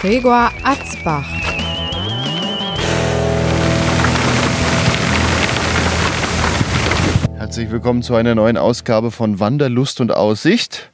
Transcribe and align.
Gregor 0.00 0.50
Atzbach. 0.62 1.26
Herzlich 7.36 7.70
willkommen 7.70 8.02
zu 8.02 8.14
einer 8.14 8.34
neuen 8.34 8.56
Ausgabe 8.56 9.10
von 9.10 9.38
Wanderlust 9.40 10.00
und 10.00 10.12
Aussicht. 10.14 10.90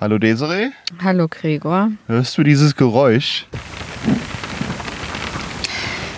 Hallo 0.00 0.18
Desiree, 0.18 0.70
Hallo 1.02 1.28
Gregor. 1.28 1.90
hörst 2.06 2.36
du 2.36 2.42
dieses 2.42 2.74
Geräusch? 2.76 3.46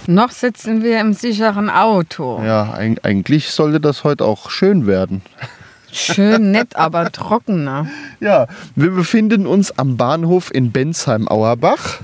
Noch 0.06 0.30
sitzen 0.30 0.82
wir 0.82 1.00
im 1.00 1.12
sicheren 1.12 1.68
Auto. 1.68 2.40
Ja, 2.44 2.74
eig- 2.76 3.04
eigentlich 3.04 3.50
sollte 3.50 3.80
das 3.80 4.02
heute 4.04 4.24
auch 4.24 4.50
schön 4.50 4.86
werden. 4.86 5.22
Schön 5.92 6.50
nett, 6.52 6.74
aber 6.76 7.10
trockener. 7.12 7.86
Ja, 8.20 8.46
wir 8.76 8.90
befinden 8.90 9.46
uns 9.46 9.76
am 9.78 9.96
Bahnhof 9.96 10.52
in 10.54 10.72
Bensheim-Auerbach. 10.72 11.98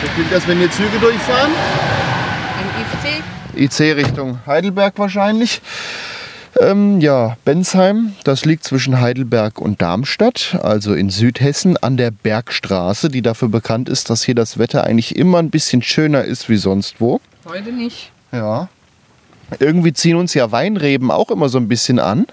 So 0.00 0.06
klingt 0.14 0.32
das, 0.32 0.46
wenn 0.46 0.58
hier 0.58 0.70
Züge 0.70 0.96
durchfahren? 1.00 1.50
Ein 3.56 3.60
IC? 3.64 3.80
IC 3.80 3.96
Richtung 3.96 4.38
Heidelberg 4.46 4.96
wahrscheinlich. 4.96 5.60
Ähm, 6.60 7.00
ja, 7.00 7.36
Bensheim, 7.44 8.14
das 8.22 8.44
liegt 8.44 8.62
zwischen 8.62 9.00
Heidelberg 9.00 9.60
und 9.60 9.82
Darmstadt, 9.82 10.56
also 10.62 10.94
in 10.94 11.10
Südhessen 11.10 11.76
an 11.76 11.96
der 11.96 12.12
Bergstraße, 12.12 13.08
die 13.08 13.22
dafür 13.22 13.48
bekannt 13.48 13.88
ist, 13.88 14.08
dass 14.08 14.22
hier 14.22 14.34
das 14.36 14.58
Wetter 14.58 14.84
eigentlich 14.84 15.16
immer 15.16 15.38
ein 15.38 15.50
bisschen 15.50 15.82
schöner 15.82 16.22
ist 16.22 16.48
wie 16.48 16.56
sonst 16.56 17.00
wo. 17.00 17.20
Heute 17.44 17.72
nicht. 17.72 18.12
Ja. 18.30 18.68
Irgendwie 19.58 19.92
ziehen 19.92 20.16
uns 20.16 20.32
ja 20.34 20.52
Weinreben 20.52 21.10
auch 21.10 21.30
immer 21.30 21.48
so 21.48 21.58
ein 21.58 21.66
bisschen 21.66 21.98
an. 21.98 22.26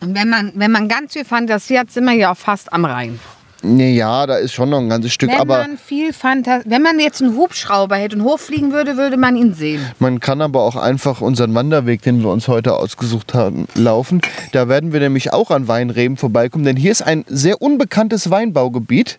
Und 0.00 0.14
wenn 0.14 0.30
man, 0.30 0.52
wenn 0.54 0.72
man 0.72 0.88
ganz 0.88 1.12
viel 1.12 1.24
Fantasie 1.24 1.78
hat, 1.78 1.90
sind 1.90 2.04
wir 2.04 2.12
ja 2.14 2.32
auch 2.32 2.36
fast 2.36 2.72
am 2.72 2.84
Rhein. 2.84 3.18
Nee, 3.66 3.94
ja, 3.94 4.26
da 4.26 4.36
ist 4.36 4.52
schon 4.52 4.70
noch 4.70 4.78
ein 4.78 4.88
ganzes 4.88 5.12
Stück, 5.12 5.30
Wenn 5.30 5.40
aber 5.40 5.58
man 5.58 5.76
viel 5.76 6.12
Fantasie, 6.12 6.70
wenn 6.70 6.82
man 6.82 7.00
jetzt 7.00 7.20
einen 7.20 7.36
Hubschrauber 7.36 7.96
hätte 7.96 8.16
und 8.16 8.22
hochfliegen 8.22 8.72
würde, 8.72 8.96
würde 8.96 9.16
man 9.16 9.34
ihn 9.36 9.54
sehen. 9.54 9.84
Man 9.98 10.20
kann 10.20 10.40
aber 10.40 10.62
auch 10.62 10.76
einfach 10.76 11.20
unseren 11.20 11.54
Wanderweg, 11.54 12.02
den 12.02 12.22
wir 12.22 12.30
uns 12.30 12.46
heute 12.46 12.74
ausgesucht 12.74 13.34
haben, 13.34 13.66
laufen. 13.74 14.20
Da 14.52 14.68
werden 14.68 14.92
wir 14.92 15.00
nämlich 15.00 15.32
auch 15.32 15.50
an 15.50 15.66
Weinreben 15.66 16.16
vorbeikommen, 16.16 16.64
denn 16.64 16.76
hier 16.76 16.92
ist 16.92 17.02
ein 17.02 17.24
sehr 17.26 17.60
unbekanntes 17.60 18.30
Weinbaugebiet. 18.30 19.18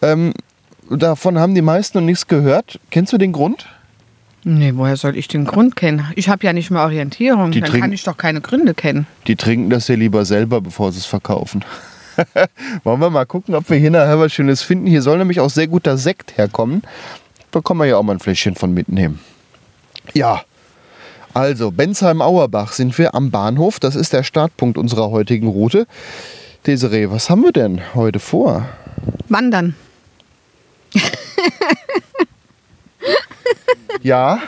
Ähm, 0.00 0.32
davon 0.88 1.38
haben 1.38 1.54
die 1.54 1.62
meisten 1.62 1.98
noch 1.98 2.04
nichts 2.04 2.26
gehört. 2.26 2.80
Kennst 2.90 3.12
du 3.12 3.18
den 3.18 3.32
Grund? 3.32 3.66
Nee, 4.44 4.72
woher 4.76 4.96
soll 4.96 5.16
ich 5.16 5.28
den 5.28 5.46
Grund 5.46 5.74
kennen? 5.74 6.06
Ich 6.16 6.28
habe 6.28 6.44
ja 6.44 6.52
nicht 6.52 6.70
mal 6.70 6.84
Orientierung. 6.84 7.50
Die 7.50 7.60
Dann 7.60 7.80
kann 7.80 7.92
ich 7.92 8.02
doch 8.02 8.16
keine 8.16 8.40
Gründe 8.42 8.74
kennen. 8.74 9.06
Die 9.26 9.36
trinken 9.36 9.70
das 9.70 9.88
ja 9.88 9.94
lieber 9.94 10.24
selber, 10.26 10.60
bevor 10.60 10.92
sie 10.92 10.98
es 10.98 11.06
verkaufen. 11.06 11.64
Wollen 12.84 13.00
wir 13.00 13.10
mal 13.10 13.26
gucken, 13.26 13.54
ob 13.54 13.68
wir 13.70 13.76
hier 13.76 13.90
nachher 13.90 14.18
was 14.18 14.32
Schönes 14.32 14.62
finden. 14.62 14.86
Hier 14.86 15.02
soll 15.02 15.18
nämlich 15.18 15.40
auch 15.40 15.50
sehr 15.50 15.66
guter 15.66 15.96
Sekt 15.96 16.36
herkommen. 16.36 16.82
Da 17.50 17.60
kann 17.60 17.76
man 17.76 17.88
ja 17.88 17.96
auch 17.96 18.02
mal 18.02 18.14
ein 18.14 18.20
Fläschchen 18.20 18.54
von 18.54 18.72
mitnehmen. 18.72 19.20
Ja, 20.12 20.42
also 21.32 21.70
Bensheim-Auerbach 21.70 22.72
sind 22.72 22.96
wir 22.98 23.14
am 23.14 23.30
Bahnhof. 23.30 23.80
Das 23.80 23.96
ist 23.96 24.12
der 24.12 24.22
Startpunkt 24.22 24.78
unserer 24.78 25.10
heutigen 25.10 25.48
Route. 25.48 25.86
Desiree, 26.66 27.10
was 27.10 27.30
haben 27.30 27.42
wir 27.42 27.52
denn 27.52 27.80
heute 27.94 28.20
vor? 28.20 28.68
Wandern. 29.28 29.74
Ja, 34.04 34.42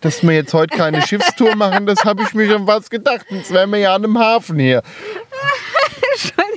dass 0.00 0.24
wir 0.24 0.32
jetzt 0.32 0.52
heute 0.54 0.76
keine 0.76 1.02
Schiffstour 1.02 1.54
machen, 1.54 1.86
das 1.86 2.04
habe 2.04 2.24
ich 2.24 2.34
mir 2.34 2.50
schon 2.50 2.66
fast 2.66 2.90
gedacht. 2.90 3.26
Jetzt 3.30 3.52
wären 3.52 3.70
wir 3.70 3.78
ja 3.78 3.94
an 3.94 4.04
einem 4.04 4.18
Hafen 4.18 4.58
hier. 4.58 4.82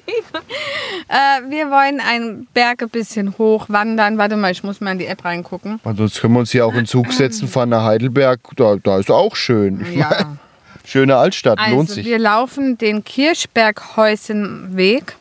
Äh, 1.07 1.49
wir 1.49 1.69
wollen 1.69 1.99
einen 1.99 2.47
Berg 2.53 2.81
ein 2.81 2.89
bisschen 2.89 3.37
hoch 3.37 3.65
wandern. 3.69 4.17
Warte 4.17 4.35
mal, 4.37 4.51
ich 4.51 4.63
muss 4.63 4.81
mal 4.81 4.91
in 4.91 4.99
die 4.99 5.05
App 5.05 5.23
reingucken. 5.25 5.79
Ansonsten 5.83 6.21
können 6.21 6.33
wir 6.33 6.39
uns 6.41 6.51
hier 6.51 6.65
auch 6.65 6.71
in 6.71 6.77
den 6.81 6.85
Zug 6.87 7.11
setzen, 7.13 7.47
fahren 7.47 7.69
nach 7.69 7.83
Heidelberg. 7.83 8.39
Da, 8.55 8.75
da 8.81 8.99
ist 8.99 9.11
auch 9.11 9.35
schön. 9.35 9.85
Ich 9.89 9.95
Ja. 9.97 10.37
schöne 10.83 11.15
Altstadt, 11.17 11.59
lohnt 11.69 11.89
Also, 11.89 11.93
sich. 11.95 12.05
wir 12.05 12.19
laufen 12.19 12.77
den 12.77 13.03
Kirchberghäusenweg. 13.03 15.15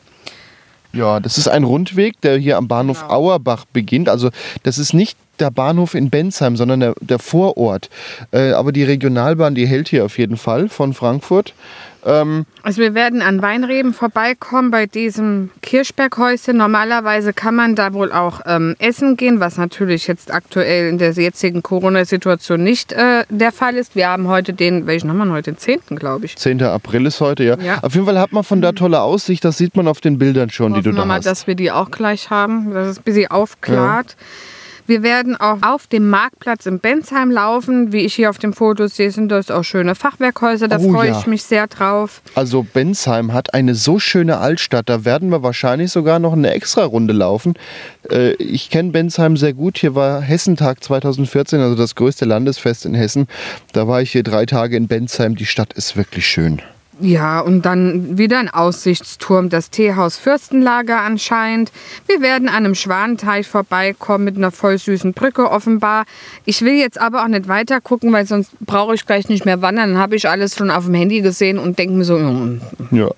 Ja, 0.93 1.19
das 1.19 1.37
ist 1.37 1.47
ein 1.49 1.63
Rundweg, 1.65 2.19
der 2.21 2.37
hier 2.37 2.57
am 2.57 2.67
Bahnhof 2.67 3.01
Genau. 3.01 3.13
Auerbach 3.13 3.65
beginnt. 3.73 4.07
Also 4.09 4.29
das 4.63 4.77
ist 4.77 4.93
nicht 4.93 5.17
der 5.39 5.51
Bahnhof 5.51 5.93
in 5.95 6.09
Bensheim, 6.09 6.55
sondern 6.55 6.79
der, 6.79 6.93
der 7.01 7.19
Vorort. 7.19 7.89
Äh, 8.31 8.51
aber 8.53 8.71
die 8.71 8.83
Regionalbahn, 8.83 9.53
die 9.55 9.67
hält 9.67 9.89
hier 9.89 10.05
auf 10.05 10.17
jeden 10.17 10.37
Fall 10.37 10.69
von 10.69 10.93
Frankfurt. 10.93 11.53
Ähm, 12.05 12.45
Also 12.63 12.81
wir 12.81 12.93
werden 12.93 13.21
an 13.21 13.41
Weinreben 13.41 13.93
vorbeikommen 13.93 14.71
bei 14.71 14.85
diesem 14.85 15.49
Kirchberghäuschen. 15.61 16.55
Normalerweise 16.57 17.33
kann 17.33 17.55
man 17.55 17.75
da 17.75 17.93
wohl 17.93 18.11
auch 18.11 18.41
ähm, 18.45 18.75
essen 18.79 19.17
gehen, 19.17 19.39
was 19.39 19.57
natürlich 19.57 20.07
jetzt 20.07 20.33
aktuell 20.33 20.89
in 20.89 20.97
der 20.97 21.11
jetzigen 21.11 21.63
Corona-Situation 21.63 22.63
nicht 22.63 22.93
äh, 22.93 23.23
der 23.29 23.51
Fall 23.51 23.75
ist. 23.75 23.95
Wir 23.95 24.09
haben 24.09 24.27
heute 24.27 24.53
den, 24.53 24.87
welchen 24.87 25.09
haben 25.09 25.17
wir 25.17 25.31
heute? 25.31 25.51
Den 25.51 25.57
10. 25.57 25.79
glaube 25.95 26.25
ich. 26.25 26.37
10. 26.37 26.61
April 26.63 27.05
ist 27.05 27.21
heute, 27.21 27.43
ja. 27.43 27.57
Ja. 27.59 27.79
Auf 27.81 27.93
jeden 27.93 28.05
Fall 28.05 28.19
hat 28.19 28.31
man 28.31 28.43
von 28.43 28.61
da 28.61 28.71
tolle 28.71 29.01
Aussicht. 29.01 29.43
Das 29.43 29.57
sieht 29.57 29.75
man 29.75 29.87
auf 29.87 30.01
den 30.01 30.17
Bildern 30.17 30.49
schon, 30.49 30.73
die 30.73 30.81
du 30.81 30.89
Hoffen 30.89 30.97
da 30.97 31.05
mal, 31.05 31.17
hast. 31.17 31.25
dass 31.25 31.47
wir 31.47 31.55
die 31.55 31.71
auch 31.71 31.91
gleich 31.91 32.29
haben, 32.29 32.73
dass 32.73 32.87
es 32.87 32.97
ein 32.99 33.03
bisschen 33.03 33.31
aufklart. 33.31 34.15
Wir 34.87 35.01
werden 35.01 35.35
auch 35.35 35.63
auf 35.63 35.87
dem 35.87 36.09
Marktplatz 36.09 36.65
in 36.65 36.79
Bensheim 36.79 37.31
laufen. 37.31 37.91
Wie 37.91 38.01
ich 38.01 38.13
hier 38.13 38.29
auf 38.29 38.37
dem 38.37 38.53
Foto 38.53 38.87
sehe, 38.87 39.09
sind 39.09 39.29
das 39.29 39.49
auch 39.49 39.63
schöne 39.63 39.95
Fachwerkhäuser. 39.95 40.67
Da 40.67 40.77
Oh 40.79 40.91
freue 40.91 41.09
ja. 41.09 41.19
ich 41.19 41.27
mich 41.27 41.43
sehr 41.43 41.67
drauf. 41.67 42.21
Also 42.35 42.63
Bensheim 42.63 43.33
hat 43.33 43.53
eine 43.53 43.73
so 43.73 43.97
schöne 43.99 44.37
Altstadt, 44.37 44.89
da 44.89 45.05
werden 45.05 45.29
wir 45.29 45.41
wahrscheinlich 45.41 45.91
sogar 45.91 46.19
noch 46.19 46.33
eine 46.33 46.51
extra 46.51 46.83
Runde 46.83 47.13
laufen. 47.13 47.55
Äh, 48.11 48.33
ich 48.33 48.69
kenne 48.69 48.91
Bensheim 48.91 49.37
sehr 49.37 49.53
gut. 49.53 49.77
Hier 49.77 49.95
war 49.95 50.21
Hessentag 50.21 50.83
2014, 50.83 51.59
also 51.59 51.75
das 51.75 51.95
größte 51.95 52.25
Landesfest 52.25 52.85
in 52.85 52.93
Hessen. 52.93 53.27
Da 53.73 53.87
war 53.87 54.01
ich 54.01 54.11
hier 54.11 54.23
drei 54.23 54.45
Tage 54.45 54.77
in 54.77 54.87
Bensheim. 54.87 55.35
Die 55.35 55.45
Stadt 55.45 55.73
ist 55.73 55.97
wirklich 55.97 56.27
schön. 56.27 56.61
Ja, 57.01 57.41
und 57.41 57.65
dann 57.65 58.17
wieder 58.17 58.39
ein 58.39 58.49
Aussichtsturm, 58.49 59.49
das 59.49 59.69
Teehaus 59.69 60.17
Fürstenlager 60.17 61.01
anscheinend. 61.01 61.71
Wir 62.07 62.21
werden 62.21 62.47
an 62.47 62.55
einem 62.65 62.75
Schwanenteich 62.75 63.47
vorbeikommen 63.47 64.23
mit 64.23 64.37
einer 64.37 64.51
voll 64.51 64.77
süßen 64.77 65.13
Brücke 65.13 65.51
offenbar. 65.51 66.05
Ich 66.45 66.61
will 66.61 66.75
jetzt 66.75 66.99
aber 66.99 67.23
auch 67.23 67.27
nicht 67.27 67.49
weiter 67.49 67.81
gucken, 67.81 68.13
weil 68.13 68.25
sonst 68.25 68.51
brauche 68.61 68.95
ich 68.95 69.05
gleich 69.05 69.27
nicht 69.27 69.43
mehr 69.45 69.61
wandern. 69.61 69.91
Dann 69.93 69.99
habe 70.01 70.15
ich 70.15 70.29
alles 70.29 70.55
schon 70.55 70.71
auf 70.71 70.85
dem 70.85 70.93
Handy 70.93 71.19
gesehen 71.21 71.57
und 71.59 71.77
denke 71.77 71.95
mir 71.95 72.05
so, 72.05 72.17
mm, 72.17 72.61
Ja. 72.91 73.09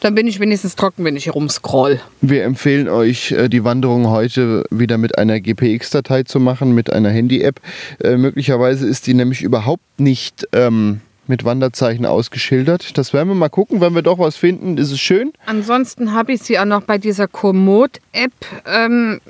dann 0.00 0.14
bin 0.14 0.26
ich 0.26 0.38
wenigstens 0.38 0.76
trocken, 0.76 1.04
wenn 1.04 1.16
ich 1.16 1.24
hier 1.24 1.32
rumscroll. 1.32 2.00
Wir 2.20 2.44
empfehlen 2.44 2.88
euch, 2.88 3.32
äh, 3.32 3.48
die 3.48 3.64
Wanderung 3.64 4.08
heute 4.08 4.64
wieder 4.70 4.98
mit 4.98 5.16
einer 5.18 5.40
GPX-Datei 5.40 6.24
zu 6.24 6.40
machen, 6.40 6.74
mit 6.74 6.92
einer 6.92 7.08
Handy-App. 7.10 7.60
Äh, 8.02 8.16
möglicherweise 8.18 8.86
ist 8.86 9.06
die 9.06 9.14
nämlich 9.14 9.40
überhaupt 9.42 9.82
nicht 9.98 10.46
ähm, 10.52 11.00
mit 11.26 11.44
Wanderzeichen 11.44 12.06
ausgeschildert. 12.06 12.96
Das 12.98 13.12
werden 13.12 13.28
wir 13.28 13.34
mal 13.34 13.48
gucken. 13.48 13.80
Wenn 13.80 13.94
wir 13.94 14.02
doch 14.02 14.18
was 14.18 14.36
finden, 14.36 14.78
ist 14.78 14.90
es 14.90 15.00
schön. 15.00 15.32
Ansonsten 15.46 16.12
habe 16.12 16.32
ich 16.32 16.42
sie 16.42 16.58
auch 16.58 16.64
noch 16.64 16.82
bei 16.82 16.98
dieser 16.98 17.28
Komoot-App 17.28 18.32
ähm, 18.66 19.20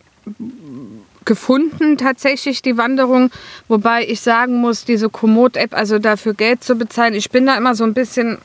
gefunden, 1.24 1.96
tatsächlich 1.96 2.62
die 2.62 2.76
Wanderung. 2.76 3.30
Wobei 3.68 4.06
ich 4.06 4.20
sagen 4.20 4.60
muss, 4.60 4.84
diese 4.84 5.08
Komoot-App, 5.08 5.74
also 5.74 5.98
dafür 5.98 6.34
Geld 6.34 6.64
zu 6.64 6.76
bezahlen, 6.76 7.14
ich 7.14 7.30
bin 7.30 7.46
da 7.46 7.56
immer 7.56 7.74
so 7.74 7.84
ein 7.84 7.94
bisschen. 7.94 8.38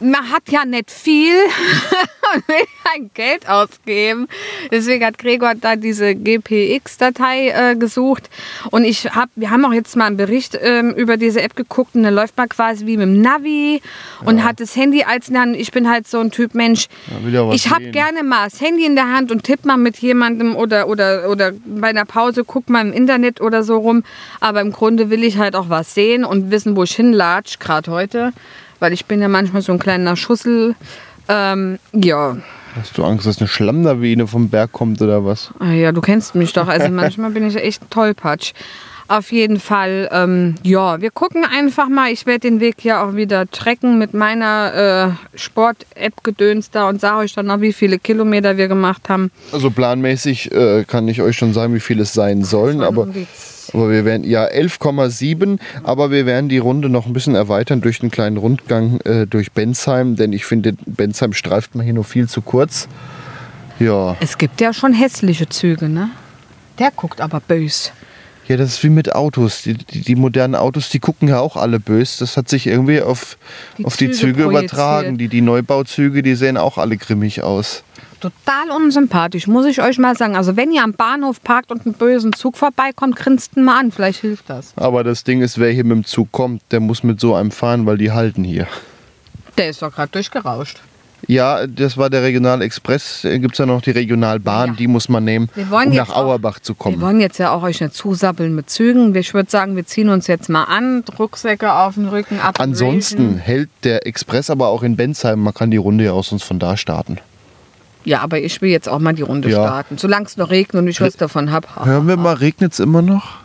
Man 0.00 0.30
hat 0.30 0.48
ja 0.48 0.64
nicht 0.64 0.90
viel 0.90 1.34
und 2.34 2.48
will 2.48 2.64
kein 2.84 3.10
Geld 3.14 3.48
ausgeben. 3.48 4.28
Deswegen 4.70 5.04
hat 5.04 5.18
Gregor 5.18 5.54
da 5.54 5.76
diese 5.76 6.14
GPX-Datei 6.14 7.48
äh, 7.48 7.76
gesucht. 7.76 8.30
Und 8.70 8.84
ich 8.84 9.06
hab, 9.06 9.28
wir 9.34 9.50
haben 9.50 9.64
auch 9.64 9.72
jetzt 9.72 9.96
mal 9.96 10.06
einen 10.06 10.16
Bericht 10.16 10.58
ähm, 10.60 10.90
über 10.92 11.16
diese 11.16 11.42
App 11.42 11.56
geguckt 11.56 11.94
und 11.94 12.02
da 12.02 12.10
läuft 12.10 12.36
man 12.36 12.48
quasi 12.48 12.86
wie 12.86 12.96
mit 12.96 13.06
dem 13.06 13.20
Navi 13.20 13.82
und 14.24 14.44
hat 14.44 14.60
das 14.60 14.76
Handy 14.76 15.04
als 15.04 15.28
in 15.28 15.34
der 15.34 15.42
Hand. 15.42 15.56
Ich 15.56 15.72
bin 15.72 15.90
halt 15.90 16.06
so 16.06 16.20
ein 16.20 16.30
Typ 16.30 16.54
Mensch. 16.54 16.86
Ja, 17.24 17.28
ja 17.28 17.52
ich 17.52 17.70
habe 17.70 17.90
gerne 17.90 18.22
mal 18.22 18.44
das 18.44 18.60
Handy 18.60 18.86
in 18.86 18.94
der 18.94 19.12
Hand 19.12 19.30
und 19.30 19.44
tipp 19.44 19.64
mal 19.64 19.76
mit 19.76 19.98
jemandem 19.98 20.56
oder, 20.56 20.88
oder, 20.88 21.28
oder 21.28 21.52
bei 21.64 21.88
einer 21.88 22.04
Pause 22.04 22.44
guck 22.44 22.68
mal 22.68 22.86
im 22.86 22.92
Internet 22.92 23.40
oder 23.40 23.62
so 23.62 23.78
rum. 23.78 24.04
Aber 24.40 24.60
im 24.60 24.72
Grunde 24.72 25.10
will 25.10 25.24
ich 25.24 25.38
halt 25.38 25.56
auch 25.56 25.68
was 25.68 25.94
sehen 25.94 26.24
und 26.24 26.50
wissen, 26.50 26.76
wo 26.76 26.84
ich 26.84 26.94
hinlatsch, 26.94 27.58
gerade 27.58 27.90
heute. 27.90 28.32
Weil 28.82 28.92
ich 28.92 29.06
bin 29.06 29.22
ja 29.22 29.28
manchmal 29.28 29.62
so 29.62 29.70
ein 29.70 29.78
kleiner 29.78 30.16
Schussel. 30.16 30.74
Ähm, 31.28 31.78
ja, 31.92 32.36
Hast 32.74 32.98
du 32.98 33.04
Angst, 33.04 33.26
dass 33.26 33.38
eine 33.38 33.46
Schlammlawine 33.46 34.26
vom 34.26 34.48
Berg 34.48 34.72
kommt 34.72 35.00
oder 35.00 35.24
was? 35.24 35.52
Ah 35.60 35.70
ja, 35.70 35.92
du 35.92 36.00
kennst 36.00 36.34
mich 36.34 36.52
doch. 36.52 36.66
Also 36.66 36.88
manchmal 36.88 37.30
bin 37.30 37.46
ich 37.46 37.54
echt 37.54 37.88
tollpatsch. 37.90 38.54
Auf 39.06 39.30
jeden 39.30 39.60
Fall, 39.60 40.08
ähm, 40.10 40.56
ja, 40.64 41.00
wir 41.00 41.10
gucken 41.10 41.44
einfach 41.44 41.88
mal. 41.88 42.10
Ich 42.10 42.26
werde 42.26 42.40
den 42.40 42.58
Weg 42.60 42.82
ja 42.84 43.04
auch 43.04 43.14
wieder 43.14 43.48
trecken 43.48 43.98
mit 43.98 44.14
meiner 44.14 45.14
äh, 45.34 45.38
Sport-App 45.38 46.24
gedöns 46.24 46.70
da 46.70 46.88
und 46.88 47.00
sage 47.00 47.18
euch 47.18 47.34
dann 47.34 47.46
noch, 47.46 47.60
wie 47.60 47.72
viele 47.72 47.98
Kilometer 47.98 48.56
wir 48.56 48.66
gemacht 48.66 49.08
haben. 49.08 49.30
Also 49.52 49.70
planmäßig 49.70 50.50
äh, 50.50 50.84
kann 50.84 51.06
ich 51.06 51.20
euch 51.22 51.36
schon 51.36 51.52
sagen, 51.52 51.74
wie 51.74 51.80
viel 51.80 52.00
es 52.00 52.14
sein 52.14 52.42
sollen, 52.42 52.80
aber, 52.80 53.06
die 53.06 53.26
aber 53.72 53.90
wir 53.90 54.04
werden 54.04 54.24
ja 54.24 54.44
11,7, 54.44 55.58
aber 55.82 56.10
wir 56.10 56.26
werden 56.26 56.48
die 56.48 56.58
Runde 56.58 56.88
noch 56.88 57.06
ein 57.06 57.12
bisschen 57.12 57.34
erweitern 57.34 57.80
durch 57.80 58.02
einen 58.02 58.10
kleinen 58.10 58.36
Rundgang 58.36 59.00
äh, 59.00 59.26
durch 59.26 59.52
Bensheim, 59.52 60.16
denn 60.16 60.32
ich 60.32 60.44
finde, 60.44 60.74
Bensheim 60.86 61.32
streift 61.32 61.74
man 61.74 61.84
hier 61.84 61.94
nur 61.94 62.04
viel 62.04 62.28
zu 62.28 62.42
kurz. 62.42 62.88
Ja. 63.78 64.16
Es 64.20 64.38
gibt 64.38 64.60
ja 64.60 64.72
schon 64.72 64.92
hässliche 64.92 65.48
Züge, 65.48 65.88
ne? 65.88 66.10
Der 66.78 66.90
guckt 66.90 67.20
aber 67.20 67.40
bös. 67.40 67.92
Ja, 68.48 68.56
das 68.56 68.70
ist 68.70 68.82
wie 68.84 68.88
mit 68.90 69.14
Autos. 69.14 69.62
Die, 69.62 69.74
die, 69.74 70.00
die 70.00 70.16
modernen 70.16 70.56
Autos, 70.56 70.88
die 70.90 70.98
gucken 70.98 71.28
ja 71.28 71.38
auch 71.38 71.56
alle 71.56 71.78
böse. 71.78 72.18
Das 72.20 72.36
hat 72.36 72.48
sich 72.48 72.66
irgendwie 72.66 73.00
auf 73.00 73.38
Die 73.78 73.84
auf 73.84 73.96
die 73.96 74.06
Züge 74.06 74.18
Züge 74.18 74.42
projiziert. 74.44 74.72
übertragen. 74.72 75.18
Die, 75.18 75.28
die 75.28 75.40
Neubauzüge, 75.40 76.22
die 76.22 76.34
sehen 76.34 76.56
auch 76.56 76.76
alle 76.76 76.96
grimmig 76.96 77.42
aus. 77.42 77.84
Total 78.22 78.70
unsympathisch, 78.76 79.48
muss 79.48 79.66
ich 79.66 79.82
euch 79.82 79.98
mal 79.98 80.16
sagen. 80.16 80.36
Also 80.36 80.56
wenn 80.56 80.70
ihr 80.70 80.82
am 80.84 80.92
Bahnhof 80.92 81.42
parkt 81.42 81.72
und 81.72 81.84
einen 81.84 81.94
bösen 81.94 82.32
Zug 82.32 82.56
vorbeikommt, 82.56 83.16
grinst 83.16 83.56
ihn 83.56 83.64
mal 83.64 83.80
an. 83.80 83.90
Vielleicht 83.90 84.20
hilft 84.20 84.48
das. 84.48 84.72
Aber 84.76 85.02
das 85.02 85.24
Ding 85.24 85.42
ist, 85.42 85.58
wer 85.58 85.72
hier 85.72 85.82
mit 85.84 85.96
dem 85.96 86.04
Zug 86.04 86.30
kommt, 86.30 86.62
der 86.70 86.78
muss 86.80 87.02
mit 87.02 87.18
so 87.20 87.34
einem 87.34 87.50
fahren, 87.50 87.84
weil 87.84 87.98
die 87.98 88.12
halten 88.12 88.44
hier. 88.44 88.68
Der 89.58 89.68
ist 89.70 89.82
doch 89.82 89.92
gerade 89.92 90.10
durchgerauscht. 90.12 90.78
Ja, 91.28 91.66
das 91.68 91.96
war 91.96 92.10
der 92.10 92.22
Regionalexpress. 92.22 93.20
Da 93.22 93.38
gibt 93.38 93.54
es 93.54 93.58
ja 93.58 93.66
noch 93.66 93.80
die 93.82 93.92
Regionalbahn, 93.92 94.70
Ja. 94.70 94.74
die 94.74 94.88
muss 94.88 95.08
man 95.08 95.24
nehmen, 95.24 95.48
Wir 95.54 95.66
um 95.72 95.90
nach 95.94 96.10
auch- 96.10 96.16
Auerbach 96.26 96.58
zu 96.58 96.72
Wir 96.72 96.78
kommen. 96.78 97.00
wollen 97.00 97.20
jetzt 97.20 97.38
ja 97.38 97.52
auch 97.52 97.62
euch 97.62 97.80
nicht 97.80 97.94
zusappeln 97.94 98.54
mit 98.54 98.70
Zügen. 98.70 99.14
Ich 99.14 99.32
würde 99.34 99.48
sagen, 99.50 99.76
wir 99.76 99.86
ziehen 99.86 100.08
uns 100.08 100.26
jetzt 100.26 100.48
mal 100.48 100.64
an, 100.64 101.04
Rucksäcke 101.18 101.72
auf 101.72 101.94
den 101.94 102.08
Rücken, 102.08 102.40
ab. 102.40 102.56
Ansonsten 102.60 103.36
hält 103.38 103.68
der 103.84 104.06
Express 104.06 104.50
aber 104.50 104.68
auch 104.68 104.82
in 104.82 104.96
Bensheim. 104.96 105.40
Man 105.40 105.54
kann 105.54 105.70
die 105.70 105.76
Runde 105.76 106.04
ja 106.04 106.12
auch 106.12 106.24
sonst 106.24 106.42
von 106.44 106.58
da 106.58 106.76
starten. 106.76 107.18
Ja, 108.04 108.20
aber 108.20 108.40
ich 108.40 108.60
will 108.60 108.70
jetzt 108.70 108.88
auch 108.88 108.98
mal 108.98 109.12
die 109.12 109.22
Runde 109.22 109.48
Ja. 109.48 109.62
starten. 109.64 109.96
Solange 109.98 110.26
es 110.26 110.36
noch 110.36 110.50
regnet 110.50 110.82
und 110.82 110.88
ich 110.88 111.00
was 111.00 111.16
davon 111.16 111.50
habe. 111.50 111.68
Hören 111.84 112.08
wir 112.08 112.16
mal, 112.16 112.34
regnet 112.34 112.72
es 112.72 112.80
immer 112.80 113.02
noch? 113.02 113.36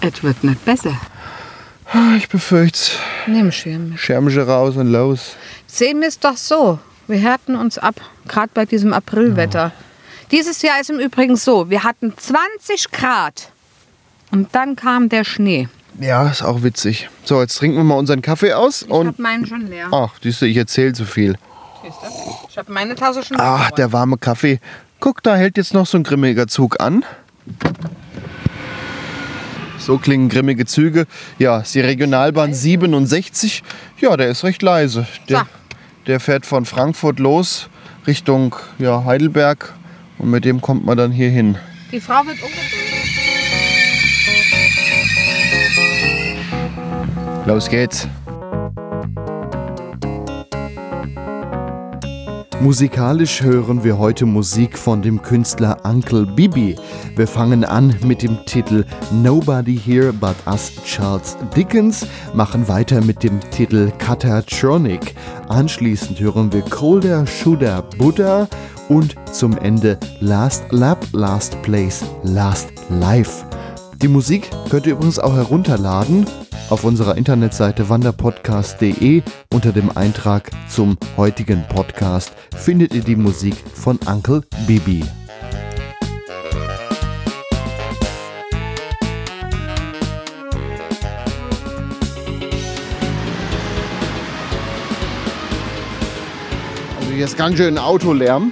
Es 0.00 0.22
wird 0.22 0.42
nicht 0.44 0.64
besser. 0.64 0.96
Ah, 1.92 2.16
Ich 2.16 2.28
befürchte 2.28 2.90
Nimm 3.26 3.50
Schirm 3.52 3.90
mit. 3.90 4.00
Schirmchen 4.00 4.42
raus 4.42 4.76
und 4.76 4.88
los. 4.88 5.36
Sehen 5.66 6.00
wir 6.00 6.08
es 6.08 6.18
doch 6.18 6.36
so. 6.36 6.78
Wir 7.06 7.18
härten 7.18 7.54
uns 7.56 7.78
ab, 7.78 7.94
gerade 8.26 8.50
bei 8.52 8.64
diesem 8.66 8.92
Aprilwetter. 8.92 9.70
Dieses 10.32 10.62
Jahr 10.62 10.80
ist 10.80 10.90
im 10.90 10.98
Übrigen 10.98 11.36
so, 11.36 11.70
wir 11.70 11.84
hatten 11.84 12.12
20 12.16 12.90
Grad 12.90 13.50
und 14.32 14.52
dann 14.56 14.74
kam 14.74 15.08
der 15.08 15.22
Schnee. 15.24 15.68
Ja, 16.00 16.28
ist 16.28 16.42
auch 16.42 16.62
witzig. 16.64 17.08
So, 17.24 17.40
jetzt 17.40 17.56
trinken 17.58 17.76
wir 17.76 17.84
mal 17.84 17.94
unseren 17.94 18.22
Kaffee 18.22 18.52
aus 18.52 18.82
Ich 18.82 18.90
und. 18.90 19.06
habe 19.06 19.22
meinen 19.22 19.46
schon 19.46 19.68
leer. 19.68 19.88
Ach, 19.92 20.10
siehst 20.20 20.42
du, 20.42 20.46
ich 20.46 20.56
erzähle 20.56 20.92
zu 20.92 21.04
viel. 21.04 21.38
Ich 22.48 22.58
habe 22.58 22.72
meine 22.72 22.94
Tasse 22.94 23.22
schon 23.22 23.36
Ach, 23.38 23.70
der 23.72 23.92
warme 23.92 24.18
Kaffee. 24.18 24.60
Guck, 25.00 25.22
da 25.22 25.36
hält 25.36 25.56
jetzt 25.56 25.74
noch 25.74 25.86
so 25.86 25.98
ein 25.98 26.04
grimmiger 26.04 26.46
Zug 26.46 26.80
an. 26.80 27.04
So 29.78 29.98
klingen 29.98 30.28
grimmige 30.28 30.66
Züge. 30.66 31.06
Ja, 31.38 31.60
ist 31.60 31.74
die 31.74 31.80
Regionalbahn 31.80 32.54
67. 32.54 33.62
Ja, 34.00 34.16
der 34.16 34.28
ist 34.28 34.42
recht 34.42 34.62
leise. 34.62 35.06
Der, 35.28 35.46
der 36.06 36.18
fährt 36.18 36.46
von 36.46 36.64
Frankfurt 36.64 37.18
los 37.18 37.68
Richtung 38.06 38.54
ja, 38.78 39.04
Heidelberg 39.04 39.74
und 40.18 40.30
mit 40.30 40.44
dem 40.44 40.60
kommt 40.60 40.84
man 40.84 40.96
dann 40.96 41.12
hier 41.12 41.30
hin. 41.30 41.58
Die 41.92 42.00
Frau 42.00 42.24
wird 42.26 42.38
ungeduldig. 42.42 42.86
Los 47.46 47.68
geht's. 47.68 48.08
Musikalisch 52.60 53.42
hören 53.42 53.84
wir 53.84 53.98
heute 53.98 54.24
Musik 54.24 54.78
von 54.78 55.02
dem 55.02 55.20
Künstler 55.20 55.76
Uncle 55.84 56.24
Bibi. 56.24 56.74
Wir 57.14 57.26
fangen 57.26 57.64
an 57.64 57.94
mit 58.02 58.22
dem 58.22 58.44
Titel 58.46 58.84
Nobody 59.12 59.78
Here 59.78 60.12
But 60.12 60.36
Us 60.46 60.72
Charles 60.84 61.36
Dickens, 61.54 62.06
machen 62.34 62.66
weiter 62.66 63.02
mit 63.02 63.22
dem 63.22 63.40
Titel 63.50 63.92
Catatronic. 63.98 65.14
Anschließend 65.48 66.18
hören 66.18 66.50
wir 66.50 66.62
Colder 66.62 67.26
Shooter 67.26 67.82
Buddha 67.98 68.48
und 68.88 69.14
zum 69.30 69.58
Ende 69.58 69.98
Last 70.20 70.64
Lap, 70.70 70.98
Last 71.12 71.60
Place, 71.62 72.04
Last 72.22 72.72
Life. 72.88 73.44
Die 74.02 74.08
Musik 74.08 74.50
könnt 74.68 74.86
ihr 74.86 74.92
übrigens 74.92 75.18
auch 75.18 75.34
herunterladen 75.34 76.26
auf 76.68 76.84
unserer 76.84 77.16
Internetseite 77.16 77.88
wanderpodcast.de 77.88 79.22
unter 79.54 79.72
dem 79.72 79.96
Eintrag 79.96 80.50
zum 80.68 80.98
heutigen 81.16 81.66
Podcast 81.68 82.32
findet 82.54 82.92
ihr 82.92 83.02
die 83.02 83.16
Musik 83.16 83.54
von 83.72 83.98
Uncle 84.06 84.42
Bibi. 84.66 85.02
Also 97.00 97.12
hier 97.14 97.24
ist 97.24 97.38
ganz 97.38 97.56
schön 97.56 97.78
Autolärm. 97.78 98.50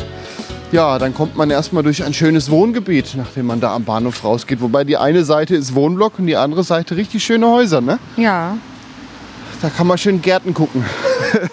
Ja, 0.75 0.99
dann 0.99 1.15
kommt 1.15 1.37
man 1.37 1.51
erstmal 1.51 1.85
durch 1.85 2.03
ein 2.03 2.13
schönes 2.13 2.51
Wohngebiet, 2.51 3.15
nachdem 3.17 3.47
man 3.47 3.61
da 3.61 3.73
am 3.77 3.85
Bahnhof 3.85 4.25
rausgeht. 4.25 4.61
Wobei 4.61 4.83
die 4.83 4.97
eine 4.97 5.25
Seite 5.25 5.55
ist 5.55 5.77
Wohnblock 5.77 6.19
und 6.19 6.27
die 6.27 6.35
andere 6.35 6.65
Seite 6.65 6.97
richtig 6.97 7.23
schöne 7.23 7.47
Häuser, 7.47 7.81
ne? 7.81 8.01
Ja. 8.17 8.59
Da 9.63 9.71
kann 9.71 9.87
man 9.87 9.99
schön 9.99 10.21
Gärten 10.21 10.53
gucken. 10.53 10.85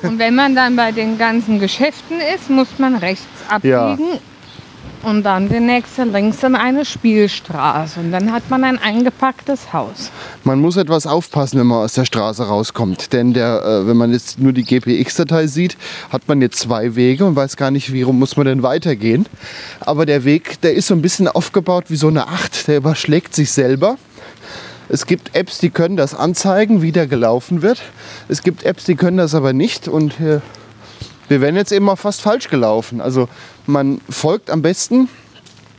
Und 0.02 0.18
wenn 0.18 0.34
man 0.34 0.56
dann 0.56 0.76
bei 0.76 0.92
den 0.92 1.20
ganzen 1.20 1.60
Geschäften 1.60 2.18
ist, 2.36 2.50
muss 2.50 2.80
man 2.80 2.96
rechts 2.96 3.28
abbiegen. 3.48 4.20
Und 5.04 5.24
dann 5.24 5.50
die 5.50 5.60
nächste 5.60 6.04
links 6.04 6.44
in 6.44 6.56
eine 6.56 6.86
Spielstraße. 6.86 8.00
Und 8.00 8.12
dann 8.12 8.32
hat 8.32 8.50
man 8.50 8.64
ein 8.64 8.78
eingepacktes 8.78 9.74
Haus. 9.74 10.12
Man 10.44 10.60
muss 10.60 10.78
etwas 10.78 11.08
aufpassen, 11.08 11.60
wenn 11.60 11.68
man 11.68 11.80
aus 11.80 11.94
der 11.94 12.06
Straße 12.06 12.44
rauskommt. 12.44 13.12
Denn 13.12 13.34
der, 13.34 13.64
äh, 13.64 13.88
wenn 13.88 13.98
man 13.98 14.12
jetzt 14.12 14.40
nur 14.40 14.54
die 14.54 14.64
GPX-Datei 14.64 15.48
sieht, 15.48 15.76
hat 16.12 16.28
man 16.28 16.40
jetzt 16.42 16.60
zwei 16.60 16.96
Wege 16.96 17.26
und 17.26 17.36
weiß 17.36 17.58
gar 17.58 17.72
nicht, 17.72 17.92
wie 17.92 18.04
rum 18.04 18.20
muss 18.20 18.38
man 18.38 18.46
denn 18.46 18.62
weitergehen. 18.62 19.26
Aber 19.80 20.06
der 20.06 20.24
Weg, 20.24 20.62
der 20.62 20.76
ist 20.76 20.88
so 20.88 20.94
ein 20.94 21.02
bisschen 21.02 21.28
aufgebaut 21.28 21.86
wie 21.88 21.96
so 21.96 22.08
eine 22.08 22.28
Acht. 22.28 22.68
Der 22.68 22.78
überschlägt 22.78 23.34
sich 23.34 23.52
selber. 23.52 23.98
Es 24.88 25.08
gibt 25.08 25.36
Apps, 25.36 25.58
die 25.58 25.70
können 25.72 25.96
das 25.96 26.14
anzeigen, 26.14 26.82
wie 26.82 26.92
der 26.92 27.08
gelaufen 27.08 27.64
wird. 27.64 27.82
Es 28.28 28.44
gibt 28.44 28.64
Apps, 28.64 28.84
die 28.84 28.96
können 28.96 29.18
das 29.18 29.34
aber 29.34 29.54
nicht. 29.54 29.88
Und 29.88 30.20
äh, 30.20 30.42
wir 31.32 31.40
wären 31.40 31.56
jetzt 31.56 31.72
eben 31.72 31.86
mal 31.86 31.96
fast 31.96 32.22
falsch 32.22 32.50
gelaufen. 32.50 33.00
Also 33.00 33.30
man 33.66 34.02
folgt 34.10 34.50
am 34.50 34.62
besten 34.62 35.10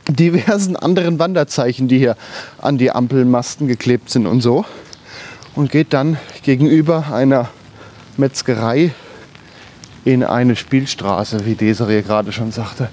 diversen 0.09 0.75
anderen 0.75 1.19
Wanderzeichen, 1.19 1.87
die 1.87 1.97
hier 1.97 2.17
an 2.61 2.77
die 2.77 2.91
Ampelmasten 2.91 3.67
geklebt 3.67 4.09
sind 4.09 4.27
und 4.27 4.41
so. 4.41 4.65
Und 5.55 5.71
geht 5.71 5.93
dann 5.93 6.17
gegenüber 6.43 7.05
einer 7.13 7.49
Metzgerei 8.17 8.91
in 10.03 10.23
eine 10.23 10.55
Spielstraße, 10.55 11.45
wie 11.45 11.55
Desiree 11.55 12.01
gerade 12.01 12.31
schon 12.31 12.51
sagte. 12.51 12.89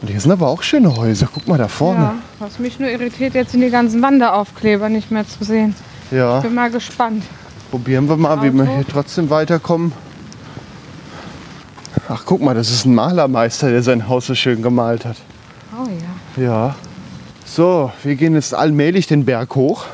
Und 0.00 0.08
hier 0.08 0.20
sind 0.20 0.30
aber 0.30 0.48
auch 0.48 0.62
schöne 0.62 0.94
Häuser. 0.96 1.28
Guck 1.32 1.48
mal 1.48 1.58
da 1.58 1.66
vorne. 1.66 2.00
Ja, 2.00 2.14
was 2.38 2.58
mich 2.60 2.78
nur 2.78 2.88
irritiert, 2.88 3.34
jetzt 3.34 3.52
sind 3.52 3.62
die 3.62 3.70
ganzen 3.70 4.00
Wanderaufkleber 4.02 4.88
nicht 4.88 5.10
mehr 5.10 5.26
zu 5.26 5.42
sehen. 5.44 5.74
Ja, 6.10 6.40
Bin 6.40 6.54
mal 6.54 6.70
gespannt. 6.70 7.24
probieren 7.70 8.08
wir 8.08 8.16
mal, 8.16 8.42
wie 8.42 8.52
wir 8.52 8.62
Auto. 8.62 8.74
hier 8.76 8.86
trotzdem 8.86 9.28
weiterkommen. 9.30 9.92
Ach, 12.10 12.22
guck 12.24 12.40
mal, 12.40 12.54
das 12.54 12.70
ist 12.70 12.86
ein 12.86 12.94
Malermeister, 12.94 13.70
der 13.70 13.82
sein 13.82 14.08
Haus 14.08 14.26
so 14.26 14.34
schön 14.34 14.62
gemalt 14.62 15.04
hat. 15.04 15.16
Oh 15.78 15.86
ja. 16.36 16.42
Ja. 16.42 16.74
So, 17.44 17.92
wir 18.02 18.14
gehen 18.14 18.34
jetzt 18.34 18.54
allmählich 18.54 19.06
den 19.06 19.26
Berg 19.26 19.54
hoch. 19.54 19.84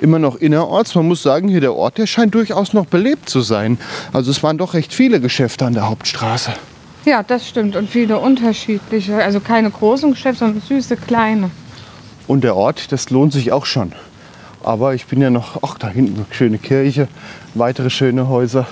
Immer 0.00 0.18
noch 0.18 0.36
innerorts. 0.36 0.94
Man 0.94 1.08
muss 1.08 1.22
sagen, 1.22 1.48
hier 1.48 1.60
der 1.60 1.74
Ort, 1.74 1.98
der 1.98 2.06
scheint 2.06 2.34
durchaus 2.34 2.72
noch 2.72 2.86
belebt 2.86 3.28
zu 3.28 3.42
sein. 3.42 3.76
Also 4.14 4.30
es 4.30 4.42
waren 4.42 4.56
doch 4.56 4.72
recht 4.72 4.94
viele 4.94 5.20
Geschäfte 5.20 5.66
an 5.66 5.74
der 5.74 5.90
Hauptstraße. 5.90 6.52
Ja, 7.04 7.22
das 7.22 7.46
stimmt. 7.46 7.76
Und 7.76 7.90
viele 7.90 8.18
unterschiedliche. 8.18 9.22
Also 9.22 9.40
keine 9.40 9.70
großen 9.70 10.12
Geschäfte, 10.12 10.46
sondern 10.46 10.62
süße 10.62 10.96
kleine. 10.96 11.50
Und 12.28 12.44
der 12.44 12.56
Ort, 12.56 12.92
das 12.92 13.10
lohnt 13.10 13.34
sich 13.34 13.52
auch 13.52 13.66
schon. 13.66 13.92
Aber 14.62 14.94
ich 14.94 15.04
bin 15.04 15.20
ja 15.20 15.28
noch, 15.28 15.62
ach, 15.62 15.76
da 15.76 15.88
hinten 15.88 16.16
eine 16.16 16.26
schöne 16.30 16.56
Kirche, 16.56 17.08
weitere 17.54 17.90
schöne 17.90 18.28
Häuser. 18.28 18.66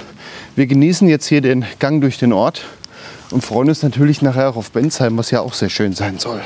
Wir 0.59 0.67
genießen 0.67 1.09
jetzt 1.09 1.29
hier 1.29 1.41
den 1.41 1.65
Gang 1.79 2.01
durch 2.01 2.19
den 2.19 2.33
Ort 2.33 2.65
und 3.31 3.45
freuen 3.45 3.69
uns 3.69 3.85
natürlich 3.85 4.23
nachher 4.23 4.51
auch 4.51 4.57
auf 4.57 4.73
Bensheim, 4.73 5.17
was 5.17 5.31
ja 5.31 5.41
auch 5.41 5.55
sehr 5.55 5.69
schön 5.69 5.93
sein 5.93 6.19
soll. 6.19 6.41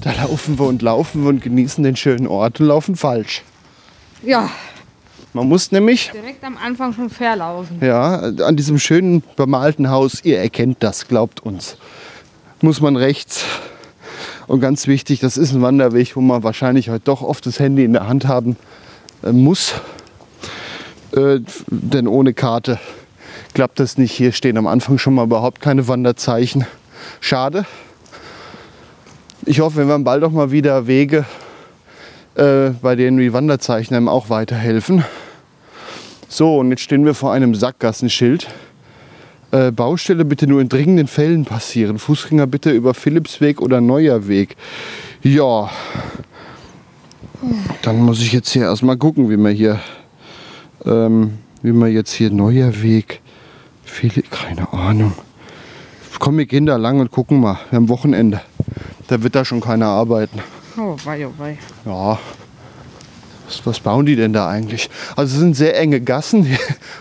Da 0.00 0.12
laufen 0.22 0.58
wir 0.58 0.64
und 0.64 0.80
laufen 0.80 1.24
wir 1.24 1.28
und 1.28 1.42
genießen 1.42 1.84
den 1.84 1.94
schönen 1.94 2.26
Ort 2.26 2.58
und 2.58 2.68
laufen 2.68 2.96
falsch. 2.96 3.42
Ja, 4.22 4.48
Man 5.34 5.46
muss 5.46 5.72
nämlich 5.72 6.10
direkt 6.10 6.42
am 6.42 6.56
Anfang 6.56 6.94
schon 6.94 7.10
verlaufen. 7.10 7.80
Ja, 7.82 8.20
an 8.20 8.56
diesem 8.56 8.78
schönen 8.78 9.22
bemalten 9.36 9.90
Haus, 9.90 10.24
ihr 10.24 10.38
erkennt 10.38 10.78
das, 10.80 11.06
glaubt 11.06 11.40
uns, 11.40 11.76
muss 12.62 12.80
man 12.80 12.96
rechts. 12.96 13.44
Und 14.46 14.60
ganz 14.60 14.86
wichtig, 14.86 15.20
das 15.20 15.36
ist 15.36 15.52
ein 15.52 15.62
Wanderweg, 15.62 16.16
wo 16.16 16.20
man 16.20 16.42
wahrscheinlich 16.42 16.90
heute 16.90 17.04
doch 17.04 17.22
oft 17.22 17.46
das 17.46 17.58
Handy 17.58 17.84
in 17.84 17.92
der 17.92 18.08
Hand 18.08 18.26
haben 18.26 18.56
äh, 19.22 19.32
muss. 19.32 19.74
Äh, 21.16 21.40
denn 21.68 22.06
ohne 22.06 22.34
Karte 22.34 22.78
klappt 23.54 23.80
das 23.80 23.96
nicht. 23.98 24.12
Hier 24.12 24.32
stehen 24.32 24.58
am 24.58 24.66
Anfang 24.66 24.98
schon 24.98 25.14
mal 25.14 25.24
überhaupt 25.24 25.60
keine 25.60 25.88
Wanderzeichen. 25.88 26.66
Schade. 27.20 27.64
Ich 29.46 29.60
hoffe, 29.60 29.78
wir 29.78 29.88
werden 29.88 30.04
bald 30.04 30.24
auch 30.24 30.30
mal 30.30 30.50
wieder 30.50 30.86
Wege, 30.86 31.24
äh, 32.34 32.70
bei 32.82 32.96
denen 32.96 33.18
die 33.18 33.32
Wanderzeichen 33.32 33.94
einem 33.94 34.08
auch 34.08 34.30
weiterhelfen. 34.30 35.04
So, 36.28 36.58
und 36.58 36.70
jetzt 36.70 36.82
stehen 36.82 37.04
wir 37.04 37.14
vor 37.14 37.32
einem 37.32 37.54
Sackgassenschild. 37.54 38.48
Äh, 39.54 39.70
Baustelle 39.70 40.24
bitte 40.24 40.48
nur 40.48 40.60
in 40.60 40.68
dringenden 40.68 41.06
Fällen 41.06 41.44
passieren. 41.44 42.00
Fußgänger 42.00 42.48
bitte 42.48 42.72
über 42.72 42.92
Philipsweg 42.92 43.62
oder 43.62 43.80
Neuer 43.80 44.26
Weg. 44.26 44.56
Ja. 45.22 45.70
Dann 47.82 47.98
muss 47.98 48.20
ich 48.20 48.32
jetzt 48.32 48.50
hier 48.50 48.62
erstmal 48.62 48.96
gucken, 48.96 49.30
wie 49.30 49.36
man 49.36 49.54
hier, 49.54 49.78
ähm, 50.84 51.38
wie 51.62 51.70
man 51.70 51.92
jetzt 51.92 52.12
hier 52.12 52.30
Neuer 52.30 52.82
Weg. 52.82 53.20
Philipp, 53.84 54.28
keine 54.32 54.72
Ahnung. 54.72 55.12
Komm, 56.18 56.38
wir 56.38 56.46
gehen 56.46 56.66
da 56.66 56.74
lang 56.74 56.98
und 56.98 57.12
gucken 57.12 57.38
mal. 57.38 57.58
Wir 57.70 57.76
haben 57.76 57.88
Wochenende. 57.88 58.40
Da 59.06 59.22
wird 59.22 59.36
da 59.36 59.44
schon 59.44 59.60
keiner 59.60 59.86
arbeiten. 59.86 60.40
Oh, 60.76 60.96
wei, 61.04 61.28
oh, 61.28 61.32
wei. 61.38 61.58
Ja. 61.84 62.18
Was, 63.46 63.64
was 63.64 63.78
bauen 63.78 64.04
die 64.04 64.16
denn 64.16 64.32
da 64.32 64.48
eigentlich? 64.48 64.90
Also 65.14 65.34
es 65.34 65.40
sind 65.40 65.54
sehr 65.54 65.78
enge 65.78 66.00
Gassen. 66.00 66.44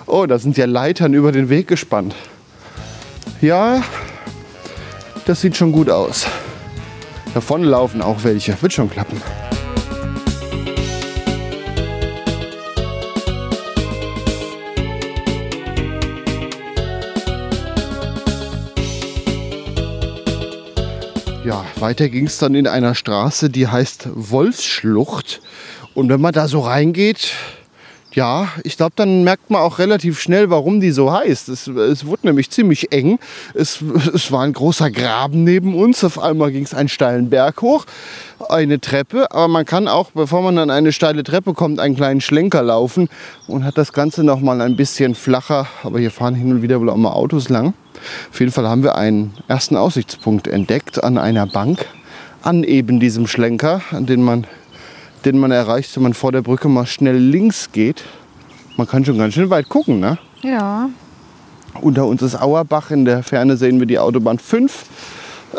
Oh, 0.05 0.27
da 0.27 0.37
sind 0.37 0.55
ja 0.55 0.67
Leitern 0.67 1.15
über 1.15 1.31
den 1.31 1.49
Weg 1.49 1.67
gespannt. 1.67 2.13
Ja, 3.41 3.83
das 5.25 5.41
sieht 5.41 5.55
schon 5.55 5.71
gut 5.71 5.89
aus. 5.89 6.25
Davon 7.33 7.63
laufen 7.63 8.01
auch 8.01 8.23
welche. 8.23 8.61
Wird 8.61 8.73
schon 8.73 8.89
klappen. 8.89 9.21
Ja, 21.43 21.65
weiter 21.79 22.07
ging 22.07 22.27
es 22.27 22.37
dann 22.37 22.55
in 22.55 22.67
einer 22.67 22.95
Straße, 22.95 23.49
die 23.49 23.67
heißt 23.67 24.07
Wolfsschlucht. 24.13 25.41
Und 25.93 26.07
wenn 26.09 26.21
man 26.21 26.33
da 26.33 26.47
so 26.47 26.61
reingeht, 26.61 27.33
ja, 28.15 28.47
ich 28.63 28.77
glaube, 28.77 28.93
dann 28.95 29.23
merkt 29.23 29.49
man 29.49 29.61
auch 29.61 29.79
relativ 29.79 30.19
schnell, 30.19 30.49
warum 30.49 30.79
die 30.79 30.91
so 30.91 31.11
heißt. 31.11 31.49
Es, 31.49 31.67
es 31.67 32.05
wurde 32.05 32.27
nämlich 32.27 32.49
ziemlich 32.51 32.91
eng. 32.91 33.19
Es, 33.53 33.79
es 34.13 34.31
war 34.31 34.43
ein 34.43 34.53
großer 34.53 34.91
Graben 34.91 35.43
neben 35.43 35.75
uns. 35.75 36.03
Auf 36.03 36.19
einmal 36.19 36.51
ging 36.51 36.63
es 36.63 36.73
einen 36.73 36.89
steilen 36.89 37.29
Berg 37.29 37.61
hoch, 37.61 37.85
eine 38.49 38.79
Treppe. 38.79 39.31
Aber 39.31 39.47
man 39.47 39.65
kann 39.65 39.87
auch, 39.87 40.11
bevor 40.11 40.41
man 40.41 40.57
an 40.57 40.69
eine 40.69 40.91
steile 40.91 41.23
Treppe 41.23 41.53
kommt, 41.53 41.79
einen 41.79 41.95
kleinen 41.95 42.21
Schlenker 42.21 42.61
laufen 42.61 43.09
und 43.47 43.63
hat 43.63 43.77
das 43.77 43.93
Ganze 43.93 44.23
noch 44.23 44.39
mal 44.39 44.61
ein 44.61 44.75
bisschen 44.75 45.15
flacher. 45.15 45.67
Aber 45.83 45.99
hier 45.99 46.11
fahren 46.11 46.35
hin 46.35 46.51
und 46.51 46.61
wieder 46.61 46.79
wohl 46.79 46.89
auch 46.89 46.97
mal 46.97 47.13
Autos 47.13 47.49
lang. 47.49 47.73
Auf 48.31 48.39
jeden 48.39 48.51
Fall 48.51 48.67
haben 48.67 48.83
wir 48.83 48.95
einen 48.95 49.33
ersten 49.47 49.75
Aussichtspunkt 49.75 50.47
entdeckt 50.47 51.03
an 51.03 51.17
einer 51.17 51.47
Bank, 51.47 51.85
an 52.41 52.63
eben 52.63 52.99
diesem 52.99 53.27
Schlenker, 53.27 53.81
an 53.91 54.05
den 54.05 54.21
man, 54.21 54.45
den 55.25 55.37
man 55.37 55.51
erreicht, 55.51 55.95
wenn 55.95 56.03
man 56.03 56.13
vor 56.13 56.31
der 56.31 56.41
Brücke 56.41 56.67
mal 56.69 56.85
schnell 56.85 57.17
links 57.17 57.71
geht. 57.71 58.03
Man 58.77 58.87
kann 58.87 59.05
schon 59.05 59.17
ganz 59.17 59.33
schön 59.33 59.49
weit 59.49 59.69
gucken, 59.69 59.99
ne? 59.99 60.17
Ja. 60.41 60.89
Unter 61.81 62.05
uns 62.05 62.21
ist 62.21 62.35
Auerbach, 62.39 62.91
in 62.91 63.05
der 63.05 63.23
Ferne 63.23 63.57
sehen 63.57 63.79
wir 63.79 63.87
die 63.87 63.99
Autobahn 63.99 64.37
5, 64.39 64.85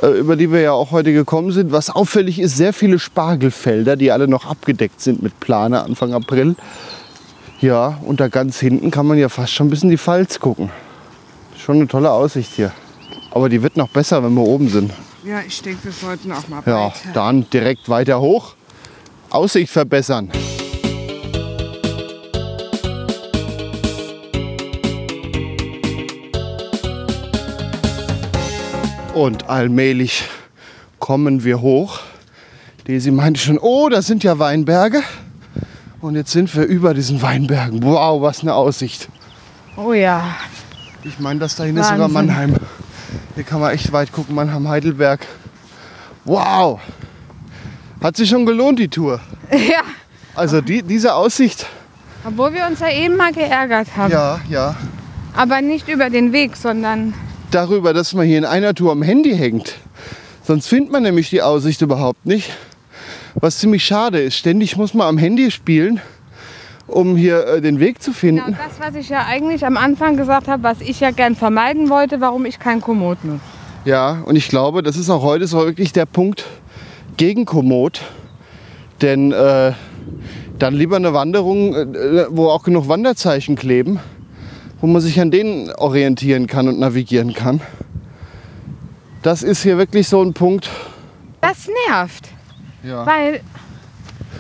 äh, 0.03 0.07
über 0.19 0.37
die 0.37 0.51
wir 0.53 0.61
ja 0.61 0.73
auch 0.73 0.91
heute 0.91 1.13
gekommen 1.13 1.51
sind. 1.53 1.73
Was 1.73 1.91
auffällig 1.91 2.39
ist, 2.39 2.57
sehr 2.57 2.73
viele 2.73 2.99
Spargelfelder, 2.99 3.97
die 3.97 4.13
alle 4.13 4.29
noch 4.29 4.47
abgedeckt 4.47 5.01
sind 5.01 5.23
mit 5.23 5.39
Plane 5.41 5.83
Anfang 5.83 6.13
April. 6.13 6.55
Ja, 7.61 7.99
und 8.05 8.21
da 8.21 8.29
ganz 8.29 8.59
hinten 8.61 8.91
kann 8.91 9.07
man 9.07 9.19
ja 9.19 9.29
fast 9.29 9.53
schon 9.53 9.69
ein 9.69 9.71
bisschen 9.71 9.91
die 9.91 9.99
Pfalz 9.99 10.39
gucken. 10.41 10.71
Schon 11.57 11.77
eine 11.77 11.89
tolle 11.89 12.11
Aussicht 12.11 12.53
hier. 12.55 12.73
Aber 13.31 13.49
die 13.49 13.63
wird 13.63 13.77
noch 13.77 13.89
besser, 13.89 14.23
wenn 14.23 14.35
wir 14.35 14.43
oben 14.43 14.69
sind. 14.69 14.93
Ja, 15.25 15.41
ich 15.47 15.63
denke, 15.63 15.85
wir 15.85 15.93
sollten 15.93 16.31
auch 16.33 16.47
mal 16.49 16.63
Ja, 16.67 16.87
weiter. 16.87 16.95
dann 17.15 17.47
direkt 17.51 17.89
weiter 17.89 18.21
hoch. 18.21 18.55
Aussicht 19.35 19.73
verbessern. 19.73 20.31
Und 29.15 29.49
allmählich 29.49 30.25
kommen 30.99 31.45
wir 31.45 31.61
hoch. 31.61 32.01
Daisy 32.87 33.11
meinte 33.11 33.41
schon, 33.41 33.59
oh, 33.59 33.89
das 33.89 34.07
sind 34.07 34.25
ja 34.25 34.39
Weinberge. 34.39 35.03
Und 36.01 36.17
jetzt 36.17 36.33
sind 36.33 36.55
wir 36.55 36.65
über 36.65 36.95
diesen 36.95 37.23
Weinbergen. 37.23 37.83
Wow, 37.83 38.21
was 38.23 38.43
eine 38.43 38.55
Aussicht. 38.55 39.09
Oh 39.77 39.93
ja. 39.93 40.37
Ich 41.03 41.19
meine, 41.19 41.41
das 41.41 41.57
da 41.57 41.65
hinten 41.65 41.81
ist 41.81 41.89
sogar 41.89 42.13
Wahnsinn. 42.13 42.27
Mannheim. 42.27 42.57
Hier 43.35 43.45
kann 43.45 43.61
man 43.61 43.73
echt 43.73 43.93
weit 43.93 44.13
gucken. 44.13 44.35
Mannheim, 44.35 44.69
Heidelberg. 44.69 45.27
Wow. 46.25 46.81
Hat 48.05 48.19
sich 48.19 48.29
schon 48.29 48.45
gelohnt, 48.45 48.79
die 48.79 48.89
Tour. 48.89 49.19
Ja. 49.51 49.81
Also 50.35 50.61
die, 50.61 50.83
diese 50.83 51.15
Aussicht. 51.15 51.65
Obwohl 52.27 52.53
wir 52.53 52.67
uns 52.67 52.81
ja 52.81 52.91
eben 52.91 53.17
mal 53.17 53.33
geärgert 53.33 53.97
haben. 53.97 54.13
Ja, 54.13 54.41
ja. 54.51 54.77
Aber 55.35 55.63
nicht 55.63 55.89
über 55.89 56.11
den 56.11 56.33
Weg, 56.35 56.55
sondern 56.55 57.15
Darüber, 57.51 57.95
dass 57.95 58.13
man 58.13 58.27
hier 58.27 58.37
in 58.37 58.45
einer 58.45 58.75
Tour 58.75 58.93
am 58.93 59.01
Handy 59.01 59.35
hängt. 59.35 59.77
Sonst 60.43 60.67
findet 60.67 60.93
man 60.93 61.03
nämlich 61.03 61.31
die 61.31 61.41
Aussicht 61.41 61.81
überhaupt 61.81 62.27
nicht. 62.27 62.51
Was 63.37 63.59
ziemlich 63.59 63.87
schade 63.87 64.21
ist. 64.21 64.37
Ständig 64.37 64.77
muss 64.77 64.93
man 64.93 65.07
am 65.07 65.17
Handy 65.17 65.51
spielen, 65.51 65.99
um 66.87 67.17
hier 67.17 67.47
äh, 67.47 67.61
den 67.63 67.81
Weg 67.81 68.03
zu 68.03 68.11
genau 68.11 68.45
finden. 68.45 68.59
das, 68.59 68.87
was 68.87 68.97
ich 68.97 69.09
ja 69.09 69.25
eigentlich 69.25 69.65
am 69.65 69.79
Anfang 69.79 70.19
gesagt 70.19 70.49
habe, 70.49 70.63
was 70.63 70.83
ich 70.83 71.01
ja 71.01 71.11
gern 71.11 71.37
vermeiden 71.37 71.89
wollte, 71.89 72.21
warum 72.21 72.45
ich 72.45 72.59
kein 72.59 72.83
Komoot 72.83 73.25
nutze. 73.25 73.41
Ja, 73.87 74.23
und 74.27 74.37
ich 74.37 74.49
glaube, 74.49 74.83
das 74.83 74.97
ist 74.97 75.09
auch 75.09 75.23
heute 75.23 75.47
so 75.47 75.59
wirklich 75.59 75.95
der 75.95 76.05
Punkt 76.07 76.45
gegen 77.17 77.45
Komoot. 77.45 78.01
Denn 79.03 79.33
äh, 79.33 79.73
dann 80.59 80.75
lieber 80.75 80.97
eine 80.97 81.13
Wanderung, 81.13 81.75
äh, 81.75 82.27
wo 82.31 82.49
auch 82.49 82.63
genug 82.63 82.89
Wanderzeichen 82.89 83.57
kleben, 83.57 83.99
wo 84.81 84.87
man 84.87 85.03
sich 85.03 85.21
an 85.21 85.31
denen 85.31 85.71
orientieren 85.73 86.47
kann 86.47 86.69
und 86.69 86.79
navigieren 86.79 87.35
kann. 87.35 87.61
Das 89.23 89.43
ist 89.43 89.63
hier 89.63 89.79
wirklich 89.79 90.09
so 90.09 90.23
ein 90.23 90.33
Punkt. 90.35 90.71
Das 91.41 91.69
nervt, 91.89 92.29
Ja. 92.83 93.05
weil 93.07 93.41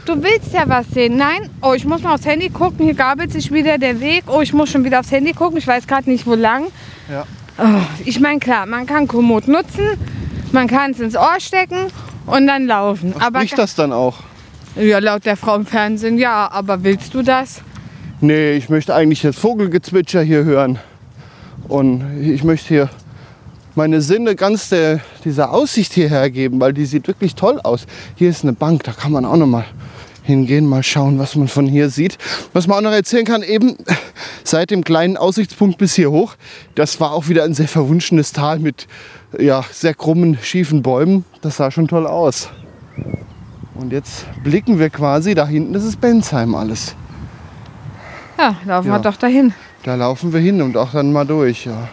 du 0.06 0.22
willst 0.22 0.52
ja 0.52 0.64
was 0.66 0.86
sehen. 0.88 1.16
Nein, 1.16 1.50
oh, 1.62 1.72
ich 1.74 1.84
muss 1.84 2.02
mal 2.02 2.14
aufs 2.14 2.26
Handy 2.26 2.48
gucken, 2.48 2.84
hier 2.84 2.94
gabelt 2.94 3.32
sich 3.32 3.50
wieder 3.52 3.78
der 3.78 4.00
Weg. 4.00 4.24
Oh, 4.26 4.40
ich 4.40 4.52
muss 4.52 4.70
schon 4.70 4.84
wieder 4.84 5.00
aufs 5.00 5.10
Handy 5.10 5.32
gucken, 5.32 5.58
ich 5.58 5.66
weiß 5.66 5.86
gerade 5.86 6.08
nicht, 6.10 6.26
wo 6.26 6.34
lang. 6.34 6.66
Ja. 7.10 7.24
Oh, 7.58 7.82
ich 8.04 8.20
meine, 8.20 8.38
klar, 8.40 8.66
man 8.66 8.86
kann 8.86 9.08
Komoot 9.08 9.48
nutzen, 9.48 9.84
man 10.52 10.66
kann 10.66 10.92
es 10.92 11.00
ins 11.00 11.16
Ohr 11.16 11.36
stecken 11.38 11.86
und 12.26 12.46
dann 12.46 12.66
laufen. 12.66 13.14
aber 13.18 13.40
Spricht 13.40 13.58
das 13.58 13.74
dann 13.74 13.92
auch? 13.92 14.18
ja, 14.76 14.98
laut 14.98 15.24
der 15.24 15.36
Frau 15.36 15.56
im 15.56 15.66
Fernsehen, 15.66 16.18
ja, 16.18 16.50
aber 16.50 16.82
willst 16.82 17.14
du 17.14 17.22
das? 17.22 17.62
Nee, 18.20 18.52
ich 18.52 18.68
möchte 18.68 18.94
eigentlich 18.94 19.22
das 19.22 19.36
Vogelgezwitscher 19.36 20.22
hier 20.22 20.44
hören. 20.44 20.78
Und 21.68 22.20
ich 22.22 22.44
möchte 22.44 22.68
hier 22.68 22.90
meine 23.74 24.00
Sinne 24.00 24.36
ganz 24.36 24.68
der, 24.68 25.00
dieser 25.24 25.52
Aussicht 25.52 25.92
hierher 25.92 26.30
geben, 26.30 26.60
weil 26.60 26.72
die 26.72 26.86
sieht 26.86 27.06
wirklich 27.08 27.34
toll 27.34 27.60
aus. 27.62 27.86
Hier 28.14 28.30
ist 28.30 28.42
eine 28.42 28.52
Bank, 28.52 28.84
da 28.84 28.92
kann 28.92 29.12
man 29.12 29.24
auch 29.24 29.36
noch 29.36 29.46
mal 29.46 29.64
hingehen, 30.22 30.66
mal 30.66 30.82
schauen, 30.82 31.18
was 31.18 31.36
man 31.36 31.48
von 31.48 31.66
hier 31.66 31.90
sieht. 31.90 32.18
Was 32.52 32.66
man 32.66 32.78
auch 32.78 32.82
noch 32.82 32.92
erzählen 32.96 33.24
kann, 33.24 33.42
eben 33.42 33.76
seit 34.44 34.70
dem 34.70 34.84
kleinen 34.84 35.16
Aussichtspunkt 35.16 35.78
bis 35.78 35.94
hier 35.94 36.10
hoch, 36.10 36.34
das 36.74 37.00
war 37.00 37.12
auch 37.12 37.28
wieder 37.28 37.44
ein 37.44 37.54
sehr 37.54 37.68
verwunschenes 37.68 38.32
Tal 38.32 38.58
mit 38.58 38.86
ja, 39.38 39.64
sehr 39.70 39.94
krummen, 39.94 40.38
schiefen 40.40 40.82
Bäumen. 40.82 41.24
Das 41.42 41.56
sah 41.56 41.70
schon 41.70 41.88
toll 41.88 42.06
aus. 42.06 42.48
Und 43.74 43.92
jetzt 43.92 44.26
blicken 44.42 44.78
wir 44.78 44.90
quasi, 44.90 45.34
da 45.34 45.46
hinten 45.46 45.72
das 45.72 45.84
ist 45.84 46.00
Bensheim 46.00 46.54
alles. 46.54 46.94
Ja, 48.38 48.56
laufen 48.64 48.88
Ja. 48.88 48.94
wir 48.94 48.98
doch 49.00 49.16
dahin. 49.16 49.52
Da 49.82 49.94
laufen 49.96 50.32
wir 50.32 50.40
hin 50.40 50.62
und 50.62 50.76
auch 50.76 50.92
dann 50.92 51.12
mal 51.12 51.26
durch. 51.26 51.66
Ja. 51.66 51.88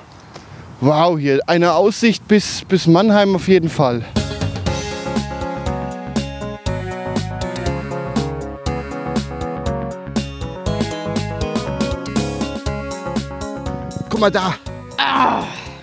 Wow, 0.80 1.20
hier 1.20 1.40
eine 1.48 1.74
Aussicht 1.74 2.28
bis, 2.28 2.64
bis 2.66 2.88
Mannheim 2.88 3.36
auf 3.36 3.48
jeden 3.48 3.70
Fall. 3.70 4.04
Guck 14.10 14.20
mal 14.20 14.32
da. 14.32 14.54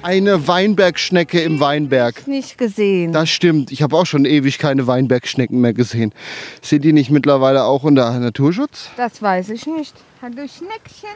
Eine 0.08 0.48
Weinbergschnecke 0.48 1.38
im 1.38 1.60
Weinberg. 1.60 2.26
Nicht 2.26 2.56
gesehen. 2.56 3.12
Das 3.12 3.28
stimmt. 3.28 3.70
Ich 3.70 3.82
habe 3.82 3.94
auch 3.94 4.06
schon 4.06 4.24
ewig 4.24 4.56
keine 4.56 4.86
Weinbergschnecken 4.86 5.60
mehr 5.60 5.74
gesehen. 5.74 6.14
Sind 6.62 6.82
die 6.82 6.94
nicht 6.94 7.10
mittlerweile 7.10 7.64
auch 7.64 7.82
unter 7.82 8.18
Naturschutz? 8.18 8.88
Das 8.96 9.20
weiß 9.20 9.50
ich 9.50 9.66
nicht. 9.66 9.94
Hallo 10.22 10.48
Schneckchen. 10.48 11.14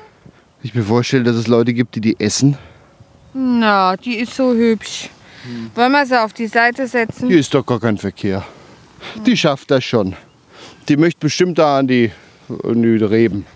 Ich 0.62 0.74
mir 0.74 0.82
vorstelle, 0.82 1.24
dass 1.24 1.36
es 1.36 1.46
Leute 1.46 1.72
gibt, 1.72 1.94
die 1.94 2.02
die 2.02 2.20
essen. 2.20 2.58
Na, 3.32 3.96
die 3.96 4.16
ist 4.16 4.36
so 4.36 4.52
hübsch. 4.52 5.08
Wollen 5.74 5.92
wir 5.92 6.04
sie 6.04 6.22
auf 6.22 6.34
die 6.34 6.46
Seite 6.46 6.86
setzen? 6.86 7.28
Hier 7.28 7.38
ist 7.38 7.54
doch 7.54 7.64
gar 7.64 7.80
kein 7.80 7.96
Verkehr. 7.96 8.44
Die 9.24 9.38
schafft 9.38 9.70
das 9.70 9.84
schon. 9.84 10.14
Die 10.90 10.98
möchte 10.98 11.18
bestimmt 11.18 11.58
da 11.58 11.78
an 11.78 11.88
die, 11.88 12.12
an 12.62 12.82
die 12.82 13.02
Reben. 13.02 13.46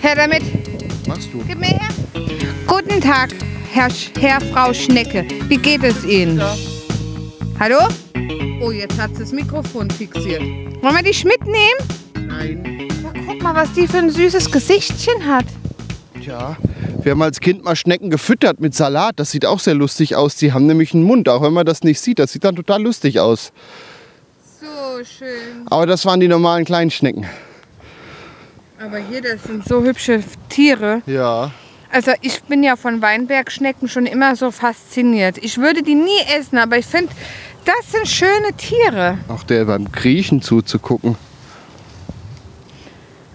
Her 0.00 0.14
damit. 0.14 0.42
Machst 1.08 1.28
du? 1.32 1.42
Gib 1.44 1.58
mir 1.58 1.66
her. 1.66 1.88
Guten 2.68 3.00
Tag, 3.00 3.30
Herr, 3.72 3.88
Herr, 4.18 4.40
Frau 4.40 4.72
Schnecke. 4.72 5.26
Wie 5.48 5.58
geht 5.58 5.84
es 5.84 6.04
Ihnen? 6.04 6.40
Hallo? 7.60 7.88
Oh, 8.60 8.70
jetzt 8.70 8.98
hat 8.98 9.14
sie 9.14 9.20
das 9.20 9.32
Mikrofon 9.32 9.90
fixiert. 9.90 10.40
Wollen 10.40 10.96
wir 10.96 11.02
dich 11.02 11.24
mitnehmen? 11.24 11.78
Nein. 12.14 12.88
Ja, 13.02 13.12
guck 13.26 13.42
mal, 13.42 13.54
was 13.54 13.72
die 13.72 13.86
für 13.86 13.98
ein 13.98 14.10
süßes 14.10 14.50
Gesichtchen 14.50 15.26
hat. 15.26 15.44
Tja, 16.22 16.56
wir 17.02 17.12
haben 17.12 17.22
als 17.22 17.40
Kind 17.40 17.62
mal 17.64 17.76
Schnecken 17.76 18.10
gefüttert 18.10 18.60
mit 18.60 18.74
Salat. 18.74 19.14
Das 19.16 19.30
sieht 19.30 19.44
auch 19.46 19.60
sehr 19.60 19.74
lustig 19.74 20.16
aus. 20.16 20.36
Die 20.36 20.52
haben 20.52 20.66
nämlich 20.66 20.94
einen 20.94 21.04
Mund, 21.04 21.28
auch 21.28 21.42
wenn 21.42 21.52
man 21.52 21.66
das 21.66 21.82
nicht 21.82 22.00
sieht. 22.00 22.18
Das 22.18 22.32
sieht 22.32 22.44
dann 22.44 22.56
total 22.56 22.82
lustig 22.82 23.20
aus. 23.20 23.52
So 24.60 25.04
schön. 25.04 25.66
Aber 25.66 25.86
das 25.86 26.04
waren 26.06 26.20
die 26.20 26.28
normalen 26.28 26.64
kleinen 26.64 26.90
Schnecken. 26.90 27.26
Aber 28.80 28.98
hier, 28.98 29.20
das 29.20 29.44
sind 29.44 29.66
so 29.66 29.82
hübsche 29.82 30.22
Tiere. 30.48 31.02
Ja. 31.06 31.52
Also 31.90 32.12
ich 32.20 32.42
bin 32.42 32.62
ja 32.62 32.76
von 32.76 33.00
Weinbergschnecken 33.00 33.88
schon 33.88 34.06
immer 34.06 34.36
so 34.36 34.50
fasziniert. 34.50 35.38
Ich 35.38 35.56
würde 35.58 35.82
die 35.82 35.94
nie 35.94 36.20
essen, 36.38 36.58
aber 36.58 36.76
ich 36.78 36.86
finde, 36.86 37.12
das 37.64 37.92
sind 37.92 38.06
schöne 38.08 38.52
Tiere. 38.56 39.18
Auch 39.28 39.42
der 39.42 39.64
beim 39.64 39.90
Kriechen 39.90 40.42
zuzugucken. 40.42 41.16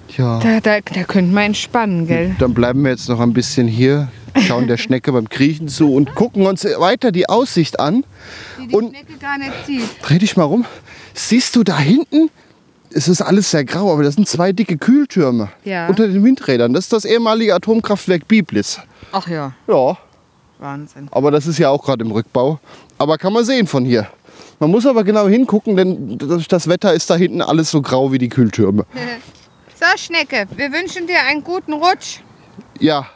Tja. 0.10 0.40
Da, 0.40 0.60
da, 0.60 0.80
da 0.82 1.04
könnte 1.04 1.34
man 1.34 1.46
entspannen, 1.46 2.08
gell? 2.08 2.36
Dann 2.38 2.54
bleiben 2.54 2.84
wir 2.84 2.92
jetzt 2.92 3.10
noch 3.10 3.20
ein 3.20 3.34
bisschen 3.34 3.68
hier, 3.68 4.10
schauen 4.48 4.68
der 4.68 4.78
Schnecke 4.78 5.12
beim 5.12 5.28
Kriechen 5.28 5.68
zu 5.68 5.92
und 5.94 6.14
gucken 6.14 6.46
uns 6.46 6.64
weiter 6.66 7.12
die 7.12 7.28
Aussicht 7.30 7.80
an. 7.80 8.06
Die 8.62 8.68
die 8.68 8.76
Und- 8.76 8.90
Schnecke 8.96 9.18
gar 9.20 9.40
nicht 9.40 9.52
sieht. 9.66 9.90
Dreh 10.04 10.20
dich 10.20 10.38
mal 10.38 10.44
rum. 10.44 10.66
Siehst 11.16 11.56
du 11.56 11.64
da 11.64 11.80
hinten? 11.80 12.30
Es 12.96 13.08
ist 13.08 13.22
alles 13.22 13.50
sehr 13.52 13.66
grau, 13.66 13.92
aber 13.92 14.04
das 14.04 14.16
sind 14.16 14.28
zwei 14.28 14.52
dicke 14.52 14.78
Kühltürme 14.78 15.50
Ja. 15.64 15.88
unter 15.88 16.08
den 16.08 16.24
Windrädern. 16.24 16.74
Das 16.74 16.86
ist 16.86 16.94
das 16.94 17.06
ehemalige 17.06 17.56
Atomkraftwerk 17.56 18.28
Biblis. 18.28 18.80
Ach 19.12 19.28
ja, 19.28 19.54
Ja, 19.68 19.98
Wahnsinn. 20.60 21.08
aber 21.12 21.32
das 21.32 21.48
ist 21.48 21.58
ja 21.58 21.70
auch 21.70 21.84
gerade 21.84 22.04
im 22.06 22.12
Rückbau. 22.12 22.60
Aber 22.98 23.18
kann 23.18 23.34
man 23.34 23.44
sehen 23.46 23.68
von 23.68 23.84
hier. 23.86 24.08
Man 24.60 24.70
muss 24.72 24.86
aber 24.86 25.04
genau 25.04 25.28
hingucken, 25.28 25.76
denn 25.76 26.18
das- 26.18 26.48
das 26.48 26.68
Wetter 26.70 26.94
ist 26.94 27.10
da 27.10 27.16
hinten 27.16 27.42
alles 27.42 27.72
so 27.72 27.82
grau 27.82 28.12
wie 28.12 28.18
die 28.20 28.30
Kühltürme. 28.30 28.86
So, 29.76 29.98
Schnecke, 29.98 30.46
wir 30.56 30.72
wünschen 30.72 31.08
dir 31.08 31.18
einen 31.28 31.44
guten 31.44 31.74
Rutsch. 31.74 32.20
Ja, 32.80 33.08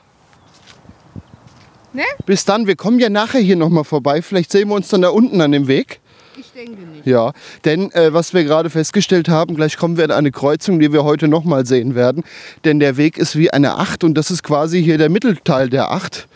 Ne? 1.93 2.03
bis 2.25 2.43
dann. 2.43 2.67
Wir 2.67 2.75
kommen 2.75 2.99
ja 2.99 3.09
nachher 3.09 3.39
hier 3.39 3.55
nochmal 3.55 3.85
vorbei. 3.85 4.21
Vielleicht 4.21 4.51
sehen 4.51 4.67
wir 4.67 4.75
uns 4.75 4.89
dann 4.89 5.01
da 5.01 5.09
unten 5.09 5.39
an 5.39 5.51
dem 5.53 5.67
Weg. 5.67 6.01
Ich 6.39 6.51
denke 6.51 6.81
nicht. 6.81 7.05
Ja, 7.05 7.33
denn 7.65 7.91
äh, 7.93 8.13
was 8.13 8.33
wir 8.33 8.43
gerade 8.43 8.69
festgestellt 8.69 9.27
haben, 9.29 9.55
gleich 9.55 9.77
kommen 9.77 9.97
wir 9.97 10.05
an 10.05 10.11
eine 10.11 10.31
Kreuzung, 10.31 10.79
die 10.79 10.93
wir 10.93 11.03
heute 11.03 11.27
nochmal 11.27 11.65
sehen 11.65 11.95
werden. 11.95 12.23
Denn 12.63 12.79
der 12.79 12.97
Weg 12.97 13.17
ist 13.17 13.35
wie 13.35 13.51
eine 13.51 13.75
Acht 13.75 14.03
und 14.03 14.13
das 14.15 14.29
ist 14.29 14.43
quasi 14.43 14.83
hier 14.83 14.97
der 14.97 15.09
Mittelteil 15.09 15.69
der 15.69 15.91
Acht, 15.91 16.27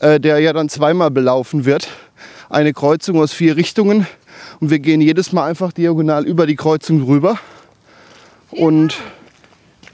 äh, 0.00 0.20
der 0.20 0.38
ja 0.38 0.52
dann 0.52 0.68
zweimal 0.68 1.10
belaufen 1.10 1.64
wird. 1.64 1.88
Eine 2.48 2.72
Kreuzung 2.72 3.20
aus 3.20 3.32
vier 3.32 3.56
Richtungen 3.56 4.06
und 4.60 4.70
wir 4.70 4.78
gehen 4.78 5.00
jedes 5.00 5.32
Mal 5.32 5.48
einfach 5.48 5.72
diagonal 5.72 6.26
über 6.26 6.46
die 6.46 6.56
Kreuzung 6.56 7.02
rüber. 7.02 7.38
Und 8.50 8.98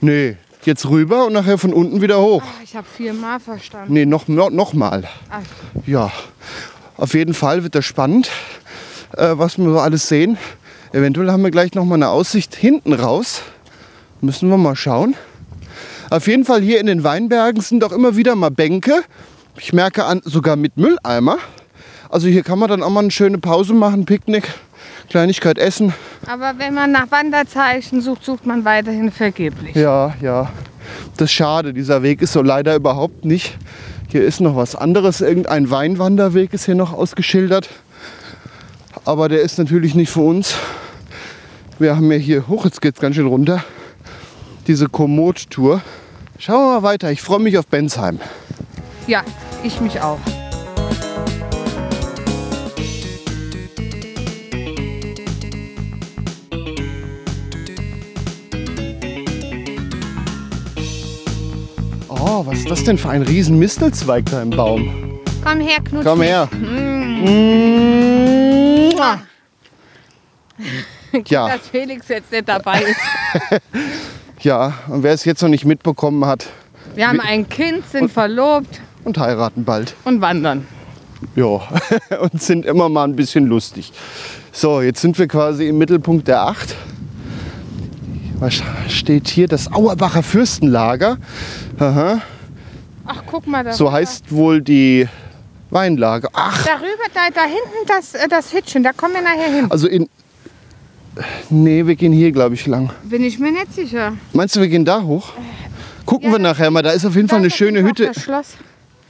nee, 0.01 0.37
jetzt 0.65 0.87
rüber 0.87 1.25
und 1.25 1.33
nachher 1.33 1.57
von 1.57 1.73
unten 1.73 2.01
wieder 2.01 2.19
hoch. 2.19 2.43
Ach, 2.45 2.63
ich 2.63 2.75
habe 2.75 2.87
viermal 2.95 3.39
verstanden. 3.39 3.93
Nee, 3.93 4.05
noch, 4.05 4.27
noch, 4.27 4.49
noch 4.49 4.73
mal. 4.73 5.03
Ach, 5.29 5.41
Ja, 5.85 6.11
auf 6.97 7.13
jeden 7.13 7.33
Fall 7.33 7.63
wird 7.63 7.75
das 7.75 7.85
spannend, 7.85 8.29
äh, 9.15 9.33
was 9.33 9.57
wir 9.57 9.65
so 9.65 9.79
alles 9.79 10.07
sehen. 10.07 10.37
Eventuell 10.91 11.31
haben 11.31 11.43
wir 11.43 11.51
gleich 11.51 11.73
noch 11.73 11.85
mal 11.85 11.95
eine 11.95 12.09
Aussicht 12.09 12.55
hinten 12.55 12.93
raus. 12.93 13.41
Müssen 14.21 14.49
wir 14.49 14.57
mal 14.57 14.75
schauen. 14.75 15.15
Auf 16.09 16.27
jeden 16.27 16.45
Fall 16.45 16.61
hier 16.61 16.79
in 16.79 16.87
den 16.87 17.03
Weinbergen 17.03 17.61
sind 17.61 17.83
auch 17.83 17.91
immer 17.91 18.15
wieder 18.15 18.35
mal 18.35 18.49
Bänke. 18.49 19.03
Ich 19.59 19.73
merke 19.73 20.05
an, 20.05 20.21
sogar 20.23 20.55
mit 20.55 20.77
Mülleimer. 20.77 21.37
Also 22.09 22.27
hier 22.27 22.43
kann 22.43 22.59
man 22.59 22.69
dann 22.69 22.83
auch 22.83 22.89
mal 22.89 23.01
eine 23.01 23.11
schöne 23.11 23.37
Pause 23.37 23.73
machen, 23.73 24.05
Picknick, 24.05 24.47
Kleinigkeit 25.09 25.57
essen. 25.57 25.93
aber 26.25 26.53
wenn 26.57 26.73
man 26.73 26.91
nach 26.91 27.11
Wanderzeichen 27.11 28.01
sucht, 28.01 28.23
sucht 28.23 28.45
man 28.45 28.63
weiterhin 28.63 29.11
vergeblich. 29.11 29.75
Ja, 29.75 30.13
ja. 30.21 30.49
Das 31.17 31.25
ist 31.25 31.33
schade. 31.33 31.73
Dieser 31.73 32.03
Weg 32.03 32.21
ist 32.21 32.31
so 32.31 32.41
leider 32.41 32.75
überhaupt 32.75 33.25
nicht. 33.25 33.57
Hier 34.07 34.23
ist 34.23 34.39
noch 34.39 34.55
was 34.55 34.75
anderes. 34.75 35.19
Irgendein 35.19 35.69
Weinwanderweg 35.69 36.53
ist 36.53 36.65
hier 36.65 36.75
noch 36.75 36.93
ausgeschildert. 36.93 37.69
Aber 39.07 39.29
der 39.29 39.39
ist 39.39 39.57
natürlich 39.57 39.95
nicht 39.95 40.09
für 40.11 40.19
uns. 40.19 40.55
Wir 41.79 41.95
haben 41.95 42.11
ja 42.11 42.17
hier, 42.17 42.49
hoch, 42.49 42.65
jetzt 42.65 42.81
geht's 42.81 42.99
ganz 42.99 43.15
schön 43.15 43.25
runter, 43.25 43.63
diese 44.67 44.89
Komoot-Tour. 44.89 45.81
Schauen 46.37 46.57
wir 46.57 46.81
mal 46.81 46.83
weiter. 46.83 47.09
Ich 47.09 47.21
freue 47.21 47.39
mich 47.39 47.57
auf 47.57 47.65
Bensheim. 47.67 48.19
Ja, 49.07 49.23
ich 49.63 49.79
mich 49.79 50.01
auch. 50.01 50.19
Oh, 62.09 62.45
was 62.45 62.57
ist 62.57 62.69
das 62.69 62.83
denn 62.83 62.97
für 62.97 63.07
ein 63.07 63.21
riesen 63.21 63.57
Mistelzweig 63.57 64.25
da 64.25 64.41
im 64.41 64.49
Baum? 64.49 65.21
Komm 65.45 65.61
her, 65.61 65.77
Knutsch. 65.81 66.03
Komm 66.03 66.21
her. 66.21 66.49
Mua. 68.97 69.21
Ja, 71.27 71.47
Dass 71.47 71.67
Felix 71.69 72.07
jetzt 72.09 72.31
nicht 72.31 72.49
dabei 72.49 72.81
ist. 72.81 73.61
ja. 74.41 74.73
Und 74.87 75.03
wer 75.03 75.13
es 75.13 75.23
jetzt 75.23 75.41
noch 75.41 75.49
nicht 75.49 75.63
mitbekommen 75.65 76.25
hat, 76.25 76.47
Wir 76.95 77.07
haben 77.07 77.21
ein 77.21 77.47
Kind, 77.47 77.87
sind 77.89 78.11
verlobt 78.11 78.81
und 79.03 79.17
heiraten 79.17 79.63
bald. 79.63 79.95
und 80.03 80.19
wandern. 80.19 80.67
Ja, 81.35 81.45
und 82.19 82.41
sind 82.41 82.65
immer 82.65 82.89
mal 82.89 83.05
ein 83.05 83.15
bisschen 83.15 83.45
lustig. 83.45 83.93
So, 84.51 84.81
jetzt 84.81 84.99
sind 85.01 85.17
wir 85.17 85.27
quasi 85.27 85.67
im 85.67 85.77
Mittelpunkt 85.77 86.27
der 86.27 86.41
Acht. 86.41 86.75
Was 88.39 88.61
steht 88.89 89.27
hier? 89.29 89.47
Das 89.47 89.71
Auerbacher 89.71 90.23
Fürstenlager. 90.23 91.17
Aha. 91.79 92.21
Ach, 93.05 93.23
guck 93.25 93.47
mal 93.47 93.63
da. 93.63 93.71
So 93.73 93.91
heißt 93.91 94.31
wohl 94.31 94.61
die 94.61 95.07
Weinlage. 95.69 96.29
Ach, 96.33 96.63
Darüber, 96.65 96.87
da, 97.13 97.29
da 97.33 97.43
hinten 97.43 97.87
das, 97.87 98.13
äh, 98.13 98.27
das 98.27 98.53
Hütchen, 98.53 98.83
da 98.83 98.93
kommen 98.93 99.13
wir 99.15 99.21
nachher 99.21 99.51
hin. 99.51 99.67
also 99.69 99.87
in. 99.87 100.09
Nee, 101.49 101.85
wir 101.85 101.95
gehen 101.95 102.13
hier, 102.13 102.31
glaube 102.31 102.55
ich, 102.55 102.67
lang. 102.67 102.91
Bin 103.03 103.23
ich 103.23 103.39
mir 103.39 103.51
nicht 103.51 103.73
sicher. 103.73 104.13
Meinst 104.33 104.55
du, 104.55 104.61
wir 104.61 104.67
gehen 104.67 104.85
da 104.85 105.01
hoch? 105.01 105.33
Gucken 106.05 106.27
Ja, 106.29 106.35
wir 106.35 106.39
nachher 106.39 106.69
mal. 106.71 106.83
Da 106.83 106.91
ist 106.91 107.05
auf 107.05 107.15
jeden 107.15 107.27
Fall 107.27 107.39
eine 107.39 107.49
schöne 107.49 107.81
Hütte. 107.83 108.07
Das 108.07 108.21
Schloss. 108.23 108.53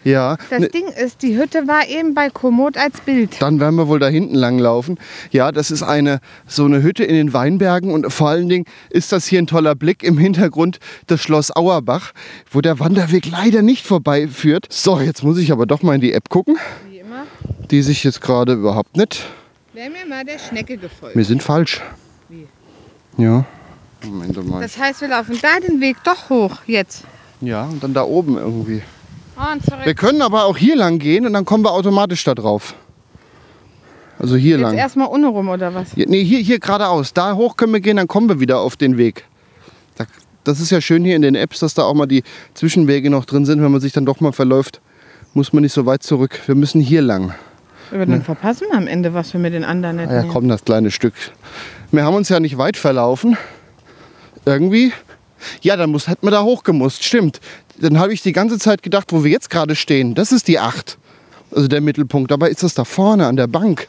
Ja. 0.08 0.38
Das 0.50 0.62
ne- 0.62 0.70
Ding 0.70 0.88
ist, 0.88 1.22
die 1.22 1.38
Hütte 1.38 1.68
war 1.68 1.86
eben 1.88 2.14
bei 2.14 2.30
Komoot 2.30 2.78
als 2.78 3.02
Bild. 3.02 3.42
Dann 3.42 3.60
werden 3.60 3.76
wir 3.76 3.90
wohl 3.90 4.00
da 4.00 4.08
hinten 4.08 4.36
lang 4.36 4.58
laufen. 4.58 4.98
Ja, 5.32 5.52
das 5.52 5.70
ist 5.70 5.84
eine 5.84 6.22
so 6.48 6.64
eine 6.64 6.82
Hütte 6.82 7.04
in 7.04 7.14
den 7.14 7.34
Weinbergen 7.34 7.92
und 7.92 8.10
vor 8.14 8.30
allen 8.30 8.48
Dingen 8.48 8.64
ist 8.90 9.12
das 9.12 9.26
hier 9.28 9.40
ein 9.40 9.48
toller 9.48 9.76
Blick 9.76 10.04
im 10.04 10.18
Hintergrund 10.18 10.80
das 11.08 11.22
Schloss 11.22 11.54
Auerbach, 11.54 12.14
wo 12.50 12.62
der 12.62 12.80
Wanderweg 12.80 13.26
leider 13.30 13.62
nicht 13.62 13.86
vorbeiführt. 13.86 14.68
So, 14.72 15.00
jetzt 15.02 15.24
muss 15.24 15.38
ich 15.38 15.52
aber 15.52 15.66
doch 15.66 15.84
mal 15.84 15.96
in 15.96 16.02
die 16.02 16.14
App 16.14 16.30
gucken, 16.30 16.58
Wie 16.90 17.00
immer. 17.00 17.24
die 17.70 17.82
sich 17.82 18.06
jetzt 18.06 18.22
gerade 18.22 18.54
überhaupt 18.54 18.96
nicht. 18.96 19.26
Wäre 19.74 19.90
mir 19.90 20.06
mal 20.08 20.24
der 20.24 20.40
Schnecke 20.40 20.78
gefolgt. 20.78 21.18
Wir 21.18 21.26
sind 21.26 21.44
falsch. 21.44 21.82
Wie? 22.30 22.48
Ja. 23.18 23.44
Moment 24.06 24.48
mal. 24.50 24.62
Das 24.62 24.78
heißt, 24.78 25.02
wir 25.02 25.10
laufen 25.10 25.38
da 25.42 25.60
den 25.60 25.82
Weg 25.82 25.98
doch 26.06 26.30
hoch 26.30 26.60
jetzt. 26.66 27.04
Ja, 27.42 27.66
und 27.66 27.84
dann 27.84 27.94
da 27.94 28.04
oben 28.04 28.38
irgendwie. 28.38 28.82
Und 29.38 29.64
zurück. 29.64 29.86
Wir 29.86 29.94
können 29.96 30.22
aber 30.22 30.46
auch 30.46 30.58
hier 30.58 30.76
lang 30.76 31.00
gehen 31.00 31.26
und 31.26 31.34
dann 31.34 31.46
kommen 31.46 31.64
wir 31.64 31.72
automatisch 31.72 32.24
da 32.24 32.34
drauf. 32.36 32.76
Also 34.20 34.36
hier 34.36 34.56
Jetzt 34.58 34.62
lang. 34.64 34.78
erstmal 34.78 35.08
ohne 35.10 35.28
rum 35.28 35.48
oder 35.50 35.74
was? 35.76 35.90
Ja, 35.96 36.06
nee, 36.08 36.24
hier, 36.24 36.40
hier 36.40 36.60
geradeaus. 36.60 37.14
Da 37.14 37.36
hoch 37.36 37.56
können 37.56 37.74
wir 37.74 37.82
gehen, 37.82 37.98
dann 37.98 38.08
kommen 38.08 38.30
wir 38.30 38.40
wieder 38.40 38.60
auf 38.60 38.76
den 38.76 38.98
Weg. 38.98 39.26
Da, 39.96 40.06
das 40.44 40.60
ist 40.60 40.72
ja 40.72 40.82
schön 40.82 41.04
hier 41.06 41.16
in 41.16 41.22
den 41.22 41.36
Apps, 41.36 41.60
dass 41.60 41.76
da 41.76 41.84
auch 41.84 41.94
mal 41.94 42.08
die 42.08 42.24
Zwischenwege 42.56 43.10
noch 43.12 43.26
drin 43.26 43.46
sind. 43.46 43.62
Wenn 43.62 43.72
man 43.72 43.80
sich 43.82 43.94
dann 43.94 44.06
doch 44.08 44.20
mal 44.20 44.32
verläuft, 44.32 44.82
muss 45.36 45.54
man 45.54 45.62
nicht 45.62 45.74
so 45.74 45.86
weit 45.86 46.02
zurück. 46.02 46.40
Wir 46.48 46.56
müssen 46.56 46.82
hier 46.82 47.04
lang. 47.04 47.36
Aber 47.92 48.06
dann 48.06 48.24
verpassen 48.24 48.68
wir 48.72 48.78
am 48.78 48.88
Ende, 48.88 49.14
was 49.14 49.32
wir 49.34 49.40
mit 49.40 49.54
den 49.54 49.64
anderen 49.64 49.98
nicht 49.98 50.10
Ah 50.10 50.16
ja, 50.16 50.22
nehmen. 50.22 50.34
komm, 50.34 50.48
das 50.50 50.66
kleine 50.66 50.90
Stück. 50.92 51.14
Wir 51.92 52.04
haben 52.04 52.16
uns 52.16 52.28
ja 52.30 52.40
nicht 52.40 52.58
weit 52.58 52.76
verlaufen. 52.76 53.38
Irgendwie. 54.46 54.92
Ja, 55.62 55.76
dann 55.78 55.92
muss, 55.92 56.08
hätten 56.08 56.26
wir 56.26 56.32
da 56.32 56.42
hochgemusst. 56.42 57.04
Stimmt. 57.04 57.40
Dann 57.80 58.00
habe 58.00 58.14
ich 58.14 58.22
die 58.22 58.34
ganze 58.34 58.58
Zeit 58.58 58.82
gedacht, 58.82 59.12
wo 59.12 59.24
wir 59.24 59.32
jetzt 59.32 59.50
gerade 59.50 59.76
stehen, 59.76 60.16
das 60.16 60.32
ist 60.32 60.48
die 60.48 60.60
8. 60.60 60.98
Also 61.56 61.68
der 61.68 61.80
Mittelpunkt. 61.82 62.30
Dabei 62.32 62.50
ist 62.50 62.64
das 62.64 62.74
da 62.74 62.84
vorne 62.84 63.26
an 63.28 63.38
der 63.38 63.48
Bank. 63.48 63.88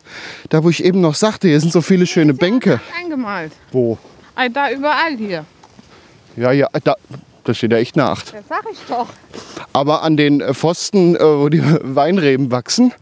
Da, 0.48 0.62
wo 0.62 0.70
ich 0.70 0.84
eben 0.84 1.00
noch 1.00 1.14
sagte, 1.14 1.48
hier 1.48 1.58
sind 1.60 1.72
so 1.72 1.80
viele 1.80 2.06
schöne 2.06 2.34
Bänke. 2.34 2.80
Eingemalt. 2.96 3.52
Wo? 3.72 3.98
Ah, 4.36 4.48
Da 4.48 4.70
überall 4.70 5.16
hier. 5.16 5.44
Ja, 6.36 6.52
ja, 6.52 6.68
da, 6.84 6.94
da 7.42 7.54
steht 7.54 7.72
ja 7.72 7.78
echt 7.78 7.98
eine 7.98 8.08
Acht. 8.08 8.32
Das 8.32 8.46
sag 8.48 8.62
ich 8.70 8.78
doch. 8.88 9.08
Aber 9.72 10.02
an 10.02 10.16
den 10.16 10.40
äh, 10.40 10.54
Pfosten, 10.54 11.16
äh, 11.16 11.20
wo 11.20 11.48
die 11.48 11.60
Weinreben 11.82 12.52
wachsen, 12.52 12.92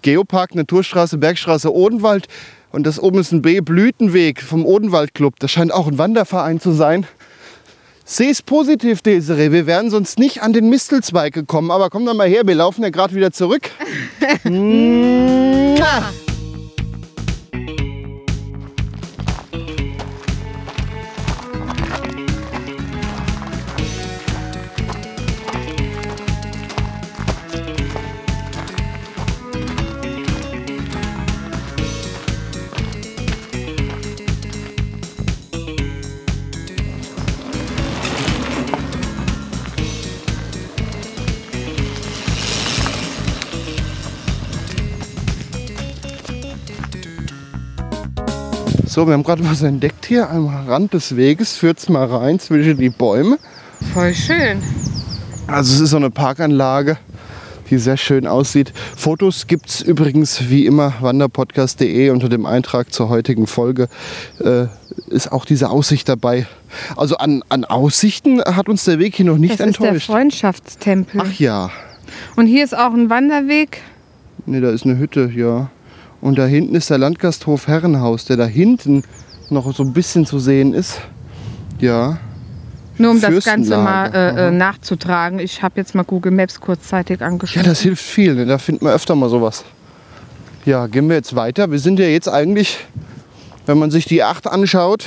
Geopark, 0.00 0.54
Naturstraße, 0.54 1.18
Bergstraße, 1.18 1.70
Odenwald. 1.74 2.28
Und 2.70 2.86
das 2.86 2.98
oben 3.00 3.18
ist 3.18 3.32
ein 3.32 3.42
B-Blütenweg 3.42 4.40
vom 4.42 4.64
Odenwaldclub. 4.64 5.38
Das 5.40 5.50
scheint 5.50 5.72
auch 5.72 5.86
ein 5.86 5.98
Wanderverein 5.98 6.60
zu 6.60 6.72
sein. 6.72 7.06
Seh 8.10 8.30
es 8.30 8.40
positiv, 8.40 9.02
Desiree. 9.02 9.52
Wir 9.52 9.66
wären 9.66 9.90
sonst 9.90 10.18
nicht 10.18 10.40
an 10.40 10.54
den 10.54 10.70
Mistelzweig 10.70 11.34
gekommen. 11.34 11.70
Aber 11.70 11.90
komm 11.90 12.06
doch 12.06 12.14
mal 12.14 12.26
her, 12.26 12.46
wir 12.46 12.54
laufen 12.54 12.82
ja 12.82 12.88
gerade 12.88 13.14
wieder 13.14 13.32
zurück. 13.32 13.70
Mua. 14.44 16.10
So, 48.98 49.06
wir 49.06 49.12
haben 49.14 49.22
gerade 49.22 49.48
was 49.48 49.62
entdeckt 49.62 50.06
hier 50.06 50.28
am 50.28 50.48
Rand 50.48 50.92
des 50.92 51.14
Weges. 51.14 51.56
Führt's 51.56 51.88
mal 51.88 52.04
rein 52.06 52.40
zwischen 52.40 52.78
die 52.78 52.90
Bäume. 52.90 53.38
Voll 53.94 54.12
schön. 54.12 54.60
Also 55.46 55.72
es 55.72 55.78
ist 55.78 55.90
so 55.90 55.98
eine 55.98 56.10
Parkanlage, 56.10 56.98
die 57.70 57.78
sehr 57.78 57.96
schön 57.96 58.26
aussieht. 58.26 58.72
Fotos 58.96 59.46
gibt 59.46 59.68
es 59.68 59.82
übrigens 59.82 60.50
wie 60.50 60.66
immer 60.66 60.94
wanderpodcast.de 60.98 62.10
unter 62.10 62.28
dem 62.28 62.44
Eintrag 62.44 62.92
zur 62.92 63.08
heutigen 63.08 63.46
Folge. 63.46 63.86
Äh, 64.40 64.66
ist 65.06 65.30
auch 65.30 65.44
diese 65.44 65.70
Aussicht 65.70 66.08
dabei. 66.08 66.48
Also 66.96 67.18
an, 67.18 67.44
an 67.50 67.64
Aussichten 67.64 68.42
hat 68.42 68.68
uns 68.68 68.84
der 68.84 68.98
Weg 68.98 69.14
hier 69.14 69.26
noch 69.26 69.38
nicht 69.38 69.60
Das 69.60 69.64
ist 69.68 69.78
der 69.78 69.90
enttäuscht. 69.90 70.06
Freundschaftstempel. 70.08 71.20
Ach 71.24 71.32
ja, 71.38 71.70
Und 72.34 72.48
hier 72.48 72.64
ist 72.64 72.76
auch 72.76 72.94
ein 72.94 73.08
Wanderweg. 73.08 73.80
nee, 74.46 74.60
da 74.60 74.70
ist 74.70 74.84
eine 74.86 74.98
Hütte, 74.98 75.30
ja. 75.32 75.70
Und 76.20 76.38
da 76.38 76.46
hinten 76.46 76.74
ist 76.74 76.90
der 76.90 76.98
Landgasthof 76.98 77.68
Herrenhaus, 77.68 78.24
der 78.24 78.36
da 78.36 78.44
hinten 78.46 79.04
noch 79.50 79.72
so 79.74 79.82
ein 79.82 79.92
bisschen 79.92 80.26
zu 80.26 80.38
sehen 80.38 80.74
ist. 80.74 81.00
Ja, 81.80 82.18
Nur 82.98 83.12
um 83.12 83.20
das 83.20 83.44
Ganze 83.44 83.76
mal 83.78 84.06
äh, 84.12 84.28
äh, 84.28 84.40
Aha. 84.46 84.50
nachzutragen. 84.50 85.38
Ich 85.38 85.62
habe 85.62 85.74
jetzt 85.76 85.94
mal 85.94 86.02
Google 86.02 86.32
Maps 86.32 86.60
kurzzeitig 86.60 87.20
Ja, 87.20 87.26
angeschaut. 87.26 87.64
das 87.66 87.80
hilft 87.80 88.02
viel. 88.02 88.34
Ne? 88.34 88.46
Da 88.46 88.58
findet 88.58 88.82
man 88.82 88.92
öfter 88.92 89.14
mal 89.14 89.28
sowas. 89.28 89.64
Ja, 90.64 90.86
gehen 90.88 91.08
wir 91.08 91.16
jetzt 91.16 91.36
weiter. 91.36 91.70
Wir 91.70 91.78
sind 91.78 92.00
ja 92.00 92.06
jetzt 92.06 92.28
eigentlich, 92.28 92.78
wenn 93.66 93.78
man 93.78 93.90
sich 93.92 94.04
die 94.06 94.22
8 94.24 94.48
anschaut, 94.48 95.06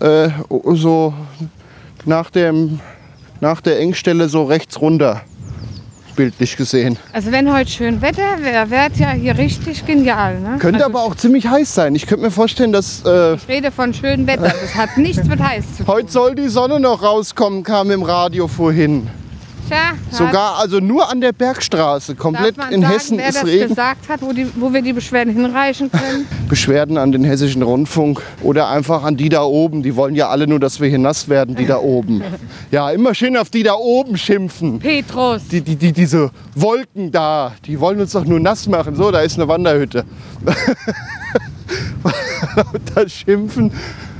äh, 0.00 0.30
so 0.72 1.12
nach, 2.06 2.30
dem, 2.30 2.80
nach 3.40 3.60
der 3.60 3.78
Engstelle 3.80 4.30
so 4.30 4.44
rechts 4.44 4.80
runter, 4.80 5.20
bildlich 6.10 6.56
gesehen. 6.56 6.96
Also 7.12 7.32
wenn 7.32 7.52
heute 7.52 7.70
schön 7.70 8.00
Wetter 8.02 8.38
wäre, 8.42 8.70
wäre 8.70 8.88
es 8.92 8.98
ja 8.98 9.10
hier 9.10 9.36
richtig 9.38 9.86
genial. 9.86 10.40
Ne? 10.40 10.56
Könnte 10.58 10.84
also 10.84 10.96
aber 10.96 11.04
auch 11.04 11.14
ziemlich 11.14 11.46
heiß 11.46 11.74
sein. 11.74 11.94
Ich 11.94 12.06
könnte 12.06 12.24
mir 12.24 12.30
vorstellen, 12.30 12.72
dass 12.72 13.02
äh, 13.04 13.34
Ich 13.34 13.48
rede 13.48 13.70
von 13.70 13.94
schönem 13.94 14.26
Wetter. 14.26 14.52
Das 14.60 14.74
hat 14.74 14.96
nichts 14.96 15.26
mit 15.26 15.40
heiß 15.40 15.76
zu 15.76 15.84
tun. 15.84 15.94
heute 15.94 16.10
soll 16.10 16.34
die 16.34 16.48
Sonne 16.48 16.80
noch 16.80 17.02
rauskommen, 17.02 17.62
kam 17.62 17.90
im 17.90 18.02
Radio 18.02 18.48
vorhin. 18.48 19.08
Tja, 19.70 19.92
Sogar 20.10 20.58
also 20.58 20.80
nur 20.80 21.08
an 21.08 21.20
der 21.20 21.32
Bergstraße, 21.32 22.16
komplett 22.16 22.58
darf 22.58 22.66
man 22.66 22.74
in 22.74 22.80
sagen, 22.82 22.92
Hessen 22.92 23.18
wer 23.18 23.28
ist 23.28 23.36
das 23.36 23.46
Regen. 23.46 23.68
gesagt 23.68 24.08
hat, 24.08 24.20
wo, 24.20 24.32
die, 24.32 24.48
wo 24.56 24.72
wir 24.72 24.82
die 24.82 24.92
Beschwerden 24.92 25.32
hinreichen 25.32 25.92
können. 25.92 26.26
Beschwerden 26.48 26.98
an 26.98 27.12
den 27.12 27.22
hessischen 27.22 27.62
Rundfunk 27.62 28.20
oder 28.42 28.68
einfach 28.68 29.04
an 29.04 29.16
die 29.16 29.28
da 29.28 29.42
oben. 29.44 29.84
Die 29.84 29.94
wollen 29.94 30.16
ja 30.16 30.28
alle 30.28 30.48
nur, 30.48 30.58
dass 30.58 30.80
wir 30.80 30.88
hier 30.88 30.98
nass 30.98 31.28
werden, 31.28 31.54
die 31.54 31.66
da 31.66 31.78
oben. 31.78 32.22
Ja, 32.72 32.90
immer 32.90 33.14
schön 33.14 33.36
auf 33.36 33.50
die 33.50 33.64
da 33.64 33.74
oben 33.74 34.16
schimpfen. 34.16 34.78
Petrus. 34.78 35.42
Die, 35.48 35.60
die, 35.60 35.74
die, 35.74 35.92
diese 35.92 36.30
Wolken 36.54 37.10
da, 37.10 37.52
die 37.64 37.80
wollen 37.80 38.00
uns 38.00 38.12
doch 38.12 38.24
nur 38.24 38.38
nass 38.38 38.68
machen. 38.68 38.94
So, 38.94 39.10
da 39.10 39.20
ist 39.20 39.36
eine 39.36 39.48
Wanderhütte. 39.48 40.04
Da 42.94 43.08
schimpfen. 43.08 43.72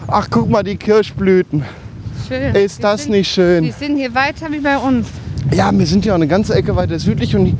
Ach, 0.06 0.28
guck 0.30 0.48
mal, 0.48 0.62
die 0.62 0.76
Kirschblüten. 0.76 1.64
Schön. 2.28 2.54
Ist 2.54 2.78
Die 2.78 2.82
das 2.82 3.02
sind, 3.02 3.12
nicht 3.12 3.30
Die 3.30 3.34
schön? 3.34 3.72
sind 3.78 3.96
hier 3.96 4.14
weiter 4.14 4.50
wie 4.50 4.60
bei 4.60 4.76
uns. 4.78 5.08
Ja, 5.52 5.76
wir 5.76 5.86
sind 5.86 6.04
ja 6.04 6.12
auch 6.12 6.16
eine 6.16 6.28
ganze 6.28 6.54
Ecke 6.54 6.76
weiter 6.76 6.98
südlich. 6.98 7.34
Und 7.34 7.56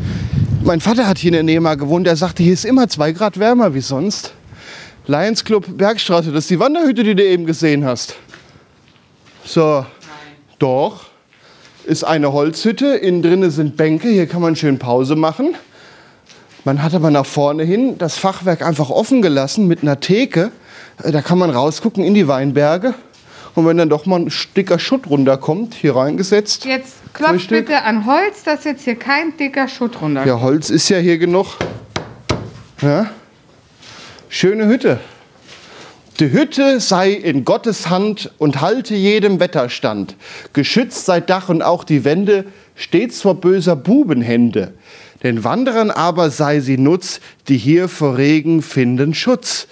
mein 0.63 0.81
Vater 0.81 1.09
hat 1.09 1.19
hier 1.19 1.29
in 1.29 1.35
der 1.35 1.43
Nähe 1.43 1.61
mal 1.61 1.77
gewohnt. 1.77 2.07
Er 2.07 2.17
sagte, 2.17 2.43
hier 2.43 2.53
ist 2.53 2.65
immer 2.65 2.89
zwei 2.89 3.13
Grad 3.13 3.39
wärmer 3.39 3.75
wie 3.75 3.81
sonst. 3.81 4.33
Lions 5.07 5.45
Club 5.45 5.67
Bergstraße, 5.77 6.31
das 6.31 6.45
ist 6.45 6.51
die 6.51 6.61
Wanderhütte, 6.61 7.03
die 7.03 7.15
du 7.15 7.25
eben 7.25 7.47
gesehen 7.47 7.85
hast. 7.85 8.15
So, 9.45 9.85
doch. 10.59 11.07
Ist 11.85 12.05
eine 12.05 12.33
Holzhütte, 12.33 12.87
innen 12.95 13.23
drin 13.23 13.51
sind 13.51 13.77
Bänke, 13.77 14.09
hier 14.09 14.27
kann 14.27 14.43
man 14.43 14.55
schön 14.55 14.79
Pause 14.79 15.17
machen. 15.17 15.57
Man 16.65 16.83
hat 16.83 16.95
aber 16.95 17.11
nach 17.11 17.25
vorne 17.25 17.65
hin 17.65 17.97
das 17.97 18.19
Fachwerk 18.19 18.63
einfach 18.63 18.91
offen 18.91 19.23
gelassen 19.23 19.67
mit 19.67 19.83
einer 19.83 19.99
Theke. 19.99 20.53
Da 21.03 21.23
kann 21.23 21.39
man 21.39 21.51
rausgucken 21.51 22.05
in 22.05 22.13
die 22.15 22.29
Weinberge. 22.29 22.95
Und 23.55 23.67
wenn 23.67 23.77
dann 23.77 23.89
doch 23.89 24.07
mal 24.07 24.21
ein 24.21 24.33
dicker 24.57 24.79
Schutt 24.79 25.09
runterkommt, 25.09 25.75
hier 25.75 25.97
reingesetzt. 25.97 26.65
Jetzt 26.65 26.97
klopft 27.13 27.49
bitte 27.49 27.83
an 27.83 28.07
Holz, 28.07 28.45
dass 28.45 28.65
jetzt 28.65 28.85
hier 28.85 28.97
kein 28.97 29.37
dicker 29.37 29.69
Schutt 29.69 30.01
runter. 30.01 30.25
Ja, 30.25 30.41
Holz 30.41 30.71
ist 30.71 30.89
ja 30.89 30.99
hier 30.99 31.19
genug. 31.19 31.57
Ja? 32.81 33.11
Schöne 34.29 34.67
Hütte. 34.67 35.01
Die 36.21 36.33
Hütte 36.33 36.81
sei 36.81 37.13
in 37.13 37.47
Gottes 37.47 37.89
Hand 37.89 38.31
und 38.39 38.61
halte 38.61 38.95
jedem 38.95 39.41
Wetterstand. 39.41 40.17
Geschützt 40.53 41.07
sei 41.07 41.21
Dach 41.21 41.49
und 41.49 41.63
auch 41.63 41.83
die 41.83 42.05
Wände, 42.05 42.45
stets 42.75 43.23
vor 43.23 43.37
böser 43.37 43.75
Bubenhände. 43.75 44.75
Den 45.23 45.45
Wanderern 45.45 45.91
aber 45.91 46.31
sei 46.31 46.61
sie 46.61 46.79
Nutz, 46.79 47.21
die 47.49 47.57
hier 47.57 47.89
vor 47.89 48.19
Regen 48.19 48.63
finden 48.63 49.15
Schutz. 49.15 49.67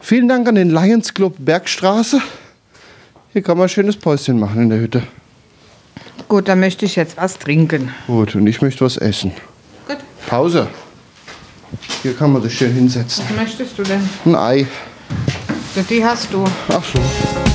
Vielen 0.00 0.28
Dank 0.28 0.48
an 0.48 0.56
den 0.56 0.70
Lions 0.70 1.14
Club 1.14 1.36
Bergstraße. 1.38 2.20
Hier 3.32 3.42
kann 3.42 3.56
man 3.56 3.66
ein 3.66 3.68
schönes 3.70 3.96
Päuschen 3.96 4.38
machen 4.38 4.62
in 4.62 4.68
der 4.68 4.78
Hütte. 4.78 5.02
Gut, 6.28 6.48
dann 6.48 6.60
möchte 6.60 6.84
ich 6.84 6.96
jetzt 6.96 7.16
was 7.16 7.38
trinken. 7.38 7.90
Gut, 8.06 8.34
und 8.34 8.46
ich 8.46 8.60
möchte 8.60 8.84
was 8.84 8.98
essen. 8.98 9.32
Gut, 9.88 9.98
Pause. 10.26 10.68
Hier 12.02 12.14
kann 12.14 12.32
man 12.32 12.42
sich 12.42 12.58
schön 12.58 12.72
hinsetzen. 12.72 13.24
was 13.30 13.36
möchtest 13.36 13.78
du 13.78 13.82
denn? 13.84 14.06
Ein 14.26 14.36
Ei. 14.36 14.66
Die 15.88 16.04
hast 16.04 16.32
du. 16.32 16.44
Ach 16.68 16.84
so. 16.84 17.51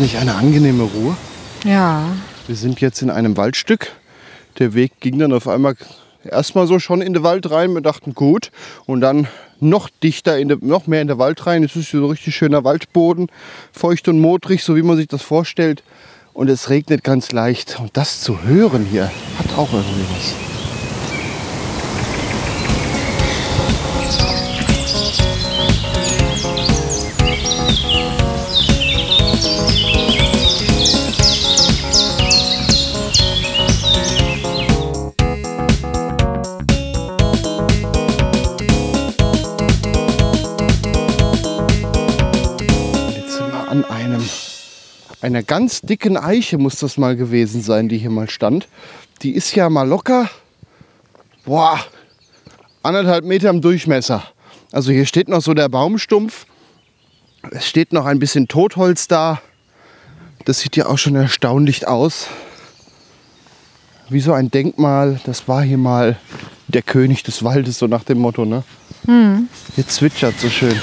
Das 0.00 0.12
nicht 0.12 0.20
eine 0.20 0.34
angenehme 0.34 0.84
Ruhe? 0.84 1.16
Ja. 1.64 2.04
Wir 2.46 2.56
sind 2.56 2.80
jetzt 2.80 3.02
in 3.02 3.10
einem 3.10 3.36
Waldstück. 3.36 3.92
Der 4.58 4.72
Weg 4.72 4.92
ging 5.00 5.18
dann 5.18 5.32
auf 5.32 5.46
einmal 5.46 5.76
erstmal 6.24 6.66
so 6.66 6.78
schon 6.78 7.02
in 7.02 7.12
den 7.12 7.22
Wald 7.22 7.50
rein. 7.50 7.74
Wir 7.74 7.82
dachten 7.82 8.14
gut. 8.14 8.50
Und 8.86 9.02
dann 9.02 9.28
noch 9.60 9.90
dichter, 10.02 10.38
in 10.38 10.48
de, 10.48 10.58
noch 10.60 10.86
mehr 10.86 11.02
in 11.02 11.08
den 11.08 11.18
Wald 11.18 11.46
rein. 11.46 11.64
Es 11.64 11.76
ist 11.76 11.90
so 11.90 12.06
richtig 12.06 12.34
schöner 12.34 12.64
Waldboden. 12.64 13.26
Feucht 13.72 14.08
und 14.08 14.20
modrig, 14.20 14.62
so 14.62 14.74
wie 14.74 14.82
man 14.82 14.96
sich 14.96 15.08
das 15.08 15.22
vorstellt. 15.22 15.82
Und 16.32 16.48
es 16.48 16.70
regnet 16.70 17.04
ganz 17.04 17.32
leicht. 17.32 17.78
Und 17.78 17.96
das 17.96 18.22
zu 18.22 18.42
hören 18.42 18.86
hier 18.90 19.10
hat 19.38 19.58
auch 19.58 19.72
irgendwie 19.72 20.04
was. 20.14 20.49
Einer 45.20 45.42
ganz 45.42 45.80
dicken 45.82 46.16
Eiche, 46.16 46.58
muss 46.58 46.78
das 46.78 46.96
mal 46.96 47.16
gewesen 47.16 47.62
sein, 47.62 47.88
die 47.88 47.98
hier 47.98 48.10
mal 48.10 48.30
stand. 48.30 48.68
Die 49.22 49.32
ist 49.32 49.54
ja 49.54 49.68
mal 49.68 49.86
locker, 49.86 50.30
boah, 51.44 51.78
anderthalb 52.82 53.24
Meter 53.24 53.50
im 53.50 53.60
Durchmesser. 53.60 54.24
Also 54.72 54.92
hier 54.92 55.06
steht 55.06 55.28
noch 55.28 55.42
so 55.42 55.52
der 55.54 55.68
Baumstumpf. 55.68 56.46
Es 57.50 57.66
steht 57.66 57.92
noch 57.92 58.06
ein 58.06 58.18
bisschen 58.18 58.48
Totholz 58.48 59.08
da. 59.08 59.40
Das 60.44 60.60
sieht 60.60 60.76
ja 60.76 60.86
auch 60.86 60.98
schon 60.98 61.16
erstaunlich 61.16 61.86
aus. 61.88 62.28
Wie 64.08 64.20
so 64.20 64.32
ein 64.32 64.50
Denkmal. 64.50 65.20
Das 65.24 65.48
war 65.48 65.62
hier 65.62 65.78
mal 65.78 66.18
der 66.68 66.82
König 66.82 67.22
des 67.22 67.42
Waldes, 67.42 67.78
so 67.78 67.86
nach 67.86 68.04
dem 68.04 68.18
Motto. 68.18 68.44
Ne? 68.44 68.62
Hier 69.74 69.86
zwitschert 69.86 70.38
so 70.38 70.48
schön. 70.48 70.80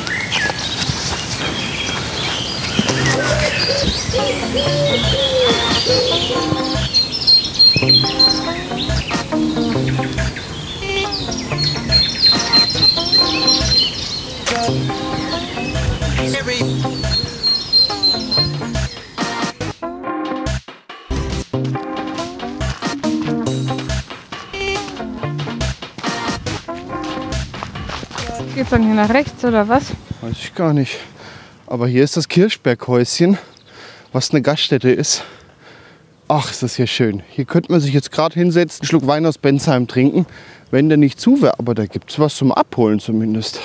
Geht's 28.57 28.71
dann 28.71 28.81
hier 28.81 28.95
nach 28.95 29.11
rechts 29.11 29.45
oder 29.45 29.67
was? 29.67 29.91
Weiß 30.19 30.31
ich 30.31 30.55
gar 30.55 30.73
nicht. 30.73 30.97
Aber 31.67 31.87
hier 31.87 32.03
ist 32.03 32.17
das 32.17 32.27
Kirchberghäuschen, 32.27 33.37
was 34.11 34.31
eine 34.31 34.41
Gaststätte 34.41 34.89
ist. 34.89 35.23
Ach, 36.27 36.49
ist 36.49 36.63
das 36.63 36.75
hier 36.75 36.87
schön. 36.87 37.21
Hier 37.29 37.45
könnte 37.45 37.71
man 37.71 37.81
sich 37.81 37.93
jetzt 37.93 38.11
gerade 38.11 38.33
hinsetzen, 38.33 38.81
einen 38.81 38.87
Schluck 38.87 39.05
Wein 39.05 39.27
aus 39.27 39.37
Bensheim 39.37 39.87
trinken, 39.87 40.25
wenn 40.71 40.89
der 40.89 40.97
nicht 40.97 41.21
zu 41.21 41.43
wäre. 41.43 41.59
Aber 41.59 41.75
da 41.75 41.85
gibt 41.85 42.09
es 42.09 42.17
was 42.17 42.35
zum 42.35 42.51
Abholen 42.51 42.99
zumindest. 42.99 43.59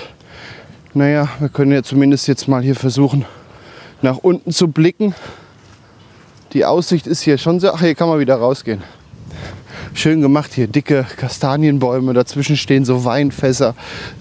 Naja, 0.92 1.26
wir 1.40 1.48
können 1.48 1.72
ja 1.72 1.82
zumindest 1.82 2.28
jetzt 2.28 2.46
mal 2.46 2.60
hier 2.60 2.76
versuchen, 2.76 3.24
nach 4.02 4.18
unten 4.18 4.52
zu 4.52 4.68
blicken. 4.68 5.14
Die 6.52 6.66
Aussicht 6.66 7.06
ist 7.06 7.22
hier 7.22 7.38
schon 7.38 7.60
sehr... 7.60 7.72
Ach, 7.72 7.80
hier 7.80 7.94
kann 7.94 8.10
man 8.10 8.20
wieder 8.20 8.36
rausgehen. 8.36 8.82
Schön 9.94 10.22
gemacht 10.22 10.54
hier, 10.54 10.66
dicke 10.66 11.06
Kastanienbäume, 11.16 12.14
dazwischen 12.14 12.56
stehen 12.56 12.84
so 12.84 13.04
Weinfässer, 13.04 13.74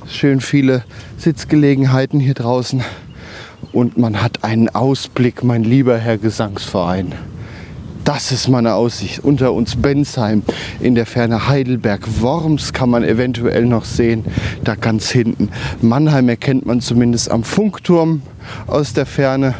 schön 0.07 0.41
viele 0.41 0.83
Sitzgelegenheiten 1.17 2.19
hier 2.19 2.33
draußen. 2.33 2.83
Und 3.71 3.97
man 3.97 4.21
hat 4.21 4.43
einen 4.43 4.69
Ausblick, 4.69 5.43
mein 5.43 5.63
lieber 5.63 5.97
Herr 5.97 6.17
Gesangsverein. 6.17 7.13
Das 8.03 8.31
ist 8.31 8.49
meine 8.49 8.73
Aussicht. 8.73 9.19
Unter 9.19 9.53
uns 9.53 9.75
Bensheim, 9.75 10.43
in 10.79 10.95
der 10.95 11.05
Ferne 11.05 11.47
Heidelberg. 11.47 12.21
Worms 12.21 12.73
kann 12.73 12.89
man 12.89 13.03
eventuell 13.03 13.65
noch 13.65 13.85
sehen, 13.85 14.25
da 14.63 14.75
ganz 14.75 15.09
hinten. 15.09 15.49
Mannheim 15.81 16.27
erkennt 16.27 16.65
man 16.65 16.81
zumindest 16.81 17.31
am 17.31 17.43
Funkturm 17.43 18.23
aus 18.67 18.93
der 18.93 19.05
Ferne. 19.05 19.53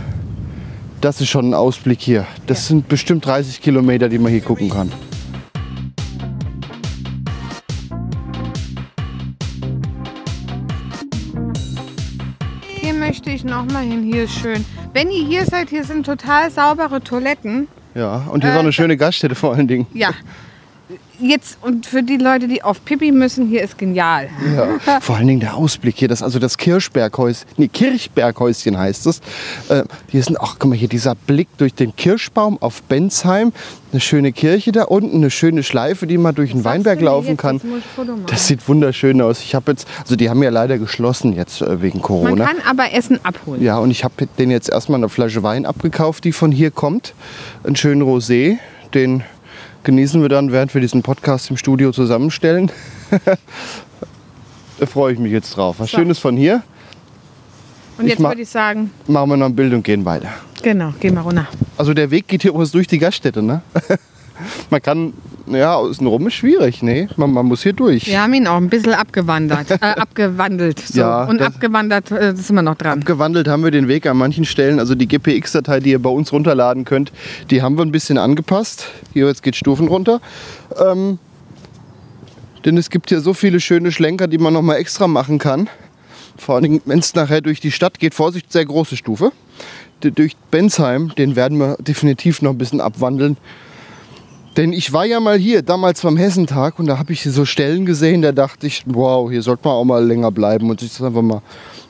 Das 0.99 1.21
ist 1.21 1.29
schon 1.29 1.51
ein 1.51 1.53
Ausblick 1.53 2.01
hier. 2.01 2.25
Das 2.47 2.67
sind 2.67 2.89
bestimmt 2.89 3.25
30 3.25 3.61
Kilometer, 3.61 4.09
die 4.09 4.19
man 4.19 4.31
hier 4.31 4.41
gucken 4.41 4.69
kann. 4.69 4.91
Ich 13.41 13.45
noch 13.45 13.65
mal 13.71 13.83
hin. 13.83 14.03
Hier 14.03 14.23
ist 14.25 14.33
schön. 14.33 14.63
Wenn 14.93 15.09
ihr 15.09 15.25
hier 15.25 15.45
seid, 15.45 15.69
hier 15.69 15.83
sind 15.83 16.05
total 16.05 16.51
saubere 16.51 17.01
Toiletten. 17.01 17.67
Ja, 17.95 18.27
und 18.31 18.41
hier 18.41 18.51
ist 18.51 18.55
auch 18.55 18.59
Äh, 18.61 18.63
eine 18.63 18.73
schöne 18.73 18.97
Gaststätte 18.97 19.35
vor 19.35 19.53
allen 19.55 19.67
Dingen. 19.67 19.87
Ja. 19.93 20.09
Jetzt 21.21 21.59
und 21.61 21.85
für 21.85 22.01
die 22.01 22.17
Leute, 22.17 22.47
die 22.47 22.63
auf 22.63 22.83
Pipi 22.83 23.11
müssen, 23.11 23.47
hier 23.47 23.61
ist 23.61 23.77
genial. 23.77 24.29
Ja, 24.55 24.99
vor 25.01 25.17
allen 25.17 25.27
Dingen 25.27 25.39
der 25.39 25.55
Ausblick 25.55 25.97
hier, 25.97 26.07
das 26.07 26.23
also 26.23 26.39
das 26.39 26.57
Kirchberghäuschen, 26.57 27.47
nee, 27.57 27.67
Kirchberghäuschen 27.67 28.77
heißt 28.77 29.05
es. 29.05 29.19
Äh, 29.69 29.83
hier 30.09 30.23
sind, 30.23 30.37
ach 30.41 30.55
guck 30.57 30.71
mal 30.71 30.77
hier, 30.77 30.87
dieser 30.87 31.15
Blick 31.15 31.47
durch 31.57 31.73
den 31.73 31.95
Kirschbaum 31.95 32.57
auf 32.61 32.81
Bensheim, 32.83 33.53
eine 33.91 34.01
schöne 34.01 34.31
Kirche 34.31 34.71
da 34.71 34.83
unten, 34.83 35.17
eine 35.17 35.29
schöne 35.29 35.63
Schleife, 35.63 36.07
die 36.07 36.17
man 36.17 36.33
durch 36.33 36.51
den 36.51 36.61
sagst 36.61 36.75
Weinberg 36.75 37.01
laufen 37.01 37.37
kann. 37.37 37.61
Das 38.27 38.47
sieht 38.47 38.67
wunderschön 38.67 39.21
aus. 39.21 39.41
Ich 39.41 39.53
habe 39.53 39.71
jetzt, 39.71 39.87
also 40.01 40.15
die 40.15 40.29
haben 40.29 40.41
ja 40.41 40.49
leider 40.49 40.77
geschlossen 40.77 41.33
jetzt 41.33 41.61
äh, 41.61 41.81
wegen 41.81 41.99
Man 41.99 42.07
Corona. 42.07 42.45
kann 42.45 42.57
aber 42.67 42.93
Essen 42.93 43.19
abholen. 43.23 43.61
Ja, 43.61 43.77
und 43.77 43.91
ich 43.91 44.03
habe 44.03 44.27
den 44.39 44.49
jetzt 44.49 44.69
erstmal 44.69 44.99
eine 44.99 45.09
Flasche 45.09 45.43
Wein 45.43 45.65
abgekauft, 45.65 46.23
die 46.23 46.31
von 46.31 46.51
hier 46.51 46.71
kommt. 46.71 47.13
Einen 47.63 47.75
schönen 47.75 48.01
Rosé, 48.01 48.57
den 48.93 49.23
genießen 49.83 50.21
wir 50.21 50.29
dann, 50.29 50.51
während 50.51 50.73
wir 50.73 50.81
diesen 50.81 51.01
Podcast 51.01 51.49
im 51.49 51.57
Studio 51.57 51.91
zusammenstellen. 51.91 52.71
da 54.79 54.85
freue 54.85 55.13
ich 55.13 55.19
mich 55.19 55.31
jetzt 55.31 55.55
drauf. 55.55 55.77
Was 55.79 55.91
So. 55.91 55.97
Schönes 55.97 56.19
von 56.19 56.37
hier. 56.37 56.63
Und 57.97 58.07
jetzt 58.07 58.19
würde 58.19 58.41
ich 58.41 58.49
sagen, 58.49 58.91
Machen 59.07 59.29
wir 59.31 59.37
noch 59.37 59.45
ein 59.47 59.55
Bild 59.55 59.73
und 59.73 59.83
gehen 59.83 60.05
weiter. 60.05 60.29
genau, 60.63 60.93
gehen 60.99 61.13
wir 61.13 61.21
runter. 61.21 61.47
Also 61.77 61.93
der 61.93 62.09
Weg 62.09 62.27
geht 62.27 62.41
hier 62.41 62.51
übrigens 62.51 62.71
durch 62.71 62.87
die 62.87 62.97
Gaststätte, 62.97 63.41
ne? 63.41 63.61
Man 64.69 64.81
kann, 64.81 65.13
ja, 65.47 65.75
außenrum 65.75 66.27
ist 66.27 66.35
schwierig, 66.35 66.81
ne? 66.83 67.07
Man, 67.17 67.31
man 67.31 67.45
muss 67.45 67.63
hier 67.63 67.73
durch. 67.73 68.07
Wir 68.07 68.21
haben 68.21 68.33
ihn 68.33 68.47
auch 68.47 68.57
ein 68.57 68.69
bisschen 68.69 68.93
abgewandert, 68.93 69.71
äh, 69.71 69.75
abgewandelt. 69.81 70.79
So. 70.79 70.99
Ja, 71.01 71.23
und 71.25 71.39
das- 71.39 71.47
abgewandert 71.55 72.11
äh, 72.11 72.35
sind 72.35 72.55
wir 72.55 72.61
noch 72.61 72.75
dran. 72.75 72.99
Abgewandelt 72.99 73.47
haben 73.47 73.63
wir 73.63 73.71
den 73.71 73.87
Weg 73.87 74.05
an 74.07 74.17
manchen 74.17 74.45
Stellen. 74.45 74.79
Also 74.79 74.95
die 74.95 75.07
GPX-Datei, 75.07 75.79
die 75.79 75.91
ihr 75.91 76.01
bei 76.01 76.09
uns 76.09 76.31
runterladen 76.31 76.85
könnt, 76.85 77.11
die 77.49 77.61
haben 77.61 77.77
wir 77.77 77.85
ein 77.85 77.91
bisschen 77.91 78.17
angepasst. 78.17 78.87
Hier 79.13 79.27
jetzt 79.27 79.43
geht 79.43 79.55
Stufen 79.55 79.87
runter. 79.87 80.21
Ähm, 80.79 81.19
denn 82.65 82.77
es 82.77 82.89
gibt 82.89 83.09
hier 83.09 83.21
so 83.21 83.33
viele 83.33 83.59
schöne 83.59 83.91
Schlenker, 83.91 84.27
die 84.27 84.37
man 84.37 84.53
noch 84.53 84.61
mal 84.61 84.75
extra 84.75 85.07
machen 85.07 85.39
kann. 85.39 85.67
Vor 86.37 86.55
allem, 86.55 86.81
wenn 86.85 86.99
es 86.99 87.13
nachher 87.15 87.41
durch 87.41 87.59
die 87.59 87.71
Stadt 87.71 87.99
geht, 87.99 88.13
Vorsicht, 88.13 88.51
sehr 88.51 88.65
große 88.65 88.97
Stufe. 88.97 89.31
D- 90.03 90.11
Durch 90.11 90.35
Bensheim, 90.49 91.11
den 91.17 91.35
werden 91.35 91.57
wir 91.59 91.75
definitiv 91.79 92.41
noch 92.41 92.51
ein 92.51 92.57
bisschen 92.57 92.81
abwandeln. 92.81 93.37
Denn 94.57 94.73
ich 94.73 94.91
war 94.91 95.05
ja 95.05 95.19
mal 95.21 95.37
hier, 95.37 95.61
damals 95.61 96.01
beim 96.01 96.17
Hessentag, 96.17 96.77
und 96.77 96.87
da 96.87 96.97
habe 96.97 97.13
ich 97.13 97.23
so 97.23 97.45
Stellen 97.45 97.85
gesehen, 97.85 98.21
da 98.21 98.33
dachte 98.33 98.67
ich, 98.67 98.83
wow, 98.85 99.29
hier 99.31 99.41
sollte 99.41 99.61
man 99.65 99.73
auch 99.75 99.85
mal 99.85 100.05
länger 100.05 100.31
bleiben 100.31 100.69
und 100.69 100.81
sich 100.81 100.89
das 100.91 101.01
einfach 101.01 101.21
mal 101.21 101.41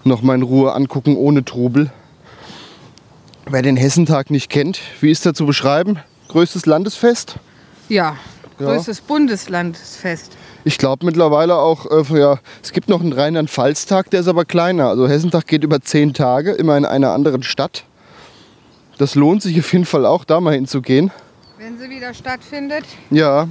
noch 0.04 0.22
mal 0.22 0.36
in 0.36 0.44
Ruhe 0.44 0.74
angucken, 0.74 1.16
ohne 1.16 1.44
Trubel. 1.44 1.92
Wer 3.50 3.64
den 3.64 3.78
Hessentag 3.78 4.30
nicht 4.30 4.50
kennt, 4.50 4.80
wie 5.00 5.10
ist 5.12 5.26
er 5.26 5.34
zu 5.34 5.46
beschreiben? 5.46 5.98
Größtes 6.28 6.66
Landesfest? 6.66 7.36
Ja, 7.90 8.16
Ja. 8.60 8.68
größtes 8.68 9.02
Bundeslandfest. 9.02 10.32
Ich 10.64 10.78
glaube 10.78 11.06
mittlerweile 11.08 11.56
auch, 11.56 11.90
äh, 11.90 12.04
für, 12.04 12.20
ja, 12.20 12.40
es 12.62 12.72
gibt 12.72 12.88
noch 12.90 13.02
einen 13.02 13.14
Rheinland-Pfalz-Tag, 13.14 14.12
der 14.12 14.20
ist 14.20 14.28
aber 14.28 14.46
kleiner. 14.46 14.90
Also 14.90 15.08
Hessentag 15.08 15.48
geht 15.48 15.64
über 15.64 15.82
zehn 15.82 16.14
Tage, 16.14 16.52
immer 16.52 16.78
in 16.78 16.86
einer 16.86 17.12
anderen 17.12 17.42
Stadt. 17.42 17.86
Das 19.00 19.16
lohnt 19.16 19.42
sich 19.42 19.60
auf 19.60 19.74
jeden 19.74 19.86
Fall 19.86 20.06
auch, 20.06 20.24
da 20.24 20.40
mal 20.40 20.54
hinzugehen. 20.54 21.10
Wenn 21.62 21.78
sie 21.78 21.92
wieder 21.92 22.12
stattfindet, 22.16 22.86
Ja, 23.12 23.48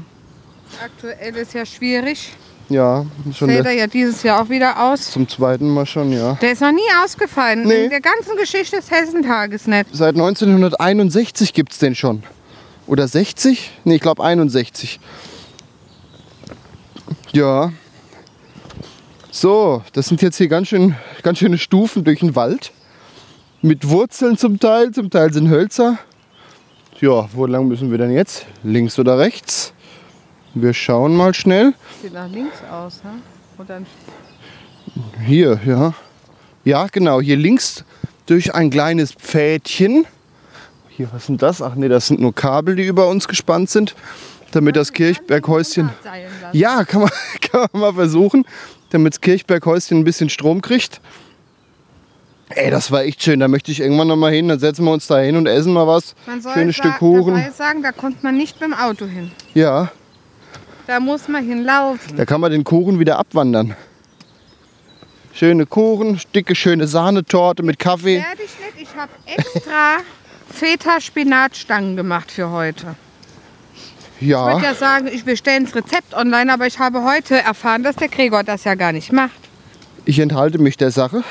aktuell 0.85 1.37
ist 1.37 1.55
ja 1.55 1.65
schwierig. 1.65 2.33
ja, 2.69 3.07
schon 3.33 3.49
Fällt 3.49 3.67
er 3.67 3.71
ja 3.71 3.87
dieses 3.87 4.25
Jahr 4.25 4.43
auch 4.43 4.49
wieder 4.49 4.83
aus. 4.83 5.13
zum 5.13 5.29
zweiten 5.29 5.69
Mal 5.69 5.87
schon, 5.87 6.11
ja. 6.11 6.33
Der 6.43 6.51
ist 6.51 6.61
noch 6.61 6.73
nie 6.73 6.81
ausgefallen. 7.05 7.63
Nee. 7.63 7.85
In 7.85 7.91
der 7.91 8.01
ganzen 8.01 8.37
Geschichte 8.37 8.75
des 8.79 8.91
Hessentages 8.91 9.69
nicht. 9.69 9.87
Seit 9.93 10.17
1961 10.17 11.55
gibt 11.55 11.71
es 11.71 11.79
den 11.79 11.95
schon. 11.95 12.25
Oder 12.89 13.07
60? 13.07 13.71
Nee, 13.85 13.95
ich 13.95 14.01
glaube 14.01 14.25
61. 14.25 14.99
Ja. 17.31 17.73
So, 19.31 19.85
das 19.93 20.09
sind 20.09 20.21
jetzt 20.21 20.37
hier 20.37 20.49
ganz, 20.49 20.67
schön, 20.67 20.97
ganz 21.23 21.39
schöne 21.39 21.59
Stufen 21.59 22.03
durch 22.03 22.19
den 22.19 22.35
Wald. 22.35 22.73
Mit 23.63 23.89
Wurzeln 23.89 24.37
zum 24.37 24.59
Teil, 24.59 24.91
zum 24.91 25.11
Teil 25.11 25.33
sind 25.33 25.49
Hölzer. 25.49 25.97
Ja, 27.01 27.27
wo 27.33 27.47
lang 27.47 27.67
müssen 27.67 27.91
wir 27.91 27.97
denn 27.97 28.13
jetzt? 28.13 28.45
Links 28.63 28.99
oder 28.99 29.19
rechts? 29.19 29.73
Wir 30.53 30.75
schauen 30.75 31.17
mal 31.17 31.33
schnell. 31.33 31.73
Sieht 32.03 32.13
nach 32.13 32.29
links 32.29 32.59
aus, 32.71 33.03
ne? 33.03 33.23
Und 33.57 33.71
dann 33.71 33.87
Hier, 35.25 35.59
ja. 35.65 35.95
Ja, 36.63 36.89
genau, 36.89 37.23
hier 37.23 37.39
links 37.39 37.87
durch 38.27 38.55
ein 38.55 38.69
kleines 38.69 39.13
Pfädchen. 39.13 40.05
Hier, 40.91 41.09
was 41.11 41.25
sind 41.25 41.41
das? 41.41 41.63
Ach 41.63 41.75
nee, 41.75 41.89
das 41.89 42.07
sind 42.07 42.21
nur 42.21 42.35
Kabel, 42.35 42.77
die 42.77 42.85
über 42.85 43.09
uns 43.09 43.27
gespannt 43.27 43.71
sind, 43.71 43.95
damit 44.51 44.77
das 44.77 44.93
Kirchberghäuschen. 44.93 45.89
Ja, 46.53 46.85
kann 46.85 47.01
man, 47.01 47.11
kann 47.51 47.67
man 47.73 47.81
mal 47.81 47.95
versuchen, 47.95 48.45
damit 48.91 49.15
das 49.15 49.21
Kirchberghäuschen 49.23 49.97
ein 49.97 50.05
bisschen 50.05 50.29
Strom 50.29 50.61
kriegt. 50.61 51.01
Ey, 52.51 52.71
das 52.71 52.91
war 52.91 53.03
echt 53.05 53.23
schön. 53.23 53.41
Da 53.41 53.49
möchte 53.49 53.71
ich 53.71 53.81
irgendwann 53.81 54.09
noch 54.09 54.17
mal 54.17 54.33
hin. 54.33 54.49
Dann 54.49 54.59
setzen 54.59 54.85
wir 54.85 54.93
uns 54.93 55.07
da 55.07 55.19
hin 55.19 55.37
und 55.37 55.47
essen 55.47 55.73
mal 55.73 55.87
was. 55.87 56.15
Man 56.27 56.41
soll 56.43 56.53
Schönes 56.53 56.77
Stück 56.77 56.97
Kuchen. 56.99 57.35
dabei 57.35 57.51
sagen, 57.51 57.83
da 57.83 57.93
kommt 57.93 58.23
man 58.23 58.37
nicht 58.37 58.61
mit 58.61 58.71
dem 58.71 58.75
Auto 58.75 59.07
hin. 59.07 59.31
Ja, 59.55 59.91
Da 60.87 60.99
muss 61.01 61.29
man 61.29 61.45
hinlaufen. 61.47 62.17
da 62.17 62.25
kann 62.25 62.41
man 62.41 62.51
den 62.51 62.65
Kuchen 62.65 62.99
wieder 62.99 63.19
abwandern. 63.19 63.77
Schöne 65.33 65.65
Kuchen, 65.65 66.21
dicke, 66.35 66.55
schöne 66.57 66.87
Sahnetorte 66.89 67.63
mit 67.63 67.79
Kaffee. 67.79 68.21
Fertig 68.21 68.51
nicht. 68.77 68.91
Ich 68.91 68.97
habe 68.97 69.13
extra 69.27 69.99
Feta-Spinatstangen 70.53 71.97
gemacht 71.97 72.33
für 72.33 72.51
heute. 72.51 72.97
Ich 74.21 74.27
Ja, 74.27 74.53
würde 74.55 74.65
ja 74.67 74.75
sagen, 74.75 75.07
ich 75.07 75.25
bestelle 75.25 75.65
das 75.65 75.75
Rezept 75.77 76.15
online, 76.15 76.53
aber 76.53 76.67
ich 76.67 76.79
habe 76.81 77.05
heute 77.05 77.37
erfahren, 77.41 77.85
dass 77.85 77.95
der 77.97 78.09
Gregor 78.09 78.43
das 78.43 78.65
ja 78.65 78.75
gar 78.75 78.91
nicht 78.93 79.13
macht. 79.13 79.40
Ich 80.05 80.19
enthalte 80.19 80.59
mich 80.59 80.77
der 80.77 80.91
Sache. 80.91 81.23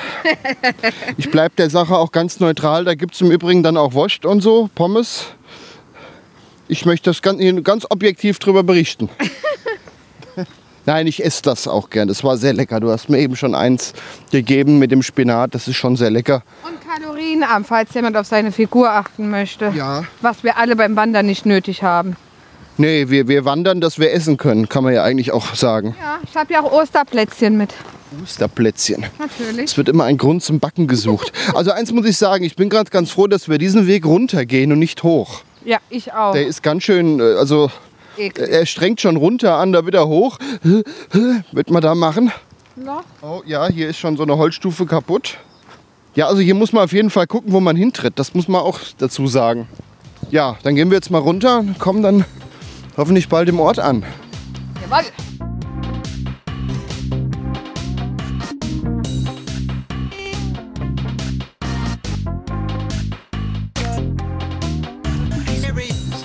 Ich 1.16 1.30
bleibe 1.30 1.54
der 1.56 1.70
Sache 1.70 1.96
auch 1.96 2.12
ganz 2.12 2.40
neutral. 2.40 2.84
Da 2.84 2.94
gibt 2.94 3.14
es 3.14 3.20
im 3.20 3.30
Übrigen 3.30 3.62
dann 3.62 3.76
auch 3.76 3.92
Wurst 3.92 4.24
und 4.24 4.40
so, 4.40 4.70
Pommes. 4.74 5.26
Ich 6.68 6.86
möchte 6.86 7.10
das 7.10 7.20
ganz, 7.20 7.42
ganz 7.64 7.86
objektiv 7.88 8.38
drüber 8.38 8.62
berichten. 8.62 9.08
Nein, 10.86 11.06
ich 11.06 11.24
esse 11.24 11.42
das 11.42 11.68
auch 11.68 11.90
gern. 11.90 12.08
Das 12.08 12.24
war 12.24 12.36
sehr 12.36 12.52
lecker. 12.52 12.80
Du 12.80 12.90
hast 12.90 13.08
mir 13.08 13.18
eben 13.18 13.36
schon 13.36 13.54
eins 13.54 13.92
gegeben 14.30 14.78
mit 14.78 14.90
dem 14.90 15.02
Spinat. 15.02 15.54
Das 15.54 15.68
ist 15.68 15.76
schon 15.76 15.96
sehr 15.96 16.10
lecker. 16.10 16.42
Und 16.64 16.78
kalorienarm, 16.80 17.64
falls 17.64 17.92
jemand 17.94 18.16
auf 18.16 18.26
seine 18.26 18.50
Figur 18.50 18.90
achten 18.90 19.30
möchte. 19.30 19.72
Ja. 19.76 20.04
Was 20.20 20.42
wir 20.42 20.56
alle 20.56 20.76
beim 20.76 20.96
Wandern 20.96 21.26
nicht 21.26 21.44
nötig 21.44 21.82
haben. 21.82 22.16
Nee, 22.76 23.10
wir, 23.10 23.28
wir 23.28 23.44
wandern, 23.44 23.80
dass 23.82 23.98
wir 23.98 24.12
essen 24.12 24.38
können, 24.38 24.68
kann 24.68 24.82
man 24.82 24.94
ja 24.94 25.02
eigentlich 25.02 25.32
auch 25.32 25.54
sagen. 25.54 25.94
Ja, 26.00 26.18
ich 26.24 26.34
habe 26.34 26.52
ja 26.52 26.62
auch 26.62 26.72
Osterplätzchen 26.72 27.58
mit. 27.58 27.74
Osterplätzchen. 28.22 29.06
Natürlich. 29.18 29.70
Es 29.70 29.76
wird 29.76 29.88
immer 29.88 30.04
ein 30.04 30.18
Grund 30.18 30.42
zum 30.42 30.60
Backen 30.60 30.86
gesucht. 30.86 31.32
Also 31.54 31.70
eins 31.72 31.92
muss 31.92 32.06
ich 32.06 32.16
sagen, 32.16 32.44
ich 32.44 32.56
bin 32.56 32.68
gerade 32.68 32.90
ganz 32.90 33.10
froh, 33.10 33.26
dass 33.26 33.48
wir 33.48 33.58
diesen 33.58 33.86
Weg 33.86 34.04
runtergehen 34.04 34.72
und 34.72 34.78
nicht 34.78 35.02
hoch. 35.02 35.42
Ja, 35.64 35.78
ich 35.90 36.12
auch. 36.12 36.32
Der 36.32 36.46
ist 36.46 36.62
ganz 36.62 36.84
schön, 36.84 37.20
äh, 37.20 37.22
also 37.22 37.70
Eklig. 38.16 38.48
er 38.48 38.66
strengt 38.66 39.00
schon 39.00 39.16
runter 39.16 39.56
an, 39.56 39.72
da 39.72 39.86
wieder 39.86 40.08
hoch. 40.08 40.38
Wird 41.52 41.70
man 41.70 41.82
da 41.82 41.94
machen? 41.94 42.32
Ja. 42.84 43.02
Oh 43.22 43.42
ja, 43.44 43.68
hier 43.68 43.88
ist 43.88 43.98
schon 43.98 44.16
so 44.16 44.22
eine 44.22 44.36
Holzstufe 44.38 44.86
kaputt. 44.86 45.36
Ja, 46.14 46.26
also 46.26 46.40
hier 46.40 46.54
muss 46.54 46.72
man 46.72 46.84
auf 46.84 46.92
jeden 46.92 47.10
Fall 47.10 47.26
gucken, 47.26 47.52
wo 47.52 47.60
man 47.60 47.76
hintritt. 47.76 48.14
Das 48.18 48.34
muss 48.34 48.48
man 48.48 48.62
auch 48.62 48.80
dazu 48.98 49.26
sagen. 49.26 49.68
Ja, 50.30 50.56
dann 50.62 50.74
gehen 50.74 50.90
wir 50.90 50.96
jetzt 50.96 51.10
mal 51.10 51.18
runter 51.18 51.60
und 51.60 51.78
kommen 51.78 52.02
dann 52.02 52.24
hoffentlich 52.96 53.28
bald 53.28 53.48
im 53.48 53.60
Ort 53.60 53.78
an. 53.78 54.04
Jawohl. 54.82 55.04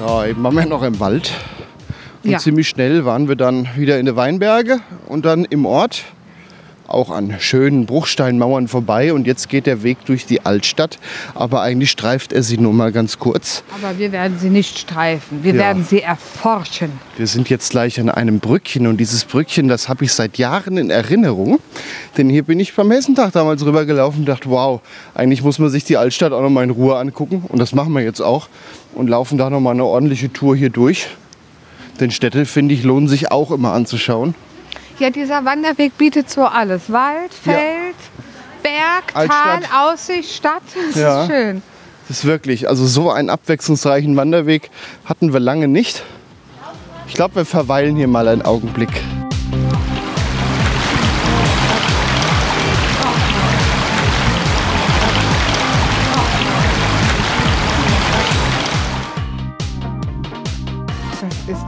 So, 0.07 0.23
eben 0.23 0.43
waren 0.43 0.55
wir 0.55 0.65
noch 0.67 0.83
im 0.83 0.99
Wald. 0.99 1.31
Und 2.23 2.29
Ja. 2.29 2.37
ziemlich 2.37 2.69
schnell 2.69 3.05
waren 3.05 3.27
wir 3.27 3.35
dann 3.35 3.67
wieder 3.75 3.97
in 3.99 4.05
den 4.05 4.15
Weinberge 4.15 4.77
und 5.07 5.25
dann 5.25 5.45
im 5.45 5.65
Ort. 5.65 6.03
Auch 6.87 7.09
an 7.09 7.35
schönen 7.39 7.85
Bruchsteinmauern 7.85 8.67
vorbei. 8.67 9.13
Und 9.13 9.25
jetzt 9.27 9.49
geht 9.49 9.65
der 9.65 9.83
Weg 9.83 9.97
durch 10.05 10.25
die 10.25 10.45
Altstadt. 10.45 10.99
Aber 11.33 11.61
eigentlich 11.61 11.91
streift 11.91 12.31
er 12.31 12.43
sie 12.43 12.57
nur 12.57 12.73
mal 12.73 12.91
ganz 12.91 13.17
kurz. 13.19 13.63
Aber 13.81 13.97
wir 13.97 14.11
werden 14.11 14.37
sie 14.39 14.49
nicht 14.49 14.77
streifen. 14.79 15.43
Wir 15.43 15.53
Ja. 15.53 15.59
werden 15.61 15.83
sie 15.83 16.01
erforschen. 16.01 16.91
Wir 17.17 17.27
sind 17.27 17.49
jetzt 17.49 17.71
gleich 17.71 17.99
an 17.99 18.09
einem 18.09 18.39
Brückchen 18.39 18.87
und 18.87 18.97
dieses 18.97 19.25
Brückchen, 19.25 19.67
das 19.67 19.89
habe 19.89 20.05
ich 20.05 20.13
seit 20.13 20.37
Jahren 20.37 20.77
in 20.77 20.89
Erinnerung. 20.89 21.59
Denn 22.17 22.29
hier 22.29 22.43
bin 22.43 22.59
ich 22.59 22.73
beim 22.75 22.91
Hessentag 22.91 23.31
damals 23.31 23.65
rübergelaufen 23.65 24.21
und 24.21 24.25
dachte, 24.25 24.49
wow, 24.49 24.81
eigentlich 25.13 25.43
muss 25.43 25.59
man 25.59 25.69
sich 25.69 25.83
die 25.83 25.97
Altstadt 25.97 26.33
auch 26.33 26.41
noch 26.41 26.49
mal 26.49 26.63
in 26.63 26.69
Ruhe 26.69 26.97
angucken. 26.97 27.43
Und 27.47 27.59
das 27.59 27.73
machen 27.73 27.93
wir 27.93 28.01
jetzt 28.01 28.21
auch 28.21 28.47
und 28.93 29.09
laufen 29.09 29.37
da 29.37 29.49
noch 29.49 29.59
mal 29.59 29.71
eine 29.71 29.85
ordentliche 29.85 30.31
Tour 30.31 30.55
hier 30.55 30.69
durch. 30.69 31.07
Denn 31.99 32.11
Städte, 32.11 32.45
finde 32.45 32.73
ich, 32.73 32.83
lohnen 32.83 33.07
sich 33.07 33.31
auch 33.31 33.51
immer 33.51 33.71
anzuschauen. 33.71 34.35
Ja, 34.99 35.09
dieser 35.09 35.43
Wanderweg 35.43 35.97
bietet 35.97 36.29
so 36.29 36.43
alles. 36.45 36.91
Wald, 36.91 37.33
Feld, 37.33 37.95
Berg, 38.63 39.13
Tal, 39.13 39.21
Altstadt. 39.29 39.77
Aussicht, 39.77 40.31
Stadt. 40.33 40.61
Das 40.93 40.95
Ja. 40.95 41.21
ist 41.23 41.27
schön. 41.29 41.61
Das 42.07 42.17
ist 42.19 42.25
wirklich, 42.25 42.69
also 42.69 42.85
so 42.85 43.09
einen 43.11 43.29
abwechslungsreichen 43.29 44.15
Wanderweg 44.15 44.69
hatten 45.05 45.33
wir 45.33 45.39
lange 45.39 45.67
nicht. 45.67 46.03
Ich 47.07 47.13
glaube, 47.15 47.35
wir 47.35 47.45
verweilen 47.45 47.95
hier 47.95 48.07
mal 48.07 48.27
einen 48.27 48.43
Augenblick. 48.43 48.89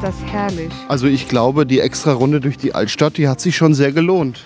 Das 0.07 0.15
herrlich. 0.31 0.71
Also 0.87 1.05
ich 1.07 1.27
glaube, 1.27 1.65
die 1.65 1.81
extra 1.81 2.13
Runde 2.13 2.39
durch 2.39 2.57
die 2.57 2.73
Altstadt, 2.73 3.17
die 3.17 3.27
hat 3.27 3.41
sich 3.41 3.57
schon 3.57 3.73
sehr 3.73 3.91
gelohnt. 3.91 4.45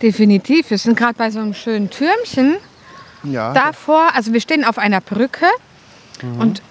Definitiv. 0.00 0.70
Wir 0.70 0.78
sind 0.78 0.96
gerade 0.96 1.14
bei 1.14 1.32
so 1.32 1.40
einem 1.40 1.52
schönen 1.52 1.90
Türmchen. 1.90 2.58
Ja. 3.24 3.52
Davor, 3.54 4.14
also 4.14 4.32
wir 4.32 4.40
stehen 4.40 4.64
auf 4.64 4.78
einer 4.78 5.00
Brücke 5.00 5.46
und 6.38 6.60
m- 6.60 6.64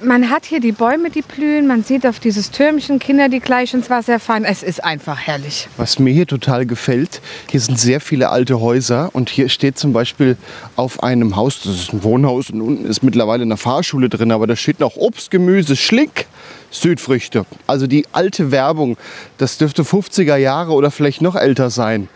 man 0.00 0.28
hat 0.28 0.44
hier 0.44 0.60
die 0.60 0.72
Bäume, 0.72 1.10
die 1.10 1.22
blühen. 1.22 1.66
Man 1.66 1.82
sieht 1.82 2.06
auf 2.06 2.20
dieses 2.20 2.50
Türmchen 2.50 2.98
Kinder, 2.98 3.28
die 3.28 3.40
gleich 3.40 3.72
ins 3.72 3.88
Wasser 3.88 4.18
fahren. 4.18 4.44
Es 4.44 4.62
ist 4.62 4.84
einfach 4.84 5.18
herrlich. 5.18 5.68
Was 5.76 5.98
mir 5.98 6.12
hier 6.12 6.26
total 6.26 6.66
gefällt, 6.66 7.20
hier 7.50 7.60
sind 7.60 7.78
sehr 7.78 8.00
viele 8.00 8.30
alte 8.30 8.60
Häuser 8.60 9.10
und 9.12 9.30
hier 9.30 9.48
steht 9.48 9.78
zum 9.78 9.92
Beispiel 9.92 10.36
auf 10.76 11.02
einem 11.02 11.36
Haus, 11.36 11.62
das 11.62 11.74
ist 11.74 11.92
ein 11.92 12.04
Wohnhaus 12.04 12.50
und 12.50 12.60
unten 12.60 12.84
ist 12.84 13.02
mittlerweile 13.02 13.42
eine 13.42 13.56
Fahrschule 13.56 14.08
drin, 14.08 14.30
aber 14.30 14.46
da 14.46 14.56
steht 14.56 14.80
noch 14.80 14.96
Obst, 14.96 15.30
Gemüse, 15.30 15.76
Schlick, 15.76 16.26
Südfrüchte. 16.70 17.46
Also 17.66 17.86
die 17.86 18.06
alte 18.12 18.50
Werbung, 18.50 18.96
das 19.38 19.58
dürfte 19.58 19.82
50er 19.82 20.36
Jahre 20.36 20.72
oder 20.72 20.90
vielleicht 20.90 21.22
noch 21.22 21.36
älter 21.36 21.70
sein, 21.70 22.08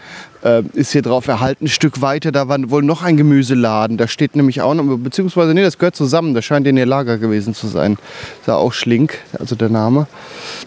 äh, 0.47 0.63
ist 0.75 0.93
hier 0.93 1.03
drauf 1.03 1.27
erhalten. 1.27 1.65
Ein 1.65 1.69
Stück 1.69 2.01
weiter, 2.01 2.31
da 2.31 2.49
war 2.49 2.59
wohl 2.71 2.83
noch 2.83 3.03
ein 3.03 3.17
Gemüseladen. 3.17 3.97
Da 3.97 4.07
steht 4.07 4.37
nämlich 4.37 4.63
auch 4.63 4.75
noch, 4.75 4.85
beziehungsweise 4.99 5.55
nee, 5.55 5.63
das 5.63 5.79
gehört 5.79 5.97
zusammen, 5.97 6.35
das 6.35 6.45
scheint 6.45 6.67
in 6.67 6.77
ihr 6.77 6.87
Lager 6.87 7.19
gewesen 7.19 7.55
zu 7.55 7.67
sein. 7.67 7.99
Ist 8.41 8.49
auch 8.49 8.73
Schlink, 8.73 9.19
also 9.39 9.57
der 9.57 9.69
Name. 9.69 10.07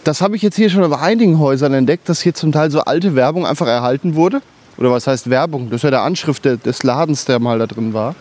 Das 0.04 0.20
habe 0.20 0.36
ich 0.36 0.42
jetzt 0.42 0.56
hier 0.56 0.70
schon 0.70 0.88
bei 0.88 0.98
einigen 0.98 1.38
Häusern 1.38 1.72
entdeckt, 1.72 2.08
dass 2.08 2.20
hier 2.20 2.34
zum 2.34 2.52
Teil 2.52 2.70
so 2.70 2.80
alte 2.80 3.14
Werbung 3.16 3.46
einfach 3.46 3.66
erhalten 3.66 4.14
wurde. 4.14 4.42
Oder 4.76 4.90
was 4.90 5.06
heißt 5.06 5.28
Werbung? 5.30 5.70
Das 5.70 5.78
ist 5.78 5.82
ja 5.84 5.90
der 5.90 6.02
Anschrift 6.02 6.44
de- 6.44 6.56
des 6.56 6.82
Ladens, 6.82 7.24
der 7.24 7.38
mal 7.38 7.58
da 7.58 7.66
drin 7.66 7.92
war. 7.92 8.14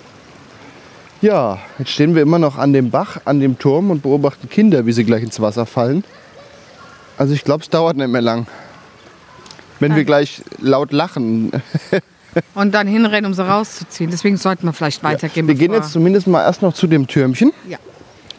Ja, 1.22 1.60
jetzt 1.78 1.92
stehen 1.92 2.16
wir 2.16 2.22
immer 2.22 2.40
noch 2.40 2.58
an 2.58 2.72
dem 2.72 2.92
Bach, 2.92 3.18
an 3.26 3.40
dem 3.42 3.60
Turm 3.60 3.92
und 3.92 4.02
beobachten 4.04 4.50
Kinder, 4.50 4.86
wie 4.86 4.94
sie 4.94 5.04
gleich 5.04 5.24
ins 5.24 5.40
Wasser 5.42 5.66
fallen. 5.66 6.04
Also 7.18 7.34
ich 7.34 7.44
glaube, 7.44 7.64
es 7.64 7.70
dauert 7.70 7.98
nicht 7.98 8.10
mehr 8.10 8.22
lang. 8.22 8.48
Wenn 9.80 9.96
wir 9.96 10.04
gleich 10.04 10.42
laut 10.60 10.92
lachen. 10.92 11.52
Und 12.54 12.74
dann 12.74 12.88
hinrennen, 12.88 13.26
um 13.26 13.34
sie 13.34 13.46
rauszuziehen. 13.46 14.12
Deswegen 14.12 14.38
sollten 14.38 14.66
wir 14.66 14.74
vielleicht 14.74 15.04
weitergehen. 15.04 15.48
Wir 15.48 15.56
gehen 15.56 15.74
jetzt 15.74 15.92
zumindest 15.92 16.28
mal 16.28 16.44
erst 16.44 16.62
noch 16.62 16.74
zu 16.74 16.86
dem 16.86 17.08
Türmchen. 17.08 17.52
Ja. 17.68 17.78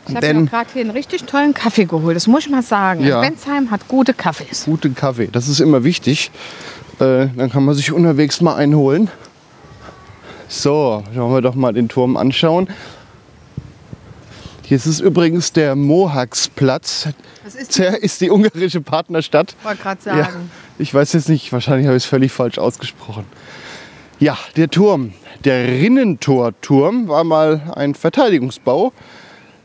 Ich 0.09 0.17
habe 0.17 0.35
mir 0.35 0.47
gerade 0.47 0.71
hier 0.73 0.83
einen 0.83 0.91
richtig 0.91 1.25
tollen 1.25 1.55
Kaffee 1.55 1.85
geholt. 1.85 2.17
Das 2.17 2.27
muss 2.27 2.45
ich 2.45 2.51
mal 2.51 2.63
sagen. 2.63 3.05
Ja. 3.05 3.21
Bensheim 3.21 3.71
hat 3.71 3.87
gute 3.89 4.15
Kaffees. 4.15 4.65
Guten 4.65 4.95
Kaffee, 4.95 5.29
das 5.31 5.49
ist 5.49 5.61
immer 5.61 5.85
wichtig. 5.85 6.31
Äh, 6.99 7.29
dann 7.37 7.51
kann 7.51 7.65
man 7.65 7.75
sich 7.75 7.93
unterwegs 7.93 8.41
mal 8.41 8.57
einholen. 8.57 9.09
So, 10.49 11.05
schauen 11.15 11.33
wir 11.33 11.43
doch 11.43 11.55
mal 11.55 11.73
den 11.73 11.89
Turm 11.89 12.17
anschauen. 12.17 12.69
Hier 14.71 14.77
ist 14.77 14.87
es 14.87 15.01
übrigens 15.01 15.53
der 15.53 15.75
Mohaxplatz. 15.75 17.09
Was 17.43 17.57
ist 17.57 17.77
Der 17.77 18.01
ist 18.05 18.21
die 18.21 18.31
ungarische 18.31 18.81
Partnerstadt. 18.81 19.57
Ich 19.59 19.65
wollte 19.65 19.83
gerade 19.83 20.01
Ja, 20.05 20.25
sagen. 20.27 20.51
ich 20.79 20.95
weiß 20.95 21.13
jetzt 21.15 21.29
nicht, 21.29 21.53
wahrscheinlich 21.53 21.89
habe 21.89 21.97
ich 21.97 22.05
es 22.05 22.09
völlig 22.09 22.31
falsch 22.31 22.57
ausgesprochen. 22.57 23.25
Ja, 24.21 24.39
der 24.55 24.71
Turm, 24.71 25.13
der 25.45 25.67
Rinnentorturm 25.67 27.09
war 27.09 27.25
mal 27.25 27.73
ein 27.75 27.97
Verteidigungsbau. 27.97 28.93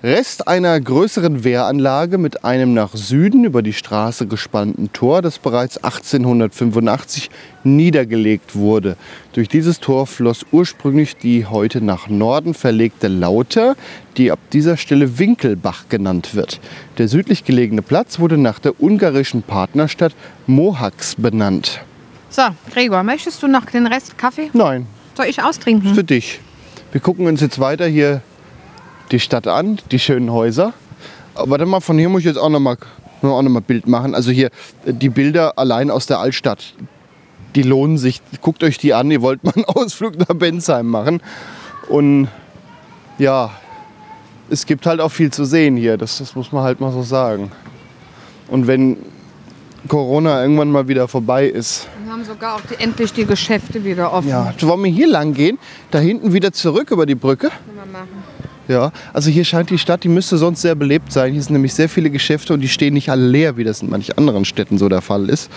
Rest 0.05 0.47
einer 0.47 0.79
größeren 0.79 1.43
Wehranlage 1.43 2.19
mit 2.19 2.45
einem 2.45 2.75
nach 2.75 2.93
Süden 2.93 3.43
über 3.43 3.63
die 3.63 3.73
Straße 3.73 4.27
gespannten 4.27 4.93
Tor, 4.93 5.23
das 5.23 5.39
bereits 5.39 5.77
1885 5.83 7.31
niedergelegt 7.63 8.53
wurde. 8.55 8.97
Durch 9.33 9.49
dieses 9.49 9.79
Tor 9.79 10.05
floss 10.05 10.45
ursprünglich 10.51 11.17
die 11.17 11.47
heute 11.47 11.81
nach 11.83 12.07
Norden 12.07 12.53
verlegte 12.53 13.07
Lauter, 13.07 13.75
die 14.15 14.31
ab 14.31 14.37
dieser 14.53 14.77
Stelle 14.77 15.17
Winkelbach 15.17 15.85
genannt 15.89 16.35
wird. 16.35 16.59
Der 16.99 17.07
südlich 17.07 17.43
gelegene 17.43 17.81
Platz 17.81 18.19
wurde 18.19 18.37
nach 18.37 18.59
der 18.59 18.79
ungarischen 18.79 19.41
Partnerstadt 19.41 20.13
Mohacs 20.45 21.15
benannt. 21.15 21.81
So, 22.29 22.43
Gregor, 22.71 23.01
möchtest 23.01 23.41
du 23.41 23.47
noch 23.47 23.65
den 23.65 23.87
Rest 23.87 24.19
Kaffee? 24.19 24.51
Nein, 24.53 24.85
Soll 25.17 25.25
ich 25.25 25.41
austrinken? 25.41 25.95
für 25.95 26.03
dich. 26.03 26.41
Wir 26.91 27.01
gucken 27.01 27.25
uns 27.25 27.41
jetzt 27.41 27.59
weiter 27.59 27.87
hier 27.87 28.21
die 29.11 29.19
Stadt 29.19 29.47
an, 29.47 29.79
die 29.91 29.99
schönen 29.99 30.31
Häuser. 30.31 30.73
Aber 31.35 31.51
warte 31.51 31.65
mal, 31.65 31.81
von 31.81 31.97
hier 31.97 32.09
muss 32.09 32.21
ich 32.21 32.25
jetzt 32.27 32.37
auch 32.37 32.49
noch 32.49 32.59
mal, 32.59 32.77
auch 33.21 33.41
noch 33.41 33.49
mal 33.49 33.61
Bild 33.61 33.87
machen. 33.87 34.15
Also 34.15 34.31
hier 34.31 34.49
die 34.85 35.09
Bilder 35.09 35.57
allein 35.57 35.91
aus 35.91 36.05
der 36.05 36.19
Altstadt, 36.19 36.73
die 37.55 37.63
lohnen 37.63 37.97
sich. 37.97 38.21
Guckt 38.41 38.63
euch 38.63 38.77
die 38.77 38.93
an. 38.93 39.11
Ihr 39.11 39.21
wollt 39.21 39.43
mal 39.43 39.53
einen 39.55 39.65
Ausflug 39.67 40.17
nach 40.17 40.35
Bensheim 40.35 40.87
machen. 40.87 41.21
Und 41.89 42.29
ja, 43.17 43.51
es 44.49 44.65
gibt 44.65 44.85
halt 44.85 45.01
auch 45.01 45.11
viel 45.11 45.31
zu 45.31 45.45
sehen 45.45 45.75
hier. 45.75 45.97
Das, 45.97 46.17
das 46.17 46.35
muss 46.35 46.51
man 46.51 46.63
halt 46.63 46.79
mal 46.79 46.91
so 46.91 47.01
sagen. 47.03 47.51
Und 48.47 48.67
wenn 48.67 48.97
Corona 49.87 50.41
irgendwann 50.41 50.71
mal 50.71 50.87
wieder 50.87 51.07
vorbei 51.07 51.45
ist, 51.47 51.87
Wir 52.03 52.11
haben 52.11 52.23
sogar 52.23 52.55
auch 52.55 52.61
die, 52.61 52.81
endlich 52.81 53.13
die 53.13 53.25
Geschäfte 53.25 53.83
wieder 53.83 54.13
offen. 54.13 54.29
ja, 54.29 54.53
wollen 54.61 54.83
wir 54.83 54.91
hier 54.91 55.07
lang 55.07 55.33
gehen, 55.33 55.57
da 55.91 55.99
hinten 55.99 56.33
wieder 56.33 56.51
zurück 56.51 56.91
über 56.91 57.05
die 57.05 57.15
Brücke. 57.15 57.49
Können 57.49 57.77
wir 57.77 57.99
machen. 57.99 58.23
Ja, 58.67 58.91
also 59.13 59.29
hier 59.29 59.45
scheint 59.45 59.69
die 59.69 59.77
Stadt, 59.77 60.03
die 60.03 60.09
müsste 60.09 60.37
sonst 60.37 60.61
sehr 60.61 60.75
belebt 60.75 61.11
sein. 61.11 61.33
Hier 61.33 61.41
sind 61.41 61.53
nämlich 61.53 61.73
sehr 61.73 61.87
viele 61.87 62.09
Geschäfte 62.09 62.53
und 62.53 62.61
die 62.61 62.67
stehen 62.67 62.95
nicht 62.95 63.09
alle 63.09 63.27
leer, 63.27 63.57
wie 63.57 63.63
das 63.63 63.81
in 63.81 63.89
manchen 63.89 64.17
anderen 64.17 64.45
Städten 64.45 64.77
so 64.77 64.89
der 64.89 65.01
Fall 65.01 65.29
ist. 65.29 65.51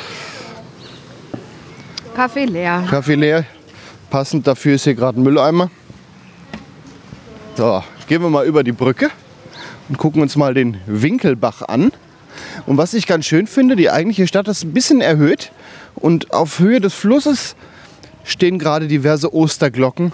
Kaffee 2.14 2.44
leer. 2.44 2.84
Kaffee 2.90 3.14
leer. 3.14 3.44
Passend 4.10 4.46
dafür 4.46 4.74
ist 4.74 4.84
hier 4.84 4.94
gerade 4.94 5.20
ein 5.20 5.22
Mülleimer. 5.22 5.70
So, 7.56 7.82
gehen 8.06 8.22
wir 8.22 8.30
mal 8.30 8.46
über 8.46 8.62
die 8.62 8.72
Brücke 8.72 9.10
und 9.88 9.98
gucken 9.98 10.22
uns 10.22 10.36
mal 10.36 10.54
den 10.54 10.78
Winkelbach 10.86 11.62
an. 11.62 11.92
Und 12.66 12.76
was 12.76 12.94
ich 12.94 13.06
ganz 13.06 13.24
schön 13.24 13.46
finde, 13.46 13.76
die 13.76 13.90
eigentliche 13.90 14.26
Stadt 14.26 14.48
ist 14.48 14.64
ein 14.64 14.72
bisschen 14.72 15.00
erhöht 15.00 15.50
und 15.94 16.32
auf 16.32 16.58
Höhe 16.58 16.80
des 16.80 16.94
Flusses 16.94 17.56
stehen 18.24 18.58
gerade 18.58 18.88
diverse 18.88 19.32
Osterglocken 19.34 20.12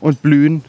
und 0.00 0.22
blühen. 0.22 0.64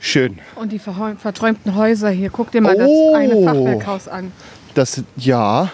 Schön. 0.00 0.38
Und 0.56 0.72
die 0.72 0.78
verträumten 0.78 1.74
Häuser 1.74 2.10
hier. 2.10 2.30
Guck 2.30 2.50
dir 2.50 2.60
mal 2.60 2.76
Oh. 2.78 3.12
das 3.14 3.20
eine 3.20 3.42
Fachwerkhaus 3.44 4.08
an. 4.08 4.32
Das 4.74 5.02
ja, 5.16 5.72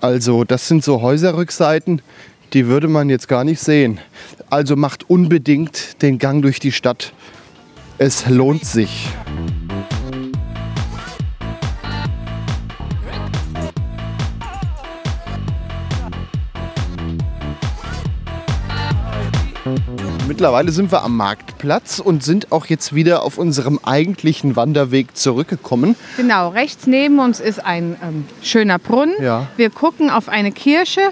also 0.00 0.44
das 0.44 0.68
sind 0.68 0.84
so 0.84 1.00
Häuserrückseiten, 1.00 2.02
die 2.52 2.66
würde 2.66 2.88
man 2.88 3.08
jetzt 3.08 3.28
gar 3.28 3.44
nicht 3.44 3.60
sehen. 3.60 4.00
Also 4.50 4.76
macht 4.76 5.08
unbedingt 5.08 6.02
den 6.02 6.18
Gang 6.18 6.42
durch 6.42 6.60
die 6.60 6.72
Stadt. 6.72 7.12
Es 7.98 8.28
lohnt 8.28 8.64
sich. 8.64 9.08
Mittlerweile 20.34 20.72
sind 20.72 20.90
wir 20.90 21.04
am 21.04 21.16
Marktplatz 21.16 22.00
und 22.00 22.24
sind 22.24 22.50
auch 22.50 22.66
jetzt 22.66 22.92
wieder 22.92 23.22
auf 23.22 23.38
unserem 23.38 23.78
eigentlichen 23.84 24.56
Wanderweg 24.56 25.16
zurückgekommen. 25.16 25.94
Genau, 26.16 26.48
rechts 26.48 26.88
neben 26.88 27.20
uns 27.20 27.38
ist 27.38 27.64
ein 27.64 27.96
ähm, 28.02 28.24
schöner 28.42 28.80
Brunnen. 28.80 29.14
Ja. 29.22 29.46
Wir 29.56 29.70
gucken 29.70 30.10
auf 30.10 30.28
eine 30.28 30.50
Kirche 30.50 31.02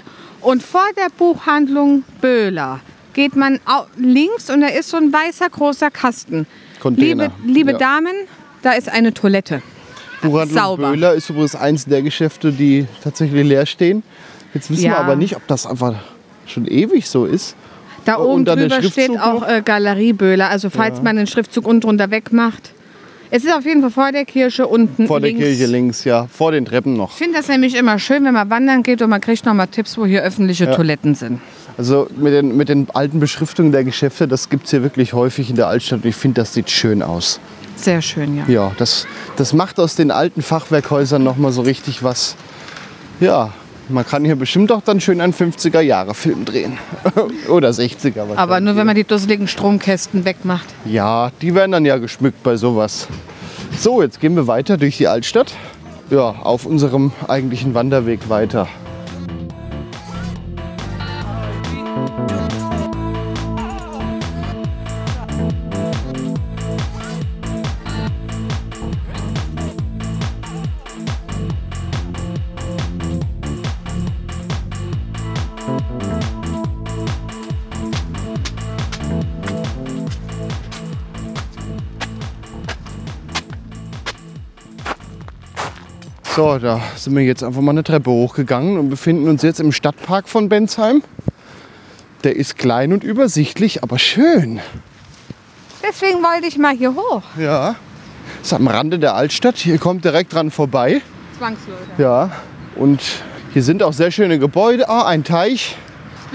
und 0.41 0.61
vor 0.61 0.83
der 0.97 1.07
Buchhandlung 1.17 2.03
Böhler 2.19 2.81
geht 3.13 3.37
man 3.37 3.61
links 3.95 4.49
und 4.49 4.59
da 4.59 4.67
ist 4.67 4.89
so 4.89 4.97
ein 4.97 5.13
weißer 5.13 5.49
großer 5.49 5.89
Kasten. 5.89 6.45
Container. 6.81 7.31
Liebe, 7.45 7.53
liebe 7.53 7.71
Ja. 7.71 7.77
Damen, 7.77 8.13
da 8.61 8.73
ist 8.73 8.89
eine 8.89 9.13
Toilette. 9.13 9.61
Buchhandlung 10.21 10.49
Sauber. 10.61 10.89
Böhler 10.89 11.13
ist 11.13 11.29
übrigens 11.29 11.55
eins 11.55 11.85
der 11.85 12.01
Geschäfte, 12.01 12.51
die 12.51 12.87
tatsächlich 13.01 13.45
leer 13.45 13.65
stehen. 13.67 14.03
Jetzt 14.53 14.69
wissen 14.69 14.83
Ja. 14.83 14.91
wir 14.91 14.97
aber 14.97 15.15
nicht, 15.15 15.37
ob 15.37 15.47
das 15.47 15.65
einfach 15.65 15.95
schon 16.45 16.67
ewig 16.67 17.07
so 17.07 17.25
ist. 17.25 17.55
Da 18.05 18.19
oben 18.19 18.45
drüber 18.45 18.81
steht 18.83 19.19
auch 19.19 19.47
äh, 19.47 19.61
Galerie 19.63 20.13
Böhler. 20.13 20.49
Also 20.49 20.69
falls 20.69 21.01
man 21.01 21.15
den 21.15 21.27
Schriftzug 21.27 21.67
unten 21.67 21.81
drunter 21.81 22.11
wegmacht. 22.11 22.71
Es 23.35 23.43
ist 23.43 23.51
auf 23.51 23.65
jeden 23.65 23.81
Fall 23.81 23.89
vor 23.89 24.11
der 24.11 24.25
Kirche 24.25 24.67
unten 24.67 25.07
Vor 25.07 25.19
der 25.19 25.29
links. 25.29 25.43
Kirche 25.43 25.65
links, 25.65 26.03
ja. 26.03 26.27
Vor 26.27 26.51
den 26.51 26.65
Treppen 26.65 26.93
noch. 26.93 27.13
Ich 27.13 27.17
finde 27.17 27.37
das 27.37 27.47
nämlich 27.47 27.73
immer 27.75 27.97
schön, 27.97 28.23
wenn 28.25 28.33
man 28.35 28.49
wandern 28.51 28.83
geht 28.83 29.01
und 29.01 29.09
man 29.09 29.21
kriegt 29.21 29.43
noch 29.45 29.55
mal 29.55 29.65
Tipps, 29.65 29.97
wo 29.97 30.05
hier 30.05 30.21
öffentliche 30.21 30.69
Toiletten 30.69 31.15
sind. 31.15 31.41
Also 31.75 32.07
mit 32.15 32.31
den, 32.31 32.55
mit 32.55 32.69
den 32.69 32.87
alten 32.93 33.19
Beschriftungen 33.19 33.71
der 33.71 33.83
Geschäfte, 33.83 34.27
das 34.27 34.49
gibt 34.49 34.65
es 34.65 34.69
hier 34.69 34.83
wirklich 34.83 35.13
häufig 35.13 35.49
in 35.49 35.55
der 35.55 35.67
Altstadt. 35.67 36.03
Und 36.03 36.09
ich 36.09 36.15
finde, 36.15 36.41
das 36.41 36.53
sieht 36.53 36.69
schön 36.69 37.01
aus. 37.01 37.39
Sehr 37.75 38.03
schön, 38.03 38.37
ja. 38.37 38.43
Ja, 38.47 38.71
das, 38.77 39.07
das 39.35 39.53
macht 39.53 39.79
aus 39.79 39.95
den 39.95 40.11
alten 40.11 40.43
Fachwerkhäusern 40.43 41.23
noch 41.23 41.37
mal 41.37 41.51
so 41.51 41.63
richtig 41.63 42.03
was. 42.03 42.35
Ja, 43.19 43.51
man 43.89 44.05
kann 44.05 44.25
hier 44.25 44.35
bestimmt 44.35 44.71
auch 44.71 44.81
dann 44.81 45.01
schön 45.01 45.21
einen 45.21 45.33
50er-Jahre-Film 45.33 46.45
drehen. 46.45 46.77
Oder 47.49 47.69
60er 47.69 48.15
wahrscheinlich. 48.15 48.37
Aber 48.37 48.59
nur 48.59 48.75
wenn 48.75 48.85
man 48.85 48.95
die 48.95 49.03
dusseligen 49.03 49.47
Stromkästen 49.47 50.25
wegmacht. 50.25 50.65
Ja, 50.85 51.31
die 51.41 51.55
werden 51.55 51.71
dann 51.71 51.85
ja 51.85 51.97
geschmückt 51.97 52.43
bei 52.43 52.55
sowas. 52.55 53.07
So, 53.77 54.01
jetzt 54.01 54.19
gehen 54.19 54.35
wir 54.35 54.47
weiter 54.47 54.77
durch 54.77 54.97
die 54.97 55.07
Altstadt. 55.07 55.53
Ja, 56.09 56.29
auf 56.43 56.65
unserem 56.65 57.11
eigentlichen 57.27 57.73
Wanderweg 57.73 58.29
weiter. 58.29 58.67
So, 86.43 86.59
da 86.59 86.81
sind 86.97 87.15
wir 87.15 87.23
jetzt 87.23 87.41
einfach 87.41 87.61
mal 87.61 87.71
eine 87.71 87.85
Treppe 87.85 88.11
hochgegangen 88.11 88.77
und 88.77 88.89
befinden 88.89 89.29
uns 89.29 89.43
jetzt 89.43 89.61
im 89.61 89.71
Stadtpark 89.71 90.27
von 90.27 90.49
Bensheim. 90.49 91.01
Der 92.25 92.35
ist 92.35 92.57
klein 92.57 92.91
und 92.91 93.01
übersichtlich, 93.01 93.81
aber 93.81 93.97
schön. 93.97 94.59
Deswegen 95.87 96.21
wollte 96.21 96.45
ich 96.47 96.57
mal 96.57 96.75
hier 96.75 96.95
hoch. 96.95 97.21
Ja. 97.39 97.75
Ist 98.41 98.51
am 98.51 98.67
Rande 98.67 98.99
der 98.99 99.15
Altstadt. 99.15 99.55
Hier 99.55 99.77
kommt 99.77 100.03
direkt 100.03 100.33
dran 100.33 100.51
vorbei. 100.51 101.01
Zwangsläufig. 101.37 101.87
Ja. 101.97 102.29
Und 102.75 102.99
hier 103.53 103.63
sind 103.63 103.81
auch 103.81 103.93
sehr 103.93 104.11
schöne 104.11 104.37
Gebäude. 104.37 104.89
Ah, 104.89 105.05
ein 105.07 105.23
Teich. 105.23 105.77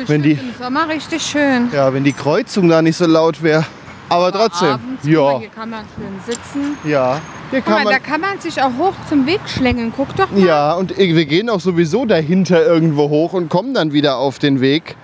Wenn 0.06 0.22
die- 0.22 0.32
Im 0.32 0.54
Sommer 0.58 0.88
richtig 0.88 1.20
schön. 1.22 1.68
Ja, 1.74 1.92
wenn 1.92 2.04
die 2.04 2.14
Kreuzung 2.14 2.70
da 2.70 2.80
nicht 2.80 2.96
so 2.96 3.04
laut 3.04 3.42
wäre. 3.42 3.66
Aber 4.08 4.32
trotzdem. 4.32 4.68
Abends, 4.68 5.04
Ja. 5.06 5.20
mal, 5.22 5.38
hier 5.40 5.48
kann 5.48 5.70
man 5.70 5.84
schön 5.96 6.34
sitzen. 6.34 6.78
Ja. 6.84 7.20
Hier 7.50 7.60
kann 7.60 7.74
mal, 7.74 7.84
man. 7.84 7.92
da 7.92 7.98
kann 7.98 8.20
man 8.20 8.40
sich 8.40 8.60
auch 8.62 8.72
hoch 8.78 8.94
zum 9.08 9.26
Weg 9.26 9.40
schlängeln. 9.46 9.92
Guck 9.96 10.14
doch 10.16 10.30
mal. 10.30 10.40
Ja, 10.40 10.72
und 10.74 10.96
wir 10.96 11.26
gehen 11.26 11.48
auch 11.50 11.60
sowieso 11.60 12.04
dahinter 12.06 12.64
irgendwo 12.64 13.08
hoch 13.08 13.32
und 13.32 13.48
kommen 13.48 13.74
dann 13.74 13.92
wieder 13.92 14.16
auf 14.18 14.38
den 14.38 14.60
Weg. 14.60 14.96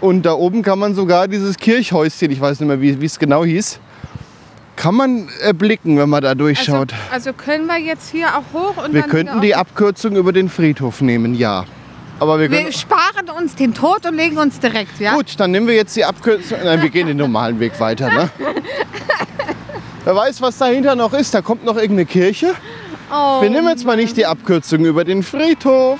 Und 0.00 0.22
da 0.26 0.32
oben 0.32 0.62
kann 0.62 0.78
man 0.78 0.94
sogar 0.94 1.28
dieses 1.28 1.56
Kirchhäuschen, 1.58 2.30
ich 2.30 2.40
weiß 2.40 2.60
nicht 2.60 2.68
mehr, 2.68 2.80
wie 2.80 3.04
es 3.04 3.18
genau 3.18 3.44
hieß, 3.44 3.78
kann 4.74 4.94
man 4.96 5.28
erblicken, 5.40 5.96
wenn 5.98 6.08
man 6.08 6.22
da 6.22 6.30
Also, 6.30 6.38
durchschaut. 6.38 6.92
also 7.12 7.32
können 7.32 7.66
wir 7.66 7.78
jetzt 7.78 8.10
hier 8.10 8.26
auch 8.36 8.52
hoch 8.52 8.84
und 8.84 8.94
wir 8.94 9.02
könnten 9.02 9.40
die 9.40 9.54
Abkürzung 9.54 10.16
über 10.16 10.32
den 10.32 10.48
Friedhof 10.48 11.02
nehmen, 11.02 11.34
ja. 11.34 11.64
Aber 12.22 12.38
wir. 12.38 12.48
Wir 12.52 12.70
sparen 12.70 13.28
uns 13.36 13.56
den 13.56 13.74
Tod 13.74 14.06
und 14.06 14.14
legen 14.14 14.38
uns 14.38 14.60
direkt, 14.60 15.00
ja? 15.00 15.16
Gut, 15.16 15.34
dann 15.38 15.50
nehmen 15.50 15.66
wir 15.66 15.74
jetzt 15.74 15.96
die 15.96 16.04
Abkürzung. 16.04 16.58
Nein, 16.62 16.80
wir 16.80 16.88
gehen 16.88 17.08
den 17.08 17.16
normalen 17.16 17.58
Weg 17.58 17.80
weiter, 17.80 18.10
ne? 18.10 18.30
Wer 20.04 20.14
weiß, 20.14 20.40
was 20.40 20.56
dahinter 20.56 20.94
noch 20.94 21.14
ist. 21.14 21.34
Da 21.34 21.42
kommt 21.42 21.64
noch 21.64 21.74
irgendeine 21.74 22.06
Kirche. 22.06 22.54
Oh, 23.12 23.42
Wir 23.42 23.50
nehmen 23.50 23.66
jetzt 23.66 23.84
mal 23.84 23.96
nicht 23.96 24.16
die 24.16 24.24
Abkürzung 24.24 24.84
über 24.84 25.02
den 25.04 25.24
Friedhof. 25.24 25.98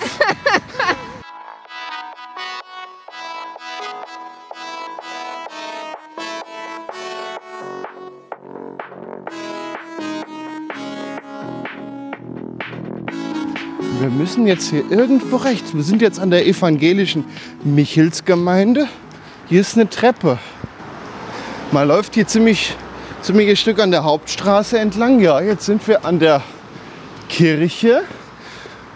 Müssen 14.23 14.47
jetzt 14.47 14.71
hier 14.71 14.85
irgendwo 14.89 15.35
rechts. 15.35 15.75
Wir 15.75 15.83
sind 15.83 16.01
jetzt 16.01 16.21
an 16.21 16.31
der 16.31 16.47
evangelischen 16.47 17.25
Michelsgemeinde. 17.65 18.87
Hier 19.49 19.61
ist 19.61 19.75
eine 19.75 19.91
Treppe. 19.91 20.39
Man 21.73 21.89
läuft 21.89 22.15
hier 22.15 22.29
ziemlich, 22.29 22.77
ziemliches 23.21 23.59
Stück 23.59 23.81
an 23.81 23.91
der 23.91 24.05
Hauptstraße 24.05 24.79
entlang. 24.79 25.19
Ja, 25.19 25.41
jetzt 25.41 25.67
sind 25.67 25.89
wir 25.89 26.05
an 26.05 26.21
der 26.21 26.41
Kirche, 27.29 28.03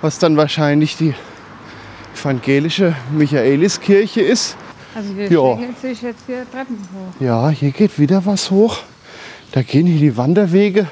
was 0.00 0.20
dann 0.20 0.36
wahrscheinlich 0.36 0.96
die 0.96 1.12
evangelische 2.14 2.94
Michaeliskirche 3.10 4.20
ist. 4.20 4.56
Also 4.94 5.12
Ja. 5.12 5.56
schlängelt 5.56 5.80
sich 5.80 6.02
jetzt 6.02 6.22
hier 6.28 6.46
Treppen 6.52 6.78
hoch. 6.78 7.20
Ja, 7.20 7.48
hier 7.48 7.72
geht 7.72 7.98
wieder 7.98 8.24
was 8.26 8.52
hoch. 8.52 8.78
Da 9.50 9.62
gehen 9.62 9.88
hier 9.88 9.98
die 10.12 10.16
Wanderwege. 10.16 10.86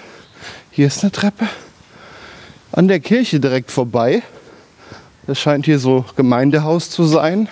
Hier 0.73 0.89
ist 0.89 1.05
eine 1.05 1.13
Treppe. 1.13 1.47
An 2.75 2.89
der 2.89 2.99
Kirche 2.99 3.39
direkt 3.39 3.71
vorbei. 3.71 4.25
Das 5.29 5.39
scheint 5.39 5.65
hier 5.65 5.79
so 5.79 6.05
Gemeindehaus 6.17 6.91
zu 6.91 7.05
sein. 7.05 7.49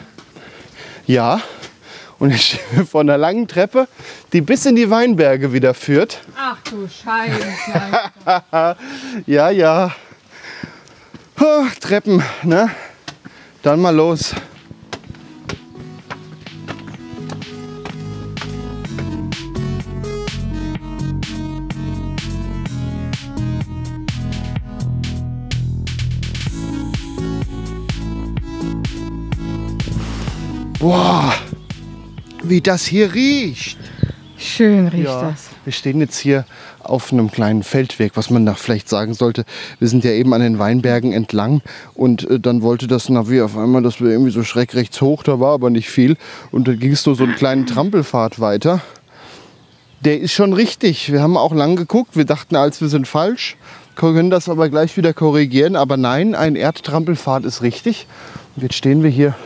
Ja. 1.07 1.41
Und 2.19 2.37
stehen 2.37 2.59
wir 2.73 2.85
vor 2.85 3.03
einer 3.03 3.17
langen 3.19 3.47
Treppe, 3.47 3.87
die 4.33 4.41
bis 4.41 4.67
in 4.67 4.75
die 4.75 4.91
Weinberge 4.91 5.53
wieder 5.53 5.75
führt. 5.75 6.23
Ach 6.37 6.57
du 6.69 6.89
Scheiße. 6.89 8.77
Ja, 9.27 9.51
ja. 9.51 9.95
Puh, 11.37 11.69
Treppen, 11.79 12.21
ne? 12.43 12.69
Dann 13.63 13.81
mal 13.81 13.95
los. 13.95 14.35
Boah, 30.83 31.33
wie 32.43 32.61
das 32.61 32.85
hier 32.85 33.15
riecht. 33.15 33.79
Schön 34.37 34.89
riecht 34.89 35.05
Ja, 35.05 35.31
das. 35.31 35.51
wir 35.63 35.73
stehen 35.73 36.01
jetzt 36.01 36.19
hier 36.19 36.45
auf 36.83 37.13
einem 37.13 37.31
kleinen 37.31 37.63
Feldweg, 37.63 38.17
was 38.17 38.31
man 38.31 38.45
da 38.45 38.55
vielleicht 38.55 38.89
sagen 38.89 39.15
sollte. 39.15 39.45
Wir 39.79 39.87
sind 39.87 40.03
ja 40.03 40.11
eben 40.11 40.35
an 40.35 40.41
den 40.41 40.59
Weinbergen 40.59 41.13
entlang 41.13 41.63
und 41.95 42.29
äh, 42.29 42.41
dann 42.41 42.63
wollte 42.63 42.89
das 42.89 43.09
Navi 43.09 43.43
auf 43.43 43.57
einmal, 43.57 43.83
dass 43.85 44.01
wir 44.01 44.11
irgendwie 44.11 44.33
so 44.33 44.43
schräg 44.43 44.75
rechts 44.75 45.01
hoch, 45.01 45.23
da 45.23 45.39
war 45.39 45.55
aber 45.55 45.71
nicht 45.71 45.89
viel. 45.89 46.17
Und 46.51 46.67
dann 46.67 46.81
ging 46.81 46.91
es 46.91 47.07
nur 47.07 47.15
so 47.15 47.23
einen 47.23 47.37
kleinen 47.37 47.65
Trampelpfad 47.67 48.41
weiter. 48.41 48.81
Der 50.01 50.19
ist 50.19 50.33
schon 50.33 50.53
richtig. 50.53 51.13
Wir 51.13 51.23
haben 51.23 51.37
auch 51.37 51.55
lang 51.55 51.77
geguckt. 51.77 52.17
Wir 52.17 52.25
dachten, 52.25 52.57
als 52.57 52.81
wir 52.81 52.89
sind 52.89 53.07
falsch, 53.07 53.57
können 53.95 54.31
das 54.31 54.49
aber 54.49 54.69
gleich 54.69 54.97
wieder 54.97 55.15
korrigieren. 55.15 55.77
Aber 55.77 55.97
nein, 55.97 56.35
ein 56.35 56.57
Erdtrampelpfad 56.57 57.45
ist 57.45 57.63
richtig. 57.63 58.09
Und 58.57 58.65
jetzt 58.65 58.75
stehen 58.75 59.05
wir 59.05 59.11
hier 59.11 59.37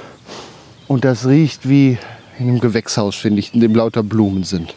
und 0.88 1.04
das 1.04 1.26
riecht 1.26 1.68
wie 1.68 1.98
in 2.38 2.48
einem 2.48 2.60
Gewächshaus, 2.60 3.14
finde 3.16 3.40
ich, 3.40 3.54
in 3.54 3.60
dem 3.60 3.74
lauter 3.74 4.02
Blumen 4.02 4.44
sind. 4.44 4.74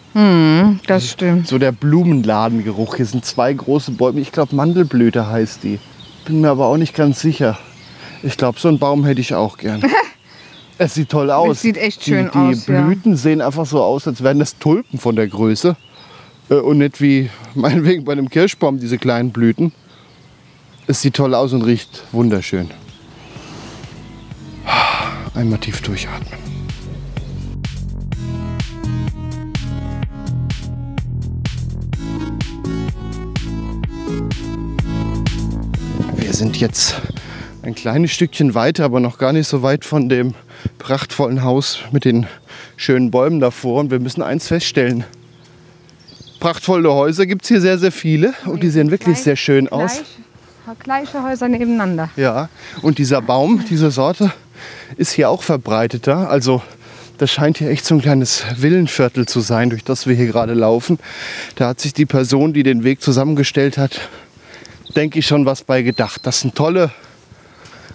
Das 0.87 1.09
stimmt. 1.09 1.47
So 1.47 1.57
der 1.57 1.71
Blumenladengeruch. 1.73 2.95
Hier 2.95 3.05
sind 3.05 3.25
zwei 3.25 3.51
große 3.53 3.91
Bäume. 3.91 4.21
Ich 4.21 4.31
glaube, 4.31 4.55
Mandelblüte 4.55 5.27
heißt 5.27 5.63
die. 5.63 5.79
Bin 6.25 6.41
mir 6.41 6.49
aber 6.49 6.67
auch 6.67 6.77
nicht 6.77 6.95
ganz 6.95 7.19
sicher. 7.19 7.57
Ich 8.23 8.37
glaube, 8.37 8.59
so 8.59 8.69
einen 8.69 8.79
Baum 8.79 9.05
hätte 9.05 9.19
ich 9.21 9.33
auch 9.33 9.57
gern. 9.57 9.81
es 10.77 10.93
sieht 10.93 11.09
toll 11.09 11.29
aus. 11.31 11.61
sieht 11.61 11.77
echt 11.77 12.03
schön 12.03 12.29
die, 12.33 12.37
aus, 12.37 12.65
Die 12.65 12.71
ja. 12.71 12.81
Blüten 12.81 13.17
sehen 13.17 13.41
einfach 13.41 13.65
so 13.65 13.83
aus, 13.83 14.07
als 14.07 14.23
wären 14.23 14.39
das 14.39 14.57
Tulpen 14.57 14.97
von 14.99 15.15
der 15.17 15.27
Größe. 15.27 15.75
Äh, 16.49 16.55
Und 16.55 16.77
nicht 16.77 17.01
wie 17.01 17.29
meinetwegen 17.55 18.05
bei 18.05 18.13
einem 18.13 18.29
Kirschbaum, 18.29 18.79
diese 18.79 18.97
kleinen 18.97 19.31
Blüten. 19.31 19.73
Es 20.87 21.01
sieht 21.01 21.15
toll 21.15 21.35
aus 21.35 21.51
und 21.51 21.61
riecht 21.63 22.03
wunderschön. 22.13 22.69
Einmal 25.35 25.59
tief 25.59 25.81
durchatmen. 25.81 26.39
Wir 36.15 36.33
sind 36.33 36.57
jetzt 36.57 36.95
ein 37.63 37.75
kleines 37.75 38.11
Stückchen 38.11 38.53
weiter, 38.53 38.85
aber 38.85 38.99
noch 38.99 39.17
gar 39.17 39.33
nicht 39.33 39.47
so 39.47 39.61
weit 39.61 39.85
von 39.85 40.09
dem 40.09 40.33
prachtvollen 40.77 41.43
Haus 41.43 41.79
mit 41.91 42.05
den 42.05 42.27
schönen 42.75 43.11
Bäumen 43.11 43.39
davor. 43.39 43.79
Und 43.79 43.91
wir 43.91 43.99
müssen 43.99 44.21
eins 44.21 44.47
feststellen. 44.47 45.03
Prachtvolle 46.39 46.93
Häuser 46.93 47.25
gibt 47.25 47.43
es 47.43 47.49
hier 47.49 47.61
sehr, 47.61 47.77
sehr 47.77 47.91
viele 47.91 48.33
und 48.45 48.63
die 48.63 48.69
sehen 48.69 48.91
wirklich 48.91 49.19
sehr 49.19 49.35
schön 49.35 49.67
aus. 49.67 50.01
Gleich, 50.63 50.79
gleiche 50.79 51.23
Häuser 51.23 51.49
nebeneinander. 51.49 52.09
Ja, 52.15 52.49
und 52.81 52.97
dieser 52.97 53.21
Baum, 53.21 53.65
diese 53.69 53.91
Sorte, 53.91 54.31
ist 54.97 55.11
hier 55.11 55.29
auch 55.29 55.43
verbreiteter. 55.43 56.29
Also 56.29 56.61
das 57.17 57.31
scheint 57.31 57.57
hier 57.57 57.69
echt 57.69 57.85
so 57.85 57.95
ein 57.95 58.01
kleines 58.01 58.43
Villenviertel 58.57 59.25
zu 59.27 59.41
sein, 59.41 59.69
durch 59.69 59.83
das 59.83 60.07
wir 60.07 60.15
hier 60.15 60.27
gerade 60.27 60.53
laufen. 60.53 60.99
Da 61.55 61.67
hat 61.67 61.79
sich 61.81 61.93
die 61.93 62.05
Person, 62.05 62.53
die 62.53 62.63
den 62.63 62.83
Weg 62.83 63.01
zusammengestellt 63.01 63.77
hat, 63.77 63.99
denke 64.95 65.19
ich 65.19 65.27
schon 65.27 65.45
was 65.45 65.63
bei 65.63 65.81
gedacht. 65.81 66.21
Das 66.23 66.39
sind 66.39 66.55
tolle, 66.55 66.91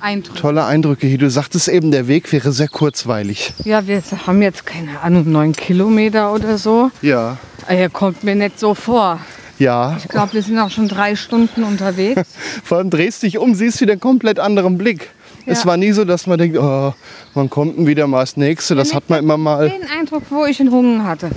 Eindruck. 0.00 0.36
tolle 0.36 0.64
Eindrücke 0.66 1.06
hier. 1.06 1.16
Du 1.18 1.30
sagtest 1.30 1.68
eben, 1.68 1.90
der 1.90 2.06
Weg 2.06 2.30
wäre 2.32 2.52
sehr 2.52 2.68
kurzweilig. 2.68 3.54
Ja, 3.64 3.86
wir 3.86 4.02
haben 4.26 4.42
jetzt 4.42 4.66
keine 4.66 5.00
Ahnung, 5.00 5.30
neun 5.32 5.52
Kilometer 5.52 6.32
oder 6.34 6.58
so. 6.58 6.90
Ja, 7.00 7.38
Er 7.66 7.88
kommt 7.88 8.24
mir 8.24 8.34
nicht 8.34 8.60
so 8.60 8.74
vor. 8.74 9.20
ja. 9.58 9.96
Ich 9.96 10.08
glaube, 10.08 10.34
wir 10.34 10.42
sind 10.42 10.58
auch 10.58 10.70
schon 10.70 10.88
drei 10.88 11.16
Stunden 11.16 11.64
unterwegs. 11.64 12.20
Vor 12.64 12.76
allem 12.78 12.90
drehst 12.90 13.22
dich 13.22 13.38
um, 13.38 13.54
siehst 13.54 13.80
wieder 13.80 13.92
einen 13.92 14.00
komplett 14.02 14.38
anderen 14.38 14.76
Blick. 14.76 15.10
Es 15.47 15.61
Ja. 15.61 15.66
war 15.66 15.76
nie 15.76 15.92
so, 15.92 16.05
dass 16.05 16.26
man 16.26 16.38
denkt, 16.38 16.57
oh, 16.59 16.95
man 17.34 17.51
kommt 17.51 17.86
wieder 17.86 18.07
mal 18.07 18.20
das 18.20 18.36
nächste. 18.36 18.74
Das 18.74 18.95
hat 18.95 19.11
man 19.11 19.18
immer 19.20 19.36
mal. 19.36 19.68
Den 19.68 19.88
Eindruck, 19.99 20.22
wo 20.30 20.45
ich 20.47 20.59
einen 20.61 20.70
Hunger 20.70 21.05
hatte. 21.05 21.30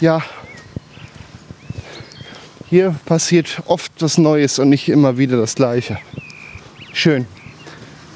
Ja, 0.00 0.22
hier 2.70 2.94
passiert 3.04 3.62
oft 3.66 3.92
was 4.00 4.18
Neues 4.18 4.58
und 4.58 4.70
nicht 4.70 4.88
immer 4.88 5.16
wieder 5.18 5.36
das 5.36 5.54
Gleiche. 5.54 5.98
Schön. 6.92 7.26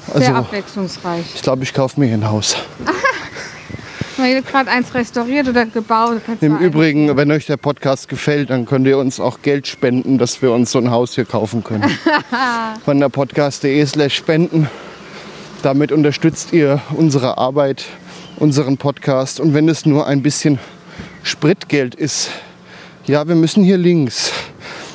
Sehr 0.07 0.15
Also, 0.15 0.33
abwechslungsreich. 0.33 1.25
ich 1.35 1.41
glaube, 1.41 1.63
ich 1.63 1.73
kaufe 1.73 1.99
mir 1.99 2.07
hier 2.07 2.15
ein 2.15 2.29
Haus. 2.29 2.55
Mal 4.17 4.27
hier 4.27 4.41
gerade 4.41 4.69
eins 4.69 4.93
restauriert 4.93 5.47
oder 5.47 5.65
gebaut. 5.65 6.21
Im 6.41 6.57
Übrigen, 6.57 7.15
wenn 7.15 7.31
euch 7.31 7.45
der 7.45 7.55
Podcast 7.55 8.09
gefällt, 8.09 8.49
dann 8.49 8.65
könnt 8.65 8.85
ihr 8.85 8.97
uns 8.97 9.19
auch 9.21 9.41
Geld 9.41 9.65
spenden, 9.67 10.17
dass 10.17 10.41
wir 10.41 10.51
uns 10.51 10.71
so 10.71 10.79
ein 10.79 10.91
Haus 10.91 11.15
hier 11.15 11.23
kaufen 11.23 11.63
können. 11.63 11.89
Von 12.85 12.99
der 12.99 13.07
podcast.de 13.07 13.85
slash 13.85 14.15
spenden. 14.15 14.69
Damit 15.61 15.91
unterstützt 15.91 16.53
ihr 16.53 16.81
unsere 16.95 17.37
Arbeit, 17.37 17.83
unseren 18.37 18.77
Podcast. 18.77 19.41
Und 19.41 19.53
wenn 19.53 19.67
es 19.67 19.85
nur 19.85 20.07
ein 20.07 20.21
bisschen 20.21 20.57
Spritgeld 21.21 21.95
ist, 21.95 22.29
ja, 23.07 23.27
wir 23.27 23.35
müssen 23.35 23.65
hier 23.65 23.77
links. 23.77 24.31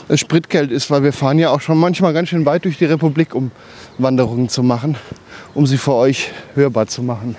Es 0.09 0.21
Spritgeld 0.21 0.71
ist, 0.71 0.91
weil 0.91 1.03
wir 1.03 1.13
fahren 1.13 1.39
ja 1.39 1.51
auch 1.51 1.61
schon 1.61 1.77
manchmal 1.77 2.15
ganz 2.15 2.31
schön 2.31 2.47
weit 2.47 2.65
durch 2.65 2.79
die 2.79 2.87
Republik, 2.87 3.35
um 3.35 3.51
Wanderungen 3.99 4.49
zu 4.49 4.63
machen, 4.63 4.97
um 5.53 5.67
sie 5.67 5.77
für 5.77 5.93
euch 5.93 6.31
hörbar 6.55 6.87
zu 6.87 7.03
machen. 7.03 7.37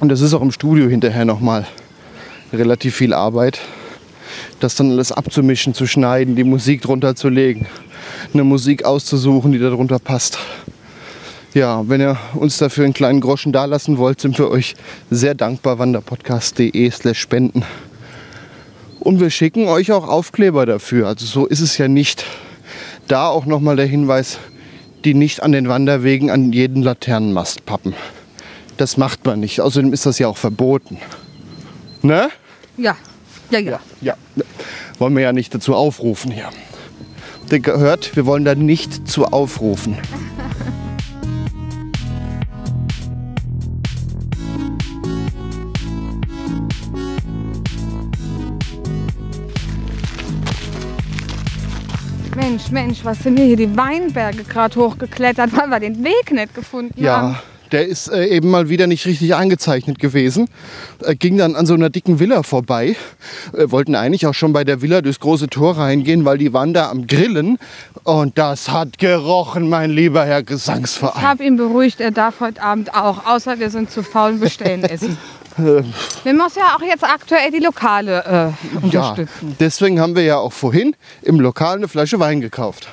Und 0.00 0.08
das 0.08 0.22
ist 0.22 0.32
auch 0.32 0.42
im 0.42 0.52
Studio 0.52 0.88
hinterher 0.88 1.26
nochmal 1.26 1.66
relativ 2.50 2.96
viel 2.96 3.12
Arbeit, 3.12 3.60
das 4.60 4.74
dann 4.74 4.92
alles 4.92 5.12
abzumischen, 5.12 5.74
zu 5.74 5.86
schneiden, 5.86 6.34
die 6.34 6.44
Musik 6.44 6.80
drunter 6.80 7.14
zu 7.14 7.28
legen, 7.28 7.66
eine 8.32 8.44
Musik 8.44 8.84
auszusuchen, 8.86 9.52
die 9.52 9.58
darunter 9.58 9.98
passt. 9.98 10.38
Ja, 11.54 11.88
wenn 11.88 12.00
ihr 12.00 12.18
uns 12.34 12.58
dafür 12.58 12.84
einen 12.84 12.92
kleinen 12.92 13.20
Groschen 13.20 13.52
dalassen 13.52 13.96
wollt, 13.96 14.20
sind 14.20 14.38
wir 14.38 14.50
euch 14.50 14.74
sehr 15.10 15.34
dankbar. 15.34 15.78
wanderpodcast.de 15.78 16.90
slash 16.90 17.18
spenden. 17.18 17.64
Und 19.00 19.20
wir 19.20 19.30
schicken 19.30 19.66
euch 19.66 19.90
auch 19.92 20.06
Aufkleber 20.06 20.66
dafür. 20.66 21.06
Also 21.06 21.24
so 21.24 21.46
ist 21.46 21.60
es 21.60 21.78
ja 21.78 21.88
nicht. 21.88 22.26
Da 23.06 23.28
auch 23.28 23.46
nochmal 23.46 23.76
der 23.76 23.86
Hinweis, 23.86 24.38
die 25.04 25.14
nicht 25.14 25.42
an 25.42 25.52
den 25.52 25.68
Wanderwegen 25.68 26.30
an 26.30 26.52
jeden 26.52 26.82
Laternenmast 26.82 27.64
pappen. 27.64 27.94
Das 28.76 28.98
macht 28.98 29.24
man 29.24 29.40
nicht. 29.40 29.60
Außerdem 29.62 29.92
ist 29.92 30.04
das 30.04 30.18
ja 30.18 30.28
auch 30.28 30.36
verboten. 30.36 30.98
Ne? 32.02 32.28
Ja. 32.76 32.96
Ja, 33.50 33.58
ja. 33.58 33.80
Ja. 34.02 34.14
Wollen 34.98 35.16
wir 35.16 35.22
ja 35.22 35.32
nicht 35.32 35.54
dazu 35.54 35.74
aufrufen 35.74 36.30
hier. 36.30 36.50
Habt 37.40 37.52
ihr 37.52 37.60
gehört? 37.60 38.14
Wir 38.16 38.26
wollen 38.26 38.44
da 38.44 38.54
nicht 38.54 39.08
zu 39.08 39.24
aufrufen. 39.26 39.96
Mensch, 52.38 52.70
Mensch, 52.70 53.04
was 53.04 53.18
sind 53.18 53.36
hier 53.36 53.56
die 53.56 53.76
Weinberge 53.76 54.44
gerade 54.44 54.78
hochgeklettert, 54.78 55.50
weil 55.56 55.66
wir 55.70 55.80
den 55.80 56.04
Weg 56.04 56.30
nicht 56.30 56.54
gefunden 56.54 56.94
haben. 57.04 57.32
Ja, 57.32 57.42
der 57.72 57.88
ist 57.88 58.06
äh, 58.12 58.26
eben 58.26 58.48
mal 58.48 58.68
wieder 58.68 58.86
nicht 58.86 59.06
richtig 59.06 59.34
eingezeichnet 59.34 59.98
gewesen. 59.98 60.48
Äh, 61.02 61.16
ging 61.16 61.36
dann 61.36 61.56
an 61.56 61.66
so 61.66 61.74
einer 61.74 61.90
dicken 61.90 62.20
Villa 62.20 62.44
vorbei. 62.44 62.94
Äh, 63.54 63.72
wollten 63.72 63.96
eigentlich 63.96 64.24
auch 64.28 64.34
schon 64.34 64.52
bei 64.52 64.62
der 64.62 64.82
Villa 64.82 65.02
durchs 65.02 65.18
große 65.18 65.48
Tor 65.48 65.78
reingehen, 65.78 66.24
weil 66.24 66.38
die 66.38 66.52
waren 66.52 66.72
da 66.72 66.90
am 66.90 67.08
Grillen. 67.08 67.58
Und 68.04 68.38
das 68.38 68.70
hat 68.70 68.98
gerochen, 68.98 69.68
mein 69.68 69.90
lieber 69.90 70.24
Herr 70.24 70.40
Ich 70.40 70.46
Gesangsverein. 70.46 71.20
habe 71.20 71.42
ihn 71.42 71.56
beruhigt, 71.56 72.00
er 72.00 72.12
darf 72.12 72.38
heute 72.38 72.62
Abend 72.62 72.94
auch, 72.94 73.26
außer 73.26 73.58
wir 73.58 73.70
sind 73.70 73.90
zu 73.90 74.04
faul 74.04 74.34
und 74.34 74.40
bestellen 74.40 74.84
Essen. 74.84 75.18
Äh, 75.58 75.82
Wir 76.24 76.34
müssen 76.34 76.58
ja 76.58 76.76
auch 76.76 76.82
jetzt 76.82 77.04
aktuell 77.04 77.50
die 77.50 77.58
Lokale 77.58 78.24
äh, 78.24 78.88
Ja, 78.90 79.10
unterstützen. 79.10 79.56
deswegen 79.60 80.00
haben 80.00 80.14
wir 80.16 80.22
ja 80.22 80.36
auch 80.38 80.52
vorhin 80.52 80.94
im 81.22 81.40
Lokal 81.40 81.76
eine 81.76 81.88
Flasche 81.88 82.18
Wein 82.20 82.40
gekauft. 82.40 82.88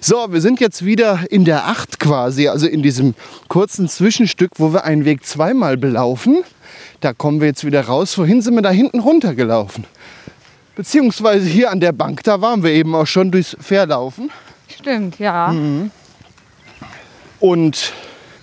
So, 0.00 0.32
wir 0.32 0.40
sind 0.40 0.60
jetzt 0.60 0.84
wieder 0.84 1.20
in 1.30 1.44
der 1.44 1.66
Acht 1.66 2.00
quasi, 2.00 2.48
also 2.48 2.66
in 2.66 2.82
diesem 2.82 3.14
kurzen 3.48 3.88
Zwischenstück, 3.88 4.52
wo 4.56 4.72
wir 4.72 4.84
einen 4.84 5.04
Weg 5.04 5.24
zweimal 5.26 5.76
belaufen. 5.76 6.42
Da 7.00 7.12
kommen 7.12 7.40
wir 7.40 7.48
jetzt 7.48 7.64
wieder 7.64 7.82
raus. 7.82 8.16
Wohin 8.16 8.40
sind 8.40 8.54
wir 8.54 8.62
da 8.62 8.70
hinten 8.70 9.00
runtergelaufen? 9.00 9.84
Beziehungsweise 10.76 11.46
hier 11.46 11.70
an 11.70 11.80
der 11.80 11.92
Bank, 11.92 12.22
da 12.24 12.40
waren 12.40 12.62
wir 12.62 12.70
eben 12.70 12.94
auch 12.94 13.06
schon 13.06 13.30
durchs 13.30 13.56
Verlaufen. 13.60 14.30
Stimmt, 14.68 15.18
ja. 15.18 15.48
Mhm. 15.48 15.90
Und 17.40 17.92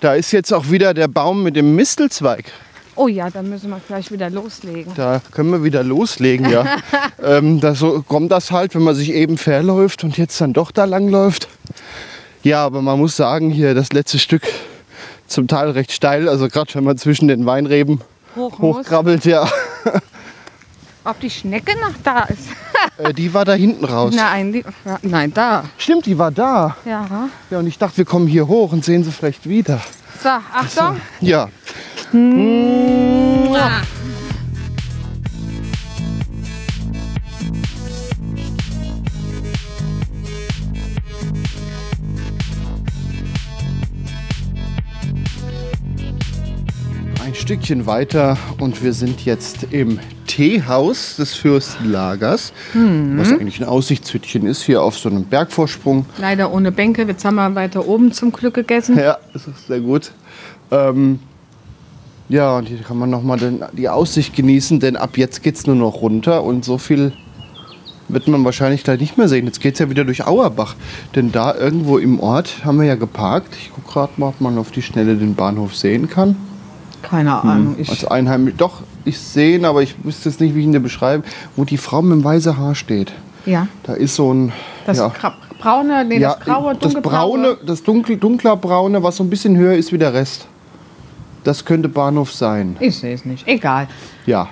da 0.00 0.14
ist 0.14 0.32
jetzt 0.32 0.52
auch 0.52 0.70
wieder 0.70 0.94
der 0.94 1.08
Baum 1.08 1.42
mit 1.42 1.56
dem 1.56 1.74
Mistelzweig. 1.74 2.44
Oh 2.96 3.08
ja, 3.08 3.30
dann 3.30 3.48
müssen 3.48 3.70
wir 3.70 3.80
gleich 3.86 4.12
wieder 4.12 4.30
loslegen. 4.30 4.92
Da 4.94 5.20
können 5.32 5.50
wir 5.50 5.64
wieder 5.64 5.82
loslegen, 5.82 6.48
ja. 6.48 6.64
ähm, 7.22 7.60
da 7.60 7.74
so 7.74 8.04
kommt 8.06 8.30
das 8.30 8.50
halt, 8.50 8.74
wenn 8.74 8.82
man 8.82 8.94
sich 8.94 9.12
eben 9.12 9.36
verläuft 9.36 10.04
und 10.04 10.16
jetzt 10.16 10.40
dann 10.40 10.52
doch 10.52 10.70
da 10.70 10.84
lang 10.84 11.08
läuft. 11.08 11.48
Ja, 12.42 12.64
aber 12.64 12.82
man 12.82 12.98
muss 12.98 13.16
sagen, 13.16 13.50
hier 13.50 13.74
das 13.74 13.92
letzte 13.92 14.18
Stück 14.18 14.42
zum 15.26 15.48
Teil 15.48 15.70
recht 15.70 15.92
steil. 15.92 16.28
Also 16.28 16.48
gerade 16.48 16.74
wenn 16.74 16.84
man 16.84 16.96
zwischen 16.98 17.28
den 17.28 17.46
Weinreben 17.46 18.00
Hoch 18.36 18.58
hochkrabbelt, 18.58 19.24
ja. 19.24 19.48
Ob 21.04 21.20
die 21.20 21.30
Schnecke 21.30 21.78
noch 21.80 21.94
da 22.02 22.22
ist? 22.24 22.48
Äh, 22.98 23.12
die 23.12 23.32
war 23.32 23.44
da 23.44 23.54
hinten 23.54 23.84
raus. 23.84 24.14
Nein, 24.14 24.52
die, 24.52 24.64
ja, 24.84 24.98
nein, 25.02 25.32
da. 25.32 25.64
Stimmt, 25.78 26.06
die 26.06 26.18
war 26.18 26.30
da. 26.30 26.76
Ja. 26.84 27.30
Ja, 27.50 27.58
und 27.58 27.66
ich 27.66 27.78
dachte, 27.78 27.96
wir 27.96 28.04
kommen 28.04 28.28
hier 28.28 28.46
hoch 28.46 28.72
und 28.72 28.84
sehen 28.84 29.02
sie 29.02 29.10
vielleicht 29.10 29.48
wieder. 29.48 29.80
So, 30.22 30.28
Achtung. 30.28 31.00
Ja. 31.20 31.48
Mua. 32.14 33.82
Ein 47.24 47.34
Stückchen 47.34 47.86
weiter 47.86 48.38
und 48.60 48.84
wir 48.84 48.92
sind 48.92 49.24
jetzt 49.24 49.66
im 49.72 49.98
Teehaus 50.28 51.16
des 51.16 51.34
Fürstenlagers, 51.34 52.52
mhm. 52.74 53.18
was 53.18 53.32
eigentlich 53.32 53.60
ein 53.60 53.66
Aussichtshütchen 53.66 54.46
ist, 54.46 54.62
hier 54.62 54.84
auf 54.84 54.96
so 54.96 55.08
einem 55.08 55.24
Bergvorsprung. 55.24 56.06
Leider 56.18 56.52
ohne 56.52 56.70
Bänke. 56.70 57.02
Jetzt 57.02 57.24
haben 57.24 57.34
wir 57.34 57.52
weiter 57.56 57.88
oben 57.88 58.12
zum 58.12 58.30
Glück 58.30 58.54
gegessen. 58.54 58.96
Ja, 58.96 59.18
das 59.32 59.48
ist 59.48 59.66
sehr 59.66 59.80
gut. 59.80 60.12
Ähm, 60.70 61.18
ja, 62.28 62.56
und 62.56 62.68
hier 62.68 62.78
kann 62.78 62.98
man 62.98 63.10
nochmal 63.10 63.38
die 63.72 63.88
Aussicht 63.88 64.34
genießen, 64.34 64.80
denn 64.80 64.96
ab 64.96 65.18
jetzt 65.18 65.42
geht 65.42 65.56
es 65.56 65.66
nur 65.66 65.76
noch 65.76 66.00
runter 66.00 66.42
und 66.42 66.64
so 66.64 66.78
viel 66.78 67.12
wird 68.08 68.28
man 68.28 68.44
wahrscheinlich 68.44 68.84
gleich 68.84 69.00
nicht 69.00 69.18
mehr 69.18 69.28
sehen. 69.28 69.46
Jetzt 69.46 69.60
geht 69.60 69.74
es 69.74 69.80
ja 69.80 69.90
wieder 69.90 70.04
durch 70.04 70.26
Auerbach, 70.26 70.74
denn 71.14 71.32
da 71.32 71.54
irgendwo 71.54 71.98
im 71.98 72.20
Ort 72.20 72.64
haben 72.64 72.78
wir 72.78 72.86
ja 72.86 72.96
geparkt. 72.96 73.54
Ich 73.56 73.72
gucke 73.72 73.92
gerade 73.92 74.12
mal, 74.16 74.28
ob 74.28 74.40
man 74.40 74.58
auf 74.58 74.70
die 74.70 74.82
Schnelle 74.82 75.16
den 75.16 75.34
Bahnhof 75.34 75.74
sehen 75.74 76.08
kann. 76.08 76.36
Keine 77.02 77.42
Ahnung. 77.42 77.76
Ich, 77.78 77.90
Als 77.90 78.04
Einheimisch. 78.04 78.54
Doch, 78.56 78.82
ich 79.04 79.18
sehe 79.18 79.58
ihn, 79.58 79.64
aber 79.64 79.82
ich 79.82 79.94
wüsste 80.04 80.30
jetzt 80.30 80.40
nicht, 80.40 80.54
wie 80.54 80.60
ich 80.60 80.64
ihn 80.64 80.72
dir 80.72 80.80
beschreibe, 80.80 81.24
wo 81.56 81.64
die 81.64 81.76
Frau 81.76 82.00
mit 82.02 82.12
dem 82.12 82.24
weißen 82.24 82.56
Haar 82.56 82.74
steht. 82.74 83.12
ja. 83.44 83.68
Da 83.82 83.94
ist 83.94 84.14
so 84.14 84.32
ein. 84.32 84.52
Das 84.86 84.98
ja, 84.98 85.12
braune, 85.60 86.04
nee, 86.04 86.18
ja, 86.18 86.34
das 86.34 86.44
graue, 86.44 86.74
das 86.74 86.92
dunkelbraune. 86.92 87.42
braune, 87.42 87.58
das 87.66 87.82
dunkel, 87.82 88.16
dunkler 88.16 88.56
braune, 88.56 89.02
was 89.02 89.16
so 89.16 89.24
ein 89.24 89.30
bisschen 89.30 89.56
höher 89.56 89.74
ist 89.74 89.92
wie 89.92 89.98
der 89.98 90.12
Rest. 90.12 90.46
Das 91.44 91.66
könnte 91.66 91.88
Bahnhof 91.88 92.32
sein. 92.32 92.76
Ich 92.80 92.96
sehe 92.96 93.14
es 93.14 93.24
nicht. 93.24 93.46
Egal. 93.46 93.86
Ja. 94.26 94.48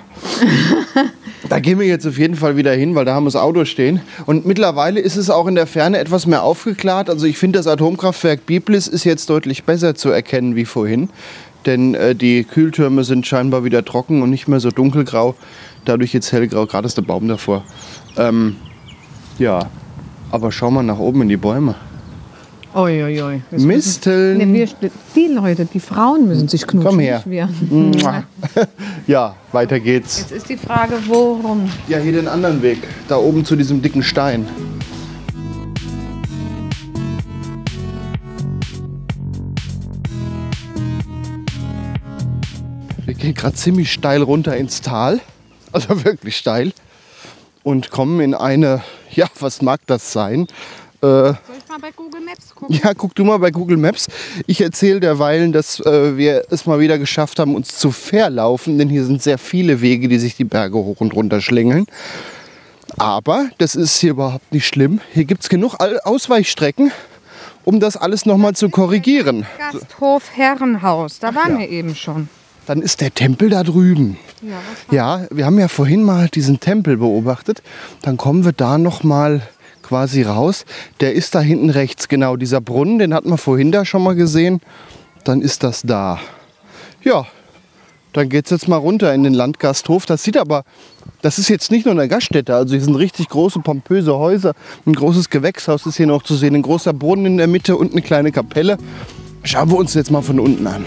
da 1.49 1.59
gehen 1.59 1.79
wir 1.79 1.87
jetzt 1.87 2.05
auf 2.07 2.19
jeden 2.19 2.35
Fall 2.35 2.55
wieder 2.55 2.71
hin, 2.71 2.93
weil 2.93 3.03
da 3.03 3.15
haben 3.15 3.23
wir 3.23 3.31
das 3.31 3.35
Auto 3.35 3.65
stehen. 3.65 4.01
Und 4.27 4.45
mittlerweile 4.45 4.99
ist 4.99 5.15
es 5.15 5.31
auch 5.31 5.47
in 5.47 5.55
der 5.55 5.65
Ferne 5.65 5.97
etwas 5.97 6.27
mehr 6.27 6.43
aufgeklärt. 6.43 7.09
Also 7.09 7.25
ich 7.25 7.39
finde, 7.39 7.57
das 7.57 7.67
Atomkraftwerk 7.67 8.45
Biblis 8.45 8.87
ist 8.87 9.03
jetzt 9.03 9.29
deutlich 9.29 9.63
besser 9.63 9.95
zu 9.95 10.09
erkennen 10.09 10.55
wie 10.55 10.65
vorhin. 10.65 11.09
Denn 11.65 11.95
äh, 11.95 12.13
die 12.13 12.43
Kühltürme 12.43 13.03
sind 13.03 13.25
scheinbar 13.25 13.63
wieder 13.63 13.83
trocken 13.83 14.21
und 14.21 14.29
nicht 14.29 14.47
mehr 14.47 14.59
so 14.59 14.69
dunkelgrau. 14.69 15.35
Dadurch 15.85 16.13
jetzt 16.13 16.31
hellgrau. 16.31 16.67
Gerade 16.67 16.85
ist 16.85 16.97
der 16.97 17.01
Baum 17.01 17.27
davor. 17.27 17.63
Ähm, 18.17 18.55
ja, 19.39 19.67
aber 20.29 20.51
schau 20.51 20.69
mal 20.69 20.83
nach 20.83 20.99
oben 20.99 21.23
in 21.23 21.29
die 21.29 21.37
Bäume. 21.37 21.75
Uiuiui. 22.75 23.41
Jetzt 23.51 23.63
Misteln. 23.65 24.37
müssen- 24.37 24.51
Nee, 24.51 24.67
wir, 24.81 24.89
die 25.15 25.33
Leute, 25.33 25.65
die 25.65 25.79
Frauen 25.79 26.27
müssen 26.27 26.47
sich 26.47 26.65
knutschen. 26.65 26.89
Komm 26.91 26.99
her. 26.99 27.17
Nicht 27.25 27.29
wir. 27.29 27.49
Mua. 27.69 28.23
ja, 29.07 29.35
weiter 29.51 29.79
geht's. 29.79 30.19
Jetzt 30.21 30.31
ist 30.31 30.49
die 30.49 30.57
Frage, 30.57 30.95
worum? 31.07 31.69
Ja, 31.87 31.99
hier 31.99 32.13
den 32.13 32.27
anderen 32.27 32.61
Weg. 32.61 32.79
Da 33.07 33.17
oben 33.17 33.45
zu 33.45 33.55
diesem 33.55 33.81
dicken 33.81 34.01
Stein. 34.03 34.47
Wir 43.05 43.13
gehen 43.13 43.33
gerade 43.33 43.55
ziemlich 43.55 43.91
steil 43.91 44.21
runter 44.21 44.55
ins 44.55 44.81
Tal. 44.81 45.19
Also 45.71 46.03
wirklich 46.05 46.37
steil. 46.37 46.71
Und 47.63 47.91
kommen 47.91 48.19
in 48.19 48.33
eine, 48.33 48.81
ja, 49.11 49.27
was 49.39 49.61
mag 49.61 49.81
das 49.87 50.11
sein? 50.11 50.47
Äh, 51.01 51.33
Soll 51.67 51.77
ich 51.77 51.81
mal 51.81 51.87
bei 51.89 51.91
Google 51.95 52.21
Maps 52.21 52.55
gucken? 52.55 52.79
ja, 52.83 52.93
guck 52.93 53.15
du 53.15 53.23
mal 53.23 53.37
bei 53.39 53.51
Google 53.51 53.77
Maps. 53.77 54.07
Ich 54.47 54.61
erzähle 54.61 54.99
derweilen, 54.99 55.51
dass 55.51 55.79
äh, 55.81 56.17
wir 56.17 56.43
es 56.49 56.65
mal 56.65 56.79
wieder 56.79 56.97
geschafft 56.97 57.39
haben, 57.39 57.55
uns 57.55 57.77
zu 57.77 57.91
verlaufen, 57.91 58.77
denn 58.77 58.89
hier 58.89 59.05
sind 59.05 59.21
sehr 59.21 59.37
viele 59.37 59.81
Wege, 59.81 60.07
die 60.07 60.19
sich 60.19 60.35
die 60.35 60.43
Berge 60.43 60.77
hoch 60.77 60.99
und 60.99 61.13
runter 61.13 61.41
schlängeln. 61.41 61.85
Aber 62.97 63.49
das 63.57 63.75
ist 63.75 63.97
hier 63.99 64.11
überhaupt 64.11 64.51
nicht 64.53 64.67
schlimm. 64.67 64.99
Hier 65.13 65.25
gibt 65.25 65.43
es 65.43 65.49
genug 65.49 65.75
Ausweichstrecken, 66.03 66.91
um 67.63 67.79
das 67.79 67.97
alles 67.97 68.25
nochmal 68.25 68.53
zu 68.53 68.69
korrigieren. 68.69 69.45
Gasthof 69.57 70.23
Herrenhaus, 70.35 71.19
da 71.19 71.33
waren 71.33 71.53
Ja. 71.53 71.59
wir 71.59 71.69
eben 71.69 71.95
schon. 71.95 72.29
Dann 72.65 72.81
ist 72.81 73.01
der 73.01 73.13
Tempel 73.13 73.49
da 73.49 73.63
drüben. 73.63 74.17
Ja, 74.41 75.19
Ja, 75.21 75.27
wir 75.31 75.45
haben 75.45 75.59
ja 75.59 75.67
vorhin 75.67 76.03
mal 76.03 76.29
diesen 76.29 76.59
Tempel 76.59 76.97
beobachtet. 76.97 77.61
Dann 78.01 78.15
kommen 78.17 78.45
wir 78.45 78.53
da 78.53 78.77
noch 78.77 79.03
mal 79.03 79.41
quasi 79.83 80.23
raus. 80.23 80.65
Der 81.01 81.13
ist 81.13 81.35
da 81.35 81.41
hinten 81.41 81.69
rechts, 81.69 82.07
genau. 82.07 82.35
Dieser 82.35 82.61
Brunnen, 82.61 82.99
den 82.99 83.13
hatten 83.13 83.29
wir 83.29 83.37
vorhin 83.37 83.71
da 83.71 83.85
schon 83.85 84.03
mal 84.03 84.15
gesehen. 84.15 84.61
Dann 85.23 85.41
ist 85.41 85.63
das 85.63 85.83
da. 85.83 86.19
Ja, 87.03 87.27
dann 88.13 88.29
geht 88.29 88.45
es 88.45 88.51
jetzt 88.51 88.67
mal 88.67 88.77
runter 88.77 89.13
in 89.13 89.23
den 89.23 89.33
Landgasthof. 89.33 90.05
Das 90.05 90.23
sieht 90.23 90.37
aber, 90.37 90.63
das 91.21 91.39
ist 91.39 91.49
jetzt 91.49 91.71
nicht 91.71 91.85
nur 91.85 91.93
eine 91.93 92.07
Gaststätte. 92.07 92.55
Also 92.55 92.73
hier 92.75 92.83
sind 92.83 92.95
richtig 92.95 93.29
große, 93.29 93.59
pompöse 93.59 94.17
Häuser. 94.17 94.53
Ein 94.85 94.93
großes 94.93 95.29
Gewächshaus 95.29 95.85
ist 95.85 95.97
hier 95.97 96.07
noch 96.07 96.23
zu 96.23 96.35
sehen. 96.35 96.55
Ein 96.55 96.61
großer 96.61 96.93
Brunnen 96.93 97.25
in 97.25 97.37
der 97.37 97.47
Mitte 97.47 97.75
und 97.75 97.91
eine 97.91 98.01
kleine 98.01 98.31
Kapelle. 98.31 98.77
Schauen 99.43 99.71
wir 99.71 99.77
uns 99.77 99.93
jetzt 99.93 100.11
mal 100.11 100.21
von 100.21 100.39
unten 100.39 100.65
an. 100.67 100.85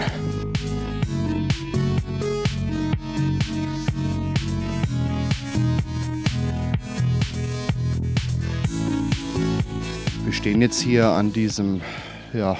Wir 10.27 10.33
stehen 10.33 10.61
jetzt 10.61 10.81
hier 10.81 11.07
an 11.07 11.31
diesem 11.31 11.79
ja, 12.33 12.57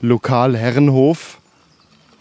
Lokalherrenhof. 0.00 1.40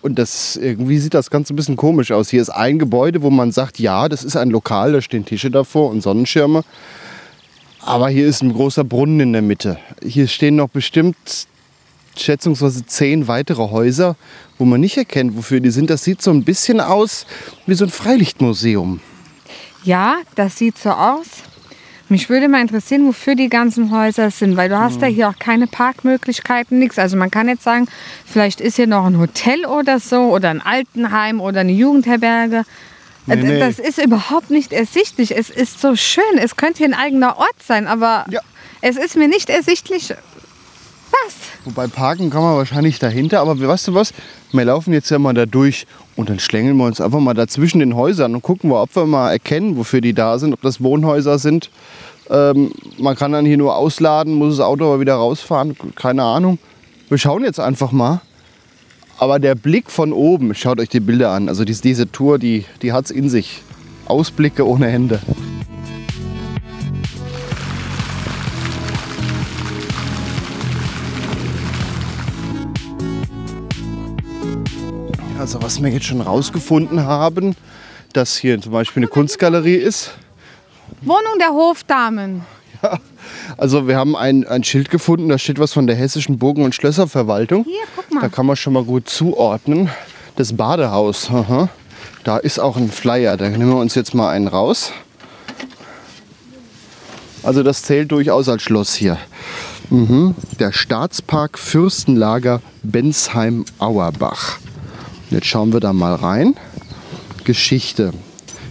Und 0.02 0.20
das 0.20 0.58
irgendwie 0.58 0.98
sieht 0.98 1.14
das 1.14 1.30
Ganze 1.30 1.54
ein 1.54 1.56
bisschen 1.56 1.78
komisch 1.78 2.12
aus. 2.12 2.30
Hier 2.30 2.42
ist 2.42 2.50
ein 2.50 2.78
Gebäude, 2.78 3.22
wo 3.22 3.30
man 3.30 3.54
sagt, 3.54 3.80
ja, 3.80 4.10
das 4.10 4.26
ist 4.26 4.36
ein 4.36 4.50
Lokal, 4.50 4.92
da 4.92 5.00
stehen 5.00 5.24
Tische 5.24 5.50
davor 5.50 5.92
und 5.92 6.02
Sonnenschirme. 6.02 6.66
Aber 7.80 8.10
hier 8.10 8.28
ist 8.28 8.44
ein 8.44 8.52
großer 8.52 8.84
Brunnen 8.84 9.22
in 9.22 9.32
der 9.32 9.42
Mitte. 9.42 9.78
Hier 10.04 10.28
stehen 10.28 10.58
noch 10.58 10.68
bestimmt 10.68 11.16
schätzungsweise 12.18 12.86
zehn 12.86 13.30
weitere 13.30 13.70
Häuser, 13.70 14.18
wo 14.58 14.66
man 14.66 14.82
nicht 14.82 14.98
erkennt, 14.98 15.38
wofür 15.38 15.62
die 15.62 15.72
sind. 15.72 15.90
Das 15.90 16.04
sieht 16.04 16.22
so 16.22 16.32
ein 16.32 16.44
bisschen 16.44 16.82
aus 16.82 17.26
wie 17.66 17.76
so 17.76 17.86
ein 17.86 17.92
Freilichtmuseum. 17.92 19.00
Ja, 19.86 20.18
das 20.36 20.58
sieht 20.58 20.78
so 20.78 20.90
aus. 20.90 21.28
Mich 22.12 22.30
würde 22.30 22.50
mal 22.50 22.60
interessieren, 22.60 23.08
wofür 23.08 23.36
die 23.36 23.48
ganzen 23.48 23.90
Häuser 23.90 24.32
sind, 24.32 24.58
weil 24.58 24.68
du 24.68 24.78
hast 24.78 25.02
ja 25.02 25.08
hier 25.08 25.30
auch 25.30 25.40
keine 25.40 25.66
Parkmöglichkeiten, 25.66 26.78
nichts. 26.78 27.00
Also 27.00 27.16
man 27.16 27.32
kann 27.32 27.48
jetzt 27.48 27.64
sagen, 27.64 27.88
vielleicht 28.26 28.60
ist 28.60 28.76
hier 28.76 28.86
noch 28.86 29.06
ein 29.06 29.18
Hotel 29.18 29.66
oder 29.66 29.98
so 30.02 30.24
oder 30.24 30.50
ein 30.50 30.60
Altenheim 30.62 31.40
oder 31.40 31.62
eine 31.62 31.72
Jugendherberge. 31.72 32.64
Nee, 33.28 33.34
Äh, 33.34 33.38
nee. 33.38 33.60
Das 33.60 33.80
ist 33.80 33.98
überhaupt 34.04 34.50
nicht 34.50 34.74
ersichtlich. 34.74 35.38
Es 35.38 35.50
ist 35.50 35.80
so 35.80 35.96
schön. 35.96 36.38
Es 36.38 36.58
könnte 36.58 36.80
hier 36.80 36.88
ein 36.88 36.94
eigener 36.94 37.38
Ort 37.38 37.64
sein, 37.66 37.88
aber 37.88 38.26
Ja. 38.30 38.42
es 38.82 38.98
ist 38.98 39.16
mir 39.16 39.30
nicht 39.30 39.50
ersichtlich, 39.50 40.14
was. 41.12 41.36
Wobei 41.66 41.88
parken 41.88 42.30
kann 42.30 42.42
man 42.42 42.56
wahrscheinlich 42.56 43.00
dahinter, 43.00 43.42
aber 43.42 43.60
weißt 43.60 43.90
du 43.90 43.94
was? 43.94 44.14
Wir 44.52 44.66
laufen 44.66 44.94
jetzt 44.94 45.10
ja 45.12 45.20
mal 45.20 45.34
da 45.34 45.46
durch 45.46 45.86
und 46.16 46.30
dann 46.30 46.40
schlängeln 46.40 46.78
wir 46.78 46.86
uns 46.86 47.02
einfach 47.02 47.20
mal 47.20 47.34
dazwischen 47.34 47.80
den 47.80 47.96
Häusern 47.96 48.36
und 48.36 48.42
gucken 48.42 48.72
ob 48.72 48.96
wir 48.96 49.06
mal 49.06 49.32
erkennen, 49.32 49.78
wofür 49.78 50.02
die 50.02 50.14
da 50.14 50.40
sind, 50.40 50.54
ob 50.54 50.62
das 50.62 50.82
Wohnhäuser 50.82 51.40
sind. 51.40 51.70
Ähm, 52.30 52.72
man 52.98 53.16
kann 53.16 53.32
dann 53.32 53.46
hier 53.46 53.58
nur 53.58 53.76
ausladen, 53.76 54.34
muss 54.34 54.58
das 54.58 54.66
Auto 54.66 54.86
aber 54.86 55.00
wieder 55.00 55.16
rausfahren, 55.16 55.76
keine 55.96 56.24
Ahnung. 56.24 56.58
Wir 57.10 57.18
schauen 57.18 57.44
jetzt 57.44 57.60
einfach 57.60 57.92
mal. 57.92 58.22
Aber 59.18 59.38
der 59.38 59.54
Blick 59.54 59.92
von 59.92 60.14
oben, 60.14 60.56
schaut 60.56 60.80
euch 60.80 60.90
die 60.90 61.00
Bilder 61.00 61.30
an. 61.30 61.48
Also 61.48 61.64
dies, 61.64 61.82
diese 61.82 62.12
Tour, 62.12 62.40
die, 62.40 62.66
die 62.82 62.92
hat 62.92 63.06
es 63.06 63.12
in 63.12 63.30
sich. 63.30 63.62
Ausblicke 64.06 64.68
ohne 64.68 64.88
Hände. 64.88 65.20
Also 75.42 75.60
was 75.64 75.82
wir 75.82 75.90
jetzt 75.90 76.06
schon 76.06 76.22
rausgefunden 76.22 77.04
haben, 77.04 77.56
dass 78.14 78.38
hier 78.38 78.62
zum 78.62 78.74
Beispiel 78.74 79.02
eine 79.02 79.08
Kunstgalerie 79.08 79.74
ist. 79.74 80.12
Wohnung 81.02 81.40
der 81.40 81.50
Hofdamen. 81.50 82.46
Also 83.58 83.88
wir 83.88 83.98
haben 83.98 84.16
ein, 84.16 84.46
ein 84.48 84.64
Schild 84.64 84.92
gefunden, 84.92 85.30
da 85.30 85.40
steht 85.40 85.58
was 85.58 85.74
von 85.74 85.88
der 85.88 85.96
hessischen 85.96 86.38
Burgen- 86.38 86.64
und 86.64 86.76
Schlösserverwaltung. 86.76 87.64
Hier, 87.64 87.82
guck 87.96 88.12
mal. 88.14 88.22
Da 88.22 88.30
kann 88.30 88.46
man 88.46 88.56
schon 88.56 88.74
mal 88.74 88.84
gut 88.84 89.10
zuordnen. 89.10 89.90
Das 90.36 90.54
Badehaus. 90.56 91.32
Aha. 91.32 91.70
Da 92.24 92.38
ist 92.38 92.60
auch 92.60 92.78
ein 92.78 92.92
Flyer. 92.92 93.36
Da 93.36 93.50
nehmen 93.50 93.70
wir 93.70 93.78
uns 93.78 93.96
jetzt 93.96 94.14
mal 94.14 94.30
einen 94.30 94.48
raus. 94.48 94.92
Also 97.42 97.64
das 97.64 97.82
zählt 97.82 98.12
durchaus 98.12 98.48
als 98.48 98.62
Schloss 98.62 98.94
hier. 98.94 99.18
Mhm. 99.90 100.36
Der 100.60 100.72
Staatspark 100.72 101.58
Fürstenlager 101.58 102.62
Bensheim-Auerbach. 102.84 104.60
Jetzt 105.32 105.48
schauen 105.48 105.74
wir 105.74 105.80
da 105.80 105.94
mal 105.94 106.14
rein. 106.16 106.56
Geschichte 107.44 108.12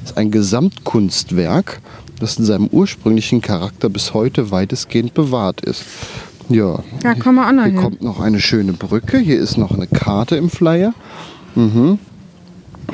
ist 0.04 0.16
ein 0.16 0.30
Gesamtkunstwerk, 0.30 1.80
das 2.20 2.38
in 2.38 2.44
seinem 2.44 2.66
ursprünglichen 2.68 3.40
Charakter 3.40 3.88
bis 3.88 4.14
heute 4.14 4.50
weitestgehend 4.50 5.14
bewahrt 5.14 5.62
ist. 5.62 5.84
Ja, 6.48 6.80
Da 7.02 7.14
kommen 7.14 7.36
wir 7.36 7.46
auch 7.48 7.52
noch 7.52 7.64
hier 7.64 7.72
hin. 7.72 7.80
kommt 7.80 8.02
noch 8.02 8.20
eine 8.20 8.40
schöne 8.40 8.72
Brücke. 8.72 9.18
Hier 9.18 9.38
ist 9.38 9.56
noch 9.56 9.70
eine 9.72 9.86
Karte 9.86 10.36
im 10.36 10.50
Flyer. 10.50 10.92
Mhm. 11.54 11.98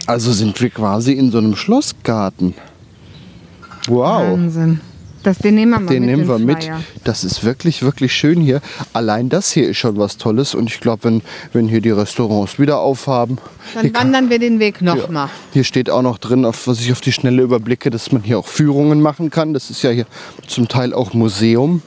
Also 0.06 0.30
sind 0.32 0.60
wir 0.60 0.70
quasi 0.70 1.12
in 1.12 1.30
so 1.30 1.38
einem 1.38 1.56
Schlossgarten. 1.56 2.54
Wow. 3.88 4.32
Wahnsinn. 4.32 4.80
Das, 5.26 5.38
den 5.38 5.56
nehmen 5.56 5.72
wir 5.72 5.80
mal 5.80 5.92
Den 5.92 6.06
mit. 6.06 6.16
nehmen 6.16 6.28
wir 6.28 6.38
mit. 6.38 6.70
Das 7.02 7.24
ist 7.24 7.42
wirklich, 7.42 7.82
wirklich 7.82 8.12
schön 8.12 8.40
hier. 8.40 8.60
Allein 8.92 9.28
das 9.28 9.50
hier 9.50 9.68
ist 9.68 9.76
schon 9.78 9.98
was 9.98 10.18
Tolles. 10.18 10.54
Und 10.54 10.70
ich 10.70 10.78
glaube, 10.78 11.02
wenn, 11.02 11.22
wenn 11.52 11.66
hier 11.66 11.80
die 11.80 11.90
Restaurants 11.90 12.60
wieder 12.60 12.78
aufhaben. 12.78 13.38
Dann 13.74 13.82
hier, 13.82 13.92
kann- 13.92 14.04
wandern 14.04 14.30
wir 14.30 14.38
den 14.38 14.60
Weg 14.60 14.82
noch 14.82 14.96
ja, 14.96 15.10
mal. 15.10 15.28
hier 15.52 15.64
steht 15.64 15.90
auch 15.90 16.02
noch 16.02 16.18
drin, 16.18 16.44
auf, 16.44 16.68
was 16.68 16.78
ich 16.78 16.92
auf 16.92 17.00
die 17.00 17.10
Schnelle 17.10 17.42
überblicke, 17.42 17.90
dass 17.90 18.12
man 18.12 18.22
hier 18.22 18.38
auch 18.38 18.46
Führungen 18.46 19.00
machen 19.00 19.30
kann. 19.30 19.52
Das 19.52 19.68
ist 19.68 19.82
ja 19.82 19.90
hier 19.90 20.06
zum 20.46 20.68
Teil 20.68 20.94
auch 20.94 21.12
Museum. 21.12 21.82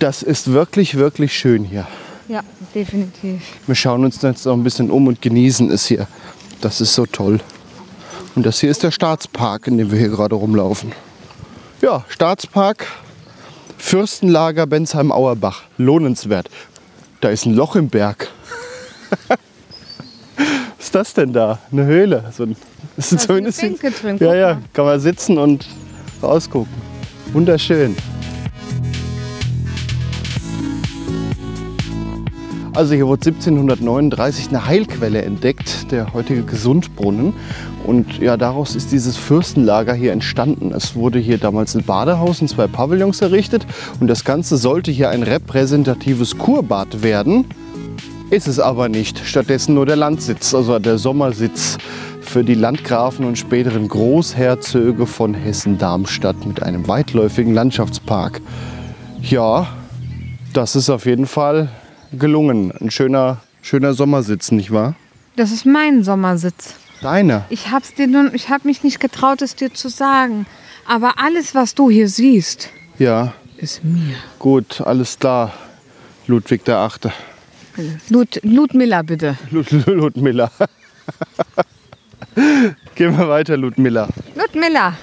Das 0.00 0.24
ist 0.24 0.50
wirklich, 0.50 0.96
wirklich 0.96 1.38
schön 1.38 1.62
hier. 1.62 1.86
Ja, 2.26 2.40
definitiv. 2.74 3.42
Wir 3.68 3.76
schauen 3.76 4.04
uns 4.04 4.20
jetzt 4.22 4.44
noch 4.44 4.54
ein 4.54 4.64
bisschen 4.64 4.90
um 4.90 5.06
und 5.06 5.22
genießen 5.22 5.70
es 5.70 5.86
hier. 5.86 6.08
Das 6.62 6.80
ist 6.80 6.94
so 6.96 7.06
toll. 7.06 7.38
Und 8.34 8.44
das 8.44 8.58
hier 8.58 8.72
ist 8.72 8.82
der 8.82 8.90
Staatspark, 8.90 9.68
in 9.68 9.78
dem 9.78 9.92
wir 9.92 9.98
hier 10.00 10.08
gerade 10.08 10.34
rumlaufen. 10.34 10.90
Ja, 11.80 12.04
Staatspark, 12.08 12.86
Fürstenlager 13.78 14.66
Bensheim-Auerbach. 14.66 15.62
Lohnenswert. 15.78 16.50
Da 17.22 17.30
ist 17.30 17.46
ein 17.46 17.54
Loch 17.54 17.74
im 17.74 17.88
Berg. 17.88 18.28
Was 19.28 19.38
ist 20.78 20.94
das 20.94 21.14
denn 21.14 21.32
da? 21.32 21.58
Eine 21.72 21.86
Höhle. 21.86 22.24
So 22.36 22.42
ein, 22.42 22.56
das 22.96 23.12
ist 23.12 23.30
Da 23.30 23.36
ist 23.36 23.60
eine 23.60 23.70
Bänke 23.70 23.90
drin, 23.92 24.18
Ja, 24.20 24.34
ja, 24.34 24.60
kann 24.74 24.84
man 24.84 25.00
sitzen 25.00 25.38
und 25.38 25.66
rausgucken. 26.22 26.70
Wunderschön. 27.32 27.96
Also 32.72 32.94
hier 32.94 33.08
wurde 33.08 33.26
1739 33.26 34.48
eine 34.48 34.66
Heilquelle 34.66 35.22
entdeckt, 35.22 35.90
der 35.90 36.14
heutige 36.14 36.42
Gesundbrunnen. 36.42 37.32
Und 37.84 38.18
ja, 38.18 38.36
daraus 38.36 38.76
ist 38.76 38.92
dieses 38.92 39.16
Fürstenlager 39.16 39.92
hier 39.92 40.12
entstanden. 40.12 40.72
Es 40.72 40.94
wurde 40.94 41.18
hier 41.18 41.38
damals 41.38 41.74
ein 41.74 41.82
Badehaus 41.82 42.40
und 42.40 42.48
zwei 42.48 42.68
Pavillons 42.68 43.20
errichtet. 43.22 43.66
Und 43.98 44.06
das 44.06 44.24
Ganze 44.24 44.56
sollte 44.56 44.92
hier 44.92 45.10
ein 45.10 45.24
repräsentatives 45.24 46.38
Kurbad 46.38 47.02
werden. 47.02 47.46
Ist 48.30 48.46
es 48.46 48.60
aber 48.60 48.88
nicht. 48.88 49.18
Stattdessen 49.18 49.74
nur 49.74 49.86
der 49.86 49.96
Landsitz, 49.96 50.54
also 50.54 50.78
der 50.78 50.98
Sommersitz 50.98 51.76
für 52.20 52.44
die 52.44 52.54
Landgrafen 52.54 53.24
und 53.24 53.36
späteren 53.36 53.88
Großherzöge 53.88 55.06
von 55.06 55.34
Hessen-Darmstadt 55.34 56.46
mit 56.46 56.62
einem 56.62 56.86
weitläufigen 56.86 57.52
Landschaftspark. 57.52 58.40
Ja, 59.20 59.66
das 60.52 60.76
ist 60.76 60.88
auf 60.88 61.06
jeden 61.06 61.26
Fall 61.26 61.68
gelungen. 62.12 62.72
Ein 62.80 62.90
schöner, 62.90 63.38
schöner 63.62 63.94
Sommersitz, 63.94 64.50
nicht 64.52 64.70
wahr? 64.72 64.94
Das 65.36 65.52
ist 65.52 65.64
mein 65.66 66.02
Sommersitz. 66.04 66.74
Deiner. 67.02 67.44
Ich 67.48 67.70
hab's 67.70 67.94
dir 67.94 68.06
nun, 68.06 68.30
ich 68.34 68.50
habe 68.50 68.68
mich 68.68 68.82
nicht 68.84 69.00
getraut, 69.00 69.40
es 69.42 69.56
dir 69.56 69.72
zu 69.72 69.88
sagen. 69.88 70.46
Aber 70.86 71.18
alles, 71.18 71.54
was 71.54 71.74
du 71.74 71.88
hier 71.90 72.08
siehst, 72.08 72.68
Ja, 72.98 73.32
ist 73.56 73.82
mir. 73.84 74.14
gut, 74.38 74.80
alles 74.82 75.18
klar. 75.18 75.52
Ludwig 76.26 76.64
der 76.64 76.78
Achte. 76.78 77.12
Lud, 78.10 78.40
Ludmilla, 78.42 79.02
bitte. 79.02 79.36
Lud, 79.50 79.70
Ludmilla. 79.86 80.50
Gehen 82.94 83.16
wir 83.18 83.28
weiter, 83.28 83.56
Ludmilla. 83.56 84.08
Ludmilla. 84.34 84.94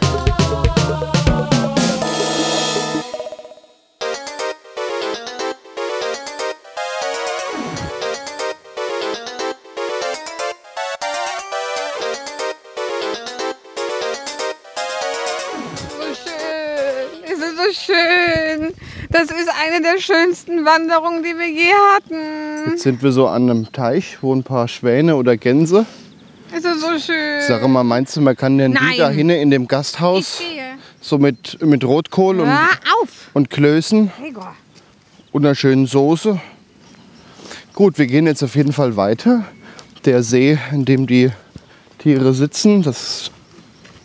Das 19.19 19.31
ist 19.31 19.49
eine 19.49 19.81
der 19.81 19.99
schönsten 19.99 20.63
Wanderungen, 20.63 21.23
die 21.23 21.35
wir 21.35 21.49
je 21.49 21.71
hatten. 21.95 22.69
Jetzt 22.69 22.83
sind 22.83 23.01
wir 23.01 23.11
so 23.11 23.27
an 23.27 23.49
einem 23.49 23.71
Teich, 23.71 24.19
wo 24.21 24.31
ein 24.35 24.43
paar 24.43 24.67
Schwäne 24.67 25.15
oder 25.15 25.37
Gänse. 25.37 25.87
Ist 26.55 26.63
so 26.63 26.99
schön. 26.99 27.41
Sag 27.47 27.67
mal, 27.67 27.83
meinst 27.83 28.15
du, 28.15 28.21
man 28.21 28.35
kann 28.35 28.59
denn 28.59 28.73
die 28.73 28.77
Nein. 28.77 28.97
da 28.99 29.09
hinten 29.09 29.31
in 29.31 29.49
dem 29.49 29.63
ich 29.63 29.69
Gasthaus 29.69 30.37
gehe. 30.37 30.75
so 31.01 31.17
mit, 31.17 31.59
mit 31.65 31.83
Rotkohl 31.83 32.41
und, 32.41 32.49
und 33.33 33.49
Klößen 33.49 34.11
Gregor. 34.21 34.55
und 35.31 35.45
einer 35.45 35.55
schönen 35.55 35.87
Soße? 35.87 36.39
Gut, 37.73 37.97
wir 37.97 38.05
gehen 38.05 38.27
jetzt 38.27 38.43
auf 38.43 38.55
jeden 38.55 38.71
Fall 38.71 38.97
weiter. 38.97 39.45
Der 40.05 40.21
See, 40.21 40.59
in 40.71 40.85
dem 40.85 41.07
die 41.07 41.31
Tiere 41.97 42.35
sitzen, 42.35 42.83
das 42.83 43.31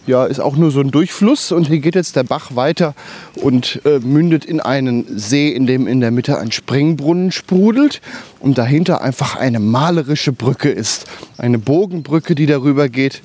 ja, 0.07 0.25
ist 0.25 0.41
auch 0.41 0.57
nur 0.57 0.71
so 0.71 0.81
ein 0.81 0.91
Durchfluss 0.91 1.53
und 1.53 1.69
hier 1.69 1.79
geht 1.79 1.95
jetzt 1.95 2.17
der 2.17 2.25
Bach 2.25 2.55
weiter 2.55 2.95
und 3.37 3.81
äh, 3.85 3.99
mündet 4.01 4.45
in 4.45 4.61
einen 4.61 5.19
See, 5.19 5.49
in 5.49 5.67
dem 5.67 5.87
in 5.87 6.01
der 6.01 6.11
Mitte 6.11 6.39
ein 6.39 6.51
Springbrunnen 6.53 7.33
sprudelt 7.33 8.01
und 8.41 8.59
dahinter 8.59 9.03
einfach 9.03 9.37
eine 9.37 9.61
malerische 9.61 10.33
Brücke 10.33 10.71
ist. 10.71 11.07
Eine 11.39 11.59
Bogenbrücke, 11.59 12.35
die 12.35 12.47
darüber 12.47 12.89
geht. 12.89 13.23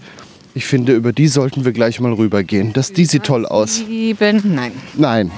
Ich 0.53 0.65
finde, 0.65 0.93
über 0.93 1.13
die 1.13 1.27
sollten 1.27 1.65
wir 1.65 1.71
gleich 1.71 1.99
mal 1.99 2.13
rübergehen. 2.13 2.73
Das, 2.73 2.91
die 2.91 3.05
sieht 3.05 3.23
toll 3.23 3.45
aus. 3.45 3.75
Sieben. 3.75 4.55
Nein. 4.95 5.31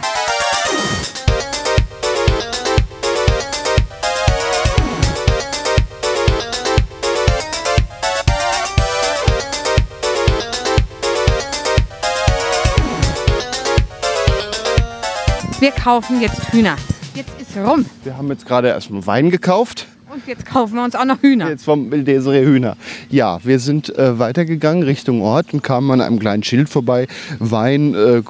Nein. 15.60 15.62
Wir 15.62 15.72
kaufen 15.72 16.22
jetzt 16.22 16.54
Hühner. 16.54 16.76
Jetzt 17.16 17.32
ist 17.40 17.58
rum. 17.58 17.86
Wir 18.04 18.16
haben 18.18 18.30
jetzt 18.30 18.46
gerade 18.46 18.70
erstmal 18.70 19.06
Wein 19.06 19.30
gekauft. 19.30 19.88
Und 20.12 20.26
jetzt 20.26 20.46
kaufen 20.46 20.76
wir 20.76 20.84
uns 20.84 20.96
auch 20.96 21.06
noch 21.06 21.22
Hühner. 21.22 21.50
Jetzt 21.50 21.66
vom 21.66 21.90
Desiree 21.92 22.46
Hühner. 22.46 22.78
Ja, 23.10 23.40
wir 23.44 23.60
sind 23.60 23.96
äh, 23.98 24.18
weitergegangen 24.18 24.84
Richtung 24.84 25.22
Ort 25.22 25.54
und 25.54 25.62
kamen 25.62 25.92
an 25.92 26.02
einem 26.02 26.18
kleinen 26.20 26.44
Schild 26.44 26.70
vorbei. 26.70 27.08
Wein, 27.40 27.94
äh, 27.94 28.24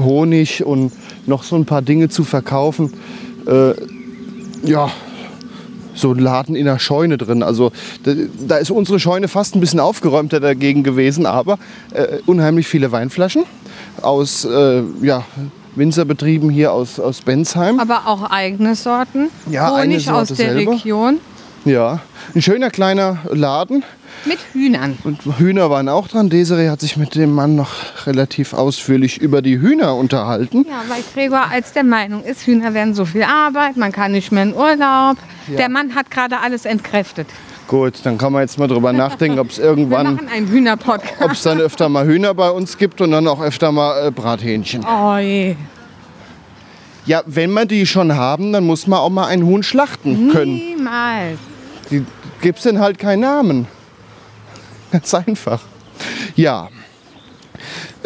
Honig 0.00 0.64
und 0.64 0.92
noch 1.26 1.42
so 1.42 1.56
ein 1.56 1.64
paar 1.64 1.82
Dinge 1.82 2.08
zu 2.08 2.22
verkaufen. 2.22 2.92
Äh, 3.46 3.72
ja, 4.62 4.90
so 5.94 6.12
ein 6.12 6.18
Laden 6.18 6.54
in 6.54 6.66
der 6.66 6.78
Scheune 6.78 7.16
drin. 7.16 7.42
Also 7.42 7.72
da, 8.04 8.12
da 8.46 8.56
ist 8.58 8.70
unsere 8.70 9.00
Scheune 9.00 9.28
fast 9.28 9.56
ein 9.56 9.60
bisschen 9.60 9.80
aufgeräumter 9.80 10.40
dagegen 10.40 10.82
gewesen, 10.82 11.24
aber 11.24 11.58
äh, 11.94 12.18
unheimlich 12.26 12.68
viele 12.68 12.92
Weinflaschen 12.92 13.44
aus 14.02 14.44
äh, 14.44 14.82
ja, 15.00 15.24
Winzerbetrieben 15.76 16.50
hier 16.50 16.72
aus, 16.72 16.98
aus 16.98 17.20
Bensheim. 17.20 17.78
Aber 17.78 18.06
auch 18.06 18.30
eigene 18.30 18.74
Sorten. 18.74 19.28
Ja, 19.50 19.70
Honig 19.70 20.04
Sorte 20.04 20.20
aus 20.20 20.28
der 20.28 20.36
selber. 20.36 20.72
Region. 20.72 21.20
Ja, 21.64 22.00
ein 22.34 22.42
schöner 22.42 22.70
kleiner 22.70 23.18
Laden. 23.30 23.84
Mit 24.24 24.38
Hühnern. 24.52 24.98
Und 25.04 25.20
Hühner 25.38 25.68
waren 25.68 25.88
auch 25.88 26.08
dran. 26.08 26.30
Desiree 26.30 26.68
hat 26.68 26.80
sich 26.80 26.96
mit 26.96 27.14
dem 27.14 27.32
Mann 27.32 27.54
noch 27.54 28.06
relativ 28.06 28.54
ausführlich 28.54 29.20
über 29.20 29.42
die 29.42 29.60
Hühner 29.60 29.94
unterhalten. 29.94 30.64
Ja, 30.68 30.82
weil 30.88 31.02
Gregor 31.12 31.50
als 31.50 31.72
der 31.72 31.84
Meinung 31.84 32.24
ist, 32.24 32.46
Hühner 32.46 32.72
werden 32.72 32.94
so 32.94 33.04
viel 33.04 33.24
Arbeit, 33.24 33.76
man 33.76 33.92
kann 33.92 34.12
nicht 34.12 34.32
mehr 34.32 34.44
in 34.44 34.54
Urlaub. 34.54 35.18
Der 35.48 35.68
Mann 35.68 35.94
hat 35.94 36.10
gerade 36.10 36.40
alles 36.40 36.64
entkräftet. 36.64 37.28
Gut, 37.68 37.94
dann 38.04 38.16
kann 38.16 38.32
man 38.32 38.42
jetzt 38.42 38.58
mal 38.58 38.68
drüber 38.68 38.92
nachdenken, 38.92 39.40
ob 39.40 39.50
es 39.50 39.58
irgendwann, 39.58 40.20
ob 41.20 41.32
es 41.32 41.42
dann 41.42 41.60
öfter 41.60 41.88
mal 41.88 42.06
Hühner 42.06 42.32
bei 42.32 42.48
uns 42.50 42.78
gibt 42.78 43.00
und 43.00 43.10
dann 43.10 43.26
auch 43.26 43.40
öfter 43.40 43.72
mal 43.72 44.06
äh, 44.06 44.10
Brathähnchen. 44.12 44.84
Oh 44.84 45.16
je. 45.16 45.56
Ja, 47.06 47.22
wenn 47.26 47.52
wir 47.52 47.66
die 47.66 47.86
schon 47.86 48.14
haben, 48.14 48.52
dann 48.52 48.64
muss 48.64 48.86
man 48.86 49.00
auch 49.00 49.10
mal 49.10 49.26
ein 49.26 49.44
Huhn 49.44 49.62
schlachten 49.62 50.30
können. 50.30 50.54
Niemals. 50.54 51.38
Die 51.90 52.04
gibt's 52.40 52.62
denn 52.62 52.80
halt 52.80 52.98
keinen 52.98 53.20
Namen. 53.20 53.68
Ganz 54.92 55.12
einfach. 55.14 55.62
Ja. 56.34 56.68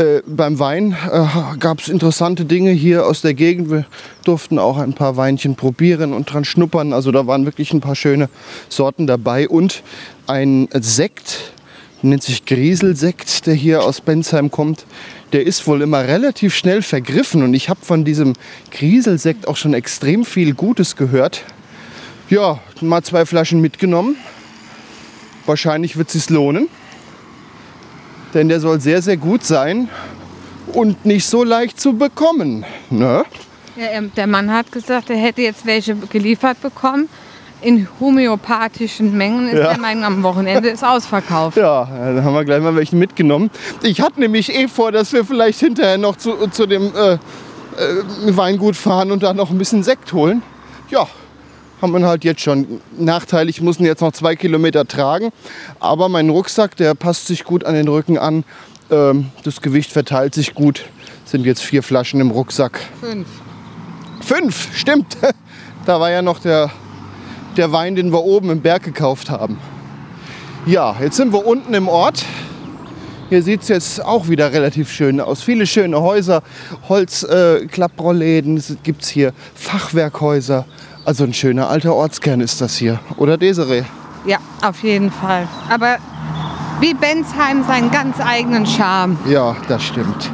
Äh, 0.01 0.23
beim 0.27 0.59
Wein 0.59 0.97
äh, 1.13 1.27
gab 1.59 1.81
es 1.81 1.89
interessante 1.89 2.47
Dinge 2.47 2.71
hier 2.71 3.05
aus 3.05 3.21
der 3.21 3.35
Gegend. 3.35 3.71
Wir 3.71 3.85
durften 4.25 4.59
auch 4.59 4.79
ein 4.79 4.95
paar 4.95 5.19
Weinchen 5.19 5.57
probieren 5.57 6.15
und 6.15 6.33
dran 6.33 6.47
schnuppern. 6.47 6.95
Also 6.95 7.13
da 7.13 7.27
waren 7.27 7.45
wirklich 7.45 7.75
ein 7.75 7.83
paar 7.83 7.95
schöne 7.95 8.31
Sorten 8.71 9.07
dabei. 9.07 9.47
Und 9.47 9.83
ein 10.27 10.71
Sekt, 10.73 11.53
nennt 12.01 12.23
sich 12.23 12.47
Grieselsekt, 12.47 13.47
der 13.47 13.53
hier 13.53 13.85
aus 13.85 14.01
Bensheim 14.01 14.51
kommt. 14.51 14.87
Der 15.35 15.45
ist 15.47 15.67
wohl 15.67 15.83
immer 15.83 16.09
relativ 16.09 16.55
schnell 16.55 16.81
vergriffen. 16.81 17.43
Und 17.43 17.53
ich 17.53 17.69
habe 17.69 17.81
von 17.83 18.07
diesem 18.07 18.33
Grieselsekt 18.71 19.47
auch 19.47 19.59
schon 19.59 19.75
extrem 19.75 20.25
viel 20.25 20.55
Gutes 20.55 20.97
gehört. 20.97 21.45
Ja, 22.31 22.59
mal 22.81 23.03
zwei 23.03 23.27
Flaschen 23.27 23.61
mitgenommen. 23.61 24.17
Wahrscheinlich 25.45 25.99
wird 25.99 26.09
es 26.09 26.15
sich 26.15 26.31
lohnen. 26.31 26.69
Denn 28.35 28.49
der 28.49 28.61
soll 28.61 28.81
sehr, 28.81 29.03
sehr 29.03 29.17
gut 29.17 29.45
sein 29.45 29.89
und 30.73 31.05
nicht 31.05 31.27
so 31.27 31.43
leicht 31.45 31.81
zu 31.81 31.95
bekommen. 31.95 32.65
Ne? 32.91 33.25
Ja, 33.77 33.87
er- 33.87 34.03
der 34.03 34.27
Mann 34.27 34.53
hat 34.53 34.71
gesagt, 34.73 35.11
er 35.11 35.17
hätte 35.17 35.43
jetzt 35.43 35.67
welche 35.67 35.95
geliefert 35.97 36.61
bekommen. 36.61 37.09
in 37.63 37.87
homöopathischen 38.01 39.15
Mengen 39.19 39.49
ist 39.51 39.59
Ja. 39.59 39.75
der 39.75 39.83
Wein 39.83 40.03
am 40.03 40.23
Wochenende 40.23 40.71
ist 40.71 40.83
ausverkauft. 40.83 41.59
Ja, 41.59 41.87
dann 41.93 42.25
haben 42.25 42.33
wir 42.33 42.43
gleich 42.47 42.63
mal 42.63 42.75
welchen 42.75 42.99
mitgenommen. 42.99 43.51
Ich 43.83 44.01
hatte 44.01 44.19
nämlich 44.19 44.55
eh 44.55 44.67
vor, 44.67 44.93
dass 44.93 45.13
wir 45.13 45.27
vielleicht 45.27 45.61
hinterher 45.61 45.99
noch 45.99 46.17
zu, 46.17 46.33
zu 46.51 46.65
dem 46.67 46.91
äh, 46.97 47.13
äh, 47.13 47.19
Weingut 48.35 48.77
fahren 48.77 49.13
und 49.13 49.23
da 49.23 49.35
noch 49.35 49.51
ein 49.51 49.59
bisschen 49.59 49.83
Sekt 49.83 50.15
holen. 50.15 50.43
Ja, 50.89 51.07
haben 51.81 51.93
wir 51.93 52.07
halt 52.07 52.25
jetzt 52.25 52.41
schon. 52.43 52.81
Nachteil, 52.99 53.49
ich 53.49 53.61
muss 53.61 53.79
ihn 53.81 53.87
jetzt 53.87 54.01
noch 54.01 54.13
zwei 54.13 54.37
Kilometer 54.37 54.87
tragen. 54.87 55.31
Aber 55.79 56.09
mein 56.09 56.31
Rucksack, 56.31 56.77
der 56.77 56.95
passt 56.95 57.27
sich 57.27 57.45
gut 57.45 57.65
an 57.65 57.75
den 57.75 57.89
Rücken 57.89 58.19
an. 58.19 58.45
Ähm, 58.91 59.31
das 59.45 59.61
Gewicht 59.61 59.93
verteilt 59.93 60.35
sich 60.35 60.55
gut. 60.55 60.85
Sind 61.25 61.47
jetzt 61.47 61.63
vier 61.63 61.83
Flaschen 61.83 62.21
im 62.21 62.31
Rucksack. 62.31 62.81
Fünf. 63.01 63.27
Fünf, 64.21 64.77
stimmt. 64.77 65.17
Da 65.87 65.99
war 65.99 66.11
ja 66.11 66.21
noch 66.21 66.41
der, 66.41 66.71
der 67.57 67.73
Wein, 67.73 67.97
den 67.97 68.13
wir 68.13 68.23
oben 68.23 68.51
im 68.51 68.61
Berg 68.61 68.83
gekauft 68.83 69.31
haben. 69.31 69.59
Ja, 70.67 70.95
jetzt 71.01 71.17
sind 71.17 71.33
wir 71.33 71.47
unten 71.47 71.73
im 71.73 71.89
Ort. 71.89 72.27
Hier 73.31 73.43
sieht 73.43 73.63
es 73.63 73.69
jetzt 73.69 74.05
auch 74.05 74.29
wieder 74.29 74.53
relativ 74.53 74.93
schön 74.93 75.21
aus. 75.21 75.43
Viele 75.43 75.67
schöne 75.67 76.01
Häuser, 76.03 76.43
Holzklapprolläden, 76.89 77.65
äh, 77.65 77.69
Klapprolläden. 77.69 78.57
es 78.59 78.77
gibt 78.83 79.07
hier 79.07 79.33
Fachwerkhäuser. 79.55 80.67
Also 81.05 81.25
ein 81.25 81.33
schöner 81.33 81.69
alter 81.69 81.95
Ortskern 81.95 82.41
ist 82.41 82.61
das 82.61 82.77
hier. 82.77 83.01
Oder 83.17 83.39
Desiree? 83.39 83.85
Ja, 84.27 84.39
auf 84.63 84.83
jeden 84.83 85.11
Fall. 85.11 85.49
Aber 85.69 85.97
wie 86.81 86.95
Bensheim 86.95 87.65
seinen 87.65 87.91
ganz 87.91 88.21
eigenen 88.21 88.67
Charme. 88.67 89.19
Ja, 89.27 89.57
das 89.69 89.83
stimmt. 89.83 90.31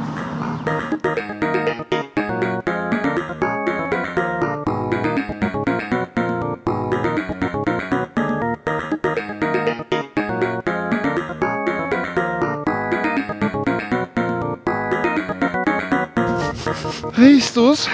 Riechst 17.17 17.57
du's? 17.57 17.89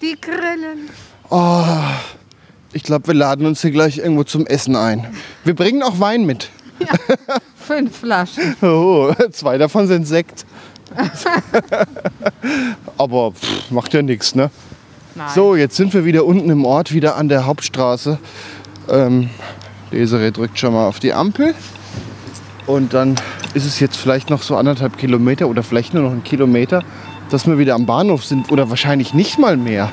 Die 0.00 0.18
Grillen. 0.20 0.90
Oh, 1.34 1.64
ich 2.74 2.82
glaube, 2.82 3.06
wir 3.06 3.14
laden 3.14 3.46
uns 3.46 3.62
hier 3.62 3.70
gleich 3.70 3.96
irgendwo 3.96 4.22
zum 4.22 4.46
Essen 4.46 4.76
ein. 4.76 5.06
Wir 5.44 5.54
bringen 5.54 5.82
auch 5.82 5.98
Wein 5.98 6.26
mit. 6.26 6.50
Fünf 7.56 7.96
Flaschen. 7.96 8.54
Oh, 8.62 9.14
zwei 9.30 9.56
davon 9.56 9.86
sind 9.86 10.06
Sekt. 10.06 10.44
Aber 12.98 13.32
pff, 13.32 13.70
macht 13.70 13.94
ja 13.94 14.02
nichts, 14.02 14.34
ne? 14.34 14.50
Nein. 15.14 15.30
So, 15.34 15.56
jetzt 15.56 15.74
sind 15.74 15.94
wir 15.94 16.04
wieder 16.04 16.26
unten 16.26 16.50
im 16.50 16.66
Ort, 16.66 16.92
wieder 16.92 17.16
an 17.16 17.30
der 17.30 17.46
Hauptstraße. 17.46 18.18
Ähm, 18.90 19.30
Desiree 19.90 20.32
drückt 20.32 20.58
schon 20.58 20.74
mal 20.74 20.86
auf 20.86 21.00
die 21.00 21.14
Ampel. 21.14 21.54
Und 22.66 22.92
dann 22.92 23.14
ist 23.54 23.64
es 23.64 23.80
jetzt 23.80 23.96
vielleicht 23.96 24.28
noch 24.28 24.42
so 24.42 24.54
anderthalb 24.54 24.98
Kilometer 24.98 25.48
oder 25.48 25.62
vielleicht 25.62 25.94
nur 25.94 26.02
noch 26.02 26.12
ein 26.12 26.24
Kilometer, 26.24 26.84
dass 27.30 27.46
wir 27.46 27.56
wieder 27.56 27.74
am 27.74 27.86
Bahnhof 27.86 28.22
sind. 28.22 28.52
Oder 28.52 28.68
wahrscheinlich 28.68 29.14
nicht 29.14 29.38
mal 29.38 29.56
mehr. 29.56 29.90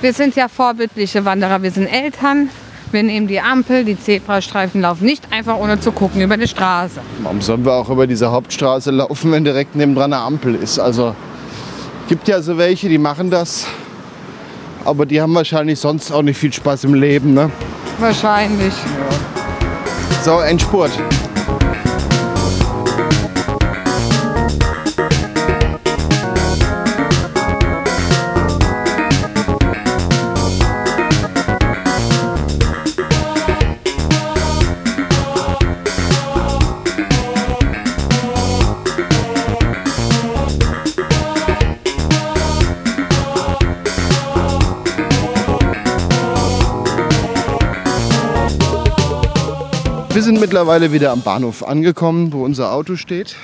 Wir 0.00 0.14
sind 0.14 0.34
ja 0.34 0.48
vorbildliche 0.48 1.26
Wanderer. 1.26 1.62
Wir 1.62 1.70
sind 1.70 1.86
Eltern. 1.86 2.48
Wir 2.90 3.02
nehmen 3.02 3.28
die 3.28 3.38
Ampel, 3.38 3.84
die 3.84 4.00
Zebrastreifen 4.00 4.80
laufen 4.80 5.04
nicht 5.04 5.30
einfach 5.30 5.58
ohne 5.58 5.78
zu 5.78 5.92
gucken 5.92 6.22
über 6.22 6.36
die 6.38 6.48
Straße. 6.48 7.00
Warum 7.22 7.40
sollen 7.40 7.64
wir 7.64 7.74
auch 7.74 7.88
über 7.90 8.06
diese 8.06 8.32
Hauptstraße 8.32 8.90
laufen, 8.90 9.30
wenn 9.30 9.44
direkt 9.44 9.76
nebendran 9.76 10.12
eine 10.12 10.22
Ampel 10.22 10.54
ist? 10.54 10.78
Also 10.78 11.14
gibt 12.08 12.26
ja 12.28 12.40
so 12.40 12.56
welche, 12.56 12.88
die 12.88 12.98
machen 12.98 13.30
das. 13.30 13.66
Aber 14.86 15.04
die 15.04 15.20
haben 15.20 15.34
wahrscheinlich 15.34 15.78
sonst 15.78 16.10
auch 16.10 16.22
nicht 16.22 16.38
viel 16.38 16.52
Spaß 16.52 16.84
im 16.84 16.94
Leben. 16.94 17.34
Ne? 17.34 17.50
Wahrscheinlich. 17.98 18.72
So, 20.24 20.40
Endspurt. 20.40 20.90
Sind 50.40 50.48
mittlerweile 50.48 50.90
wieder 50.90 51.12
am 51.12 51.20
Bahnhof 51.20 51.62
angekommen, 51.62 52.32
wo 52.32 52.44
unser 52.44 52.72
Auto 52.72 52.96
steht. 52.96 53.36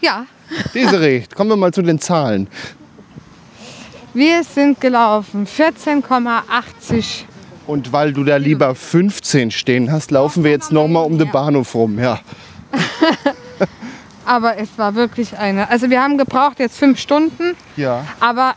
Ja, 0.00 0.26
Desiree, 0.74 1.24
kommen 1.34 1.50
wir 1.50 1.56
mal 1.56 1.72
zu 1.72 1.82
den 1.82 1.98
Zahlen. 1.98 2.46
wir 4.14 4.44
sind 4.44 4.80
gelaufen 4.80 5.46
14,80. 5.46 7.24
Und 7.66 7.92
weil 7.92 8.12
du 8.12 8.22
da 8.22 8.36
lieber 8.36 8.76
15 8.76 9.50
stehen 9.50 9.90
hast, 9.90 10.12
laufen 10.12 10.44
wir 10.44 10.52
jetzt 10.52 10.70
noch 10.70 10.86
mal 10.86 11.00
um 11.00 11.18
den 11.18 11.30
Bahnhof 11.30 11.74
rum. 11.74 11.98
Ja. 11.98 12.20
Aber 14.24 14.56
es 14.56 14.68
war 14.76 14.94
wirklich 14.94 15.36
eine. 15.36 15.68
Also 15.68 15.90
wir 15.90 16.00
haben 16.00 16.16
gebraucht 16.16 16.60
jetzt 16.60 16.78
fünf 16.78 17.00
Stunden, 17.00 17.56
ja. 17.76 18.04
aber 18.20 18.54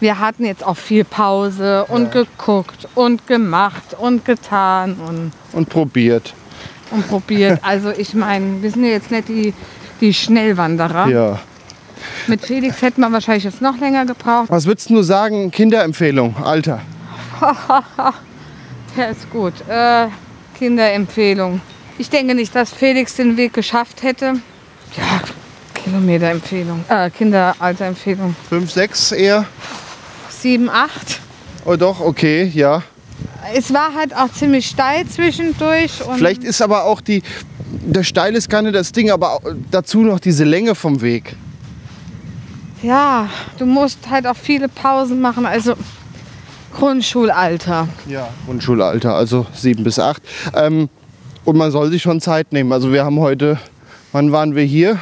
wir 0.00 0.18
hatten 0.18 0.46
jetzt 0.46 0.64
auch 0.64 0.78
viel 0.78 1.04
Pause 1.04 1.84
und 1.88 2.12
geguckt 2.12 2.88
und 2.94 3.26
gemacht 3.26 3.94
und 3.98 4.24
getan 4.24 4.94
und, 4.94 5.32
Und 5.52 5.68
probiert. 5.68 6.32
Und 6.94 7.08
probiert. 7.08 7.60
Also 7.62 7.90
ich 7.90 8.14
meine, 8.14 8.62
wir 8.62 8.70
sind 8.70 8.84
ja 8.84 8.90
jetzt 8.90 9.10
nicht 9.10 9.28
die, 9.28 9.52
die 10.00 10.14
Schnellwanderer. 10.14 11.08
Ja. 11.08 11.38
Mit 12.26 12.44
Felix 12.44 12.80
hätten 12.82 13.00
wir 13.00 13.12
wahrscheinlich 13.12 13.44
jetzt 13.44 13.60
noch 13.60 13.78
länger 13.78 14.06
gebraucht. 14.06 14.48
Was 14.48 14.66
würdest 14.66 14.90
du 14.90 15.02
sagen, 15.02 15.50
Kinderempfehlung, 15.50 16.36
Alter? 16.42 16.80
Der 18.96 19.10
ist 19.10 19.30
gut. 19.30 19.54
Äh, 19.68 20.06
Kinderempfehlung. 20.58 21.60
Ich 21.98 22.10
denke 22.10 22.34
nicht, 22.34 22.54
dass 22.54 22.72
Felix 22.72 23.16
den 23.16 23.36
Weg 23.36 23.52
geschafft 23.52 24.02
hätte. 24.02 24.34
Ja, 24.96 25.20
Kilometerempfehlung. 25.74 26.84
Äh, 26.88 27.10
Kinderalterempfehlung. 27.10 28.34
5, 28.48 28.70
6 28.70 29.12
eher? 29.12 29.44
7, 30.30 30.70
8. 30.70 31.20
Oh 31.64 31.76
doch, 31.76 32.00
okay, 32.00 32.50
ja. 32.54 32.82
Es 33.54 33.72
war 33.72 33.94
halt 33.94 34.16
auch 34.16 34.30
ziemlich 34.32 34.66
steil 34.66 35.06
zwischendurch. 35.06 36.04
Und 36.06 36.16
Vielleicht 36.16 36.44
ist 36.44 36.62
aber 36.62 36.84
auch 36.84 37.00
die, 37.00 37.22
der 37.84 38.02
Steil 38.02 38.34
ist 38.34 38.48
gar 38.48 38.62
nicht 38.62 38.74
das 38.74 38.92
Ding, 38.92 39.10
aber 39.10 39.40
dazu 39.70 40.00
noch 40.00 40.18
diese 40.20 40.44
Länge 40.44 40.74
vom 40.74 41.00
Weg. 41.02 41.36
Ja, 42.82 43.28
du 43.58 43.66
musst 43.66 43.98
halt 44.10 44.26
auch 44.26 44.36
viele 44.36 44.68
Pausen 44.68 45.20
machen. 45.20 45.46
Also 45.46 45.74
Grundschulalter. 46.74 47.88
Ja. 48.06 48.28
Grundschulalter, 48.46 49.14
also 49.14 49.46
7 49.54 49.84
bis 49.84 49.98
8. 49.98 50.22
Ähm, 50.54 50.88
und 51.44 51.56
man 51.56 51.70
soll 51.70 51.90
sich 51.90 52.02
schon 52.02 52.20
Zeit 52.20 52.52
nehmen. 52.52 52.72
Also 52.72 52.92
wir 52.92 53.04
haben 53.04 53.20
heute, 53.20 53.58
wann 54.12 54.32
waren 54.32 54.54
wir 54.54 54.64
hier? 54.64 54.98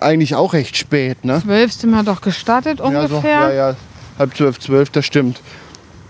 Eigentlich 0.00 0.34
auch 0.34 0.52
recht 0.52 0.76
spät, 0.76 1.24
ne? 1.24 1.40
Zwölf 1.42 1.72
sind 1.72 1.90
wir 1.90 2.02
doch 2.02 2.20
gestartet 2.20 2.78
Ja, 2.80 2.84
so, 3.08 3.16
ungefähr. 3.16 3.40
ja, 3.40 3.52
ja, 3.70 3.76
halb 4.18 4.36
zwölf, 4.36 4.58
zwölf, 4.60 4.90
das 4.90 5.06
stimmt. 5.06 5.40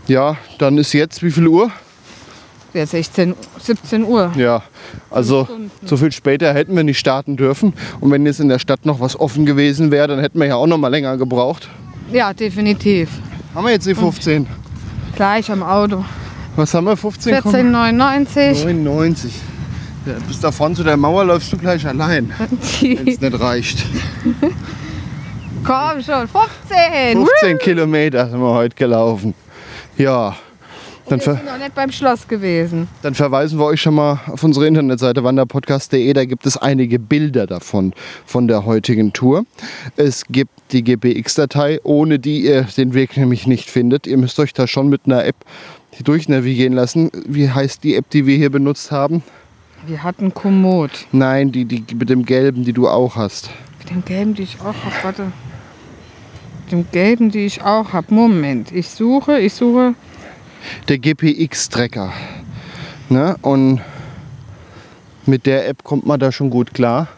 Ja, 0.09 0.37
dann 0.59 0.79
ist 0.79 0.93
jetzt 0.93 1.23
wie 1.23 1.31
viel 1.31 1.49
Uhr? 1.49 1.71
Ja, 2.75 2.87
16, 2.87 3.35
17 3.59 4.05
Uhr. 4.05 4.33
Ja, 4.37 4.63
also 5.11 5.49
so 5.85 5.97
viel 5.97 6.13
später 6.13 6.53
hätten 6.53 6.77
wir 6.77 6.85
nicht 6.85 6.99
starten 6.99 7.37
dürfen. 7.37 7.73
Und 8.01 8.11
wenn 8.11 8.27
jetzt 8.27 8.39
in 8.39 8.49
der 8.49 8.59
Stadt 8.59 8.85
noch 8.85 9.01
was 9.01 9.19
offen 9.19 9.47
gewesen 9.47 9.91
wäre, 9.91 10.09
dann 10.09 10.21
hätten 10.21 10.39
wir 10.39 10.47
ja 10.47 10.57
auch 10.57 10.67
noch 10.67 10.77
mal 10.79 10.89
länger 10.89 11.17
gebraucht. 11.17 11.69
Ja, 12.13 12.35
definitiv. 12.35 13.09
Haben 13.55 13.65
wir 13.65 13.73
jetzt 13.73 13.87
die 13.87 13.95
15? 13.95 14.47
Gleich 15.17 15.51
am 15.51 15.63
Auto. 15.63 16.05
Was 16.55 16.75
haben 16.75 16.85
wir? 16.85 16.97
15? 16.97 17.35
14,99. 17.35 18.65
99. 18.65 19.33
Ja, 20.05 20.13
bis 20.29 20.39
da 20.39 20.53
vorne 20.53 20.75
zu 20.75 20.85
der 20.85 20.97
Mauer 20.97 21.25
läufst 21.25 21.53
du 21.53 21.57
gleich 21.57 21.87
allein, 21.87 22.33
wenn 22.81 23.09
es 23.09 23.21
nicht 23.21 23.41
reicht. 23.41 23.87
Komm 25.65 26.03
schon, 26.03 26.29
15. 26.29 27.27
15 27.41 27.59
Kilometer 27.59 28.29
sind 28.31 28.39
wir 28.39 28.53
heute 28.53 28.77
gelaufen. 28.77 29.35
Ja, 29.99 30.37
dann, 31.09 31.21
Wir 31.21 31.35
sind 31.35 31.45
noch 31.45 31.59
nicht 31.59 31.75
beim 31.75 31.93
Schloss 31.93 32.27
gewesen. 32.27 32.89
dann 33.03 33.15
verweisen 33.15 33.59
wir 33.59 33.65
euch 33.67 33.81
schon 33.81 33.95
mal 33.95 34.21
auf 34.27 34.43
unsere 34.43 34.67
Internetseite 34.67 35.23
wanderpodcast.de. 35.23 36.13
Da 36.13 36.25
gibt 36.25 36.47
es 36.47 36.57
einige 36.57 36.99
Bilder 36.99 37.47
davon, 37.47 37.93
von 38.25 38.49
der 38.49 38.65
heutigen 38.65 39.13
Tour. 39.13 39.45
Es 39.97 40.25
gibt 40.27 40.51
die 40.73 40.83
GPX-Datei, 40.83 41.79
ohne 41.85 42.19
die 42.19 42.41
ihr 42.45 42.63
den 42.77 42.93
Weg 42.95 43.17
nämlich 43.17 43.47
nicht 43.47 43.71
findet. 43.71 44.07
Ihr 44.09 44.17
müsst 44.17 44.41
euch 44.41 44.53
da 44.53 44.67
schon 44.67 44.89
mit 44.89 45.03
einer 45.07 45.25
App 45.25 45.37
durchnavigieren 46.03 46.73
lassen. 46.73 47.11
Wie 47.27 47.51
heißt 47.51 47.85
die 47.85 47.95
App, 47.95 48.11
die 48.11 48.27
wir 48.27 48.37
hier 48.37 48.51
benutzt 48.51 48.91
haben? 48.91 49.23
Wir 49.87 50.03
hatten 50.03 50.35
Komoot. 50.35 51.07
Nein, 51.13 51.53
die, 51.53 51.65
die 51.65 51.95
mit 51.95 52.11
dem 52.11 52.25
gelben, 52.25 52.65
die 52.65 52.73
du 52.73 52.89
auch 52.89 53.15
hast. 53.15 53.51
Mit 53.79 53.91
dem 53.91 54.05
gelben, 54.05 54.35
die 54.35 54.43
ich 54.43 54.61
auch 54.61 54.65
habe. 54.65 54.97
Warte. 55.05 55.33
Dem 56.67 56.87
gelben, 56.93 57.31
die 57.31 57.47
ich 57.47 57.63
auch 57.63 57.93
habe. 57.93 58.15
Moment, 58.15 58.73
ich 58.73 58.89
suche, 58.89 59.39
ich 59.39 59.55
suche. 59.55 59.95
Der 60.89 60.99
GPX-Trecker. 60.99 62.13
Ne? 63.09 63.37
Und 63.43 63.81
mit 65.27 65.47
der 65.47 65.69
App 65.69 65.85
kommt 65.85 66.07
man 66.07 66.19
da 66.21 66.33
schon 66.33 66.51
gut 66.51 66.75
klar. 66.75 67.09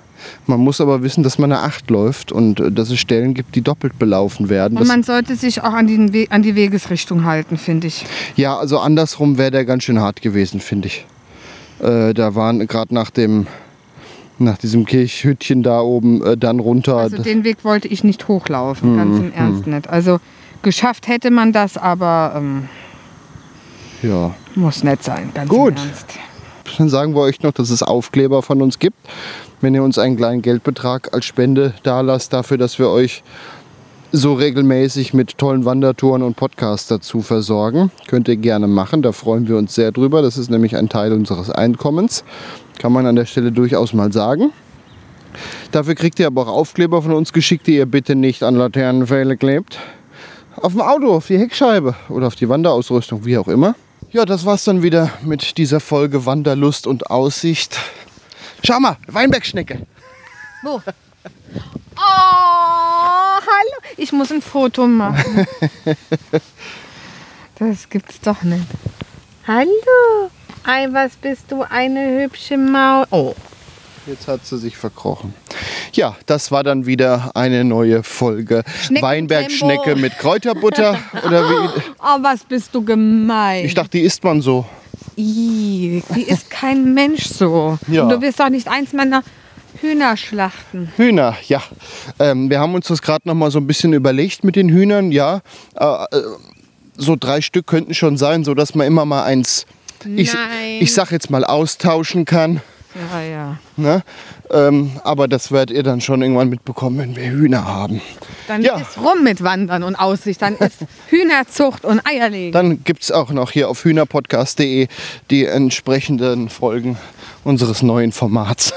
Man 0.47 0.61
muss 0.61 0.81
aber 0.81 1.03
wissen, 1.03 1.23
dass 1.23 1.39
man 1.39 1.53
eine 1.53 1.63
8 1.63 1.91
läuft 1.91 2.33
und 2.33 2.59
äh, 2.61 2.73
dass 2.73 2.91
es 2.91 2.99
Stellen 2.99 3.35
gibt, 3.35 3.55
die 3.55 3.63
doppelt 3.63 3.99
belaufen 3.99 4.49
werden. 4.49 4.77
Und 4.77 4.81
Das, 4.81 4.89
man 4.89 5.03
sollte 5.03 5.37
sich 5.37 5.63
auch 5.63 5.73
an, 5.73 5.87
den 5.87 6.13
We 6.13 6.27
an 6.31 6.43
die 6.43 6.55
Wegesrichtung 6.55 7.25
halten, 7.25 7.57
finde 7.57 7.87
ich. 7.87 8.05
ja, 8.37 8.57
also 8.57 8.79
andersrum 8.81 9.39
wäre 9.39 9.51
der 9.51 9.65
ganz 9.65 9.85
schön 9.85 10.01
hart 10.01 10.21
gewesen, 10.21 10.61
finde 10.61 10.89
ich. 10.89 11.07
Äh, 11.81 12.15
da 12.15 12.35
waren 12.35 12.67
gerade 12.67 12.93
nach 12.93 13.11
dem 13.11 13.47
nach 14.39 14.59
diesem 14.59 14.85
Kirchhütchen 14.85 15.63
da 15.63 15.81
oben 15.81 16.25
äh, 16.25 16.37
dann 16.37 16.61
runter. 16.61 16.97
Also 16.97 17.23
den 17.23 17.45
Weg 17.45 17.65
wollte 17.65 17.89
ich 17.89 18.05
nicht 18.05 18.29
hochlaufen, 18.29 18.97
ganz 18.97 19.19
Mhm, 19.19 19.25
im 19.27 19.33
Ernst 19.33 19.67
nicht. 19.67 19.89
Also 19.89 20.19
geschafft 20.63 21.09
hätte 21.09 21.31
man 21.31 21.53
das, 21.53 21.77
aber 21.77 22.35
ähm, 22.37 22.69
ja. 24.03 24.35
muss 24.55 24.85
nicht 24.85 25.03
sein, 25.05 25.31
ganz 25.35 25.49
Gut. 25.49 25.73
im 25.73 25.77
Ernst. 25.77 26.07
Dann 26.77 26.89
sagen 26.89 27.15
wir 27.15 27.23
euch 27.23 27.43
noch, 27.43 27.53
dass 27.53 27.71
es 27.71 27.83
Aufkleber 27.83 28.43
von 28.43 28.63
uns 28.63 28.79
gibt. 28.79 28.97
Wenn 29.61 29.75
ihr 29.75 29.83
uns 29.83 29.99
einen 29.99 30.17
kleinen 30.17 30.43
Geldbetrag 30.43 31.13
als 31.13 31.25
Spende 31.25 31.75
dalasst 31.83 32.33
dafür, 32.33 32.59
dass 32.59 32.79
wir 32.79 32.89
euch 32.91 33.25
so 34.13 34.35
regelmäßig 34.35 35.13
mit 35.13 35.39
tollen 35.39 35.65
Wandertouren 35.65 36.23
und 36.23 36.37
Podcasts 36.37 36.89
dazu 36.89 37.21
versorgen, 37.21 37.91
könnt 38.07 38.29
ihr 38.29 38.37
gerne 38.37 38.67
machen. 38.67 39.03
Da 39.03 39.13
freuen 39.13 39.49
wir 39.49 39.57
uns 39.57 39.75
sehr 39.75 39.93
drüber. 39.93 40.23
Das 40.23 40.39
ist 40.39 40.51
nämlich 40.51 40.77
ein 40.77 40.89
Teil 40.89 41.13
unseres 41.13 41.51
Einkommens. 41.51 42.25
Kann 42.79 42.93
man 42.93 43.07
an 43.07 43.17
der 43.17 43.27
Stelle 43.27 43.53
durchaus 43.53 43.93
mal 43.93 44.13
sagen. 44.13 44.53
Dafür 45.73 45.95
kriegt 45.95 46.19
ihr 46.19 46.27
aber 46.27 46.43
auch 46.43 46.53
Aufkleber 46.53 47.03
von 47.03 47.13
uns 47.13 47.33
geschickt, 47.33 47.67
die 47.67 47.77
ihr 47.77 47.87
bitte 47.87 48.15
nicht 48.15 48.43
an 48.43 48.57
Laternenpfähle 48.57 49.37
klebt. 49.37 49.79
Auf 50.57 50.73
dem 50.73 50.81
Auto, 50.81 51.15
auf 51.15 51.27
die 51.27 51.39
Heckscheibe 51.39 51.95
oder 52.09 52.27
auf 52.27 52.35
die 52.35 52.49
Wanderausrüstung, 52.49 53.25
wie 53.25 53.39
auch 53.39 53.49
immer. 53.49 53.75
Ja, 54.11 54.25
das 54.25 54.47
war's 54.47 54.65
dann 54.65 54.83
wieder 54.83 55.11
mit 55.23 55.59
dieser 55.59 55.81
Folge 55.81 56.25
Wanderlust 56.25 56.87
und 56.87 57.11
Aussicht. 57.11 57.79
Schau 58.65 58.81
mal, 58.81 58.97
Weinbergschnecke. 59.07 59.87
Wo? 60.63 60.81
Oh, 61.99 63.41
hallo. 63.41 63.95
Ich 63.97 64.13
muss 64.13 64.31
ein 64.31 64.43
Foto 64.43 64.87
machen. 64.87 65.47
Das 67.61 67.89
gibt's 67.89 68.21
doch 68.21 68.45
nicht. 68.45 68.67
Hallo. 69.45 70.31
Ei, 70.63 70.87
was 70.93 71.17
bist 71.17 71.51
du, 71.51 71.63
eine 71.63 72.23
hübsche 72.23 72.57
Maus. 72.57 73.09
Oh. 73.11 73.35
Jetzt 74.07 74.29
hat 74.29 74.47
sie 74.47 74.59
sich 74.59 74.77
verkrochen. 74.77 75.35
Ja, 75.93 76.17
das 76.27 76.53
war 76.53 76.63
dann 76.63 76.87
wieder 76.87 77.33
eine 77.35 77.65
neue 77.65 78.05
Folge. 78.05 78.63
Weinbergschnecke 79.01 79.97
mit 79.97 80.17
Kräuterbutter 80.19 80.99
oder 81.27 81.51
wie? 81.51 81.83
Oh, 81.99 82.19
was 82.23 82.45
bist 82.45 82.73
du 82.77 82.85
gemein. 82.85 83.65
Ich 83.65 83.75
dachte, 83.75 83.99
die 83.99 84.03
isst 84.03 84.23
man 84.23 84.41
so. 84.41 84.65
Ih, 85.17 86.05
die 86.15 86.23
ist 86.23 86.49
kein 86.49 86.95
Mensch 86.95 87.27
so. 87.27 87.77
Ja. 87.89 88.05
Und 88.05 88.11
du 88.11 88.21
wirst 88.21 88.39
doch 88.39 88.51
nicht 88.51 88.69
eins 88.69 88.93
meiner 88.93 89.25
Hühner 89.81 90.17
schlachten. 90.17 90.93
Hühner, 90.97 91.37
ja. 91.47 91.63
Ähm, 92.19 92.51
wir 92.51 92.59
haben 92.61 92.75
uns 92.75 92.89
das 92.89 93.03
gerade 93.03 93.29
noch 93.29 93.35
mal 93.35 93.51
so 93.51 93.59
ein 93.59 93.67
bisschen 93.67 93.93
überlegt 93.93 94.45
mit 94.45 94.57
den 94.57 94.69
Hühnern. 94.69 95.13
Ja, 95.13 95.41
äh, 95.79 95.85
äh, 95.85 96.23
so 96.97 97.17
drei 97.19 97.41
Stück 97.41 97.67
könnten 97.67 97.95
schon 97.95 98.17
sein, 98.17 98.45
so 98.45 98.55
dass 98.55 98.75
man 98.75 98.87
immer 98.87 99.05
mal 99.05 99.25
eins, 99.25 99.67
ich, 100.17 100.33
Nein. 100.35 100.79
ich 100.81 100.93
sag 100.95 101.13
jetzt 101.13 101.31
mal, 101.31 101.45
austauschen 101.45 102.25
kann. 102.25 102.61
Ja, 103.13 103.21
ja. 103.23 103.57
Ne? 103.77 104.03
Ähm, 104.51 104.93
aber 105.05 105.29
das 105.29 105.53
werdet 105.53 105.77
ihr 105.77 105.83
dann 105.85 106.01
schon 106.01 106.23
irgendwann 106.23 106.49
mitbekommen, 106.49 106.99
wenn 106.99 107.17
wir 107.17 107.31
Hühner 107.31 107.65
haben. 107.65 108.01
Dann 108.49 108.63
Ja. 108.63 108.77
ist 108.79 108.97
rum 108.99 109.23
mit 109.23 109.43
Wandern 109.45 109.83
und 109.85 109.95
Aussicht. 109.95 110.41
Dann 110.43 110.57
ist 110.57 110.79
Hühnerzucht 111.09 111.85
und 111.85 112.01
Eierlegen. 112.05 112.53
Dann 112.53 112.83
gibt 112.83 113.03
es 113.03 113.13
auch 113.13 113.31
noch 113.31 113.51
hier 113.53 113.69
auf 113.69 113.85
hühnerpodcast.de 113.85 114.89
die 115.31 115.45
entsprechenden 115.45 116.49
Folgen 116.49 116.97
unseres 117.49 117.83
neuen 117.83 118.13
Formats. 118.13 118.75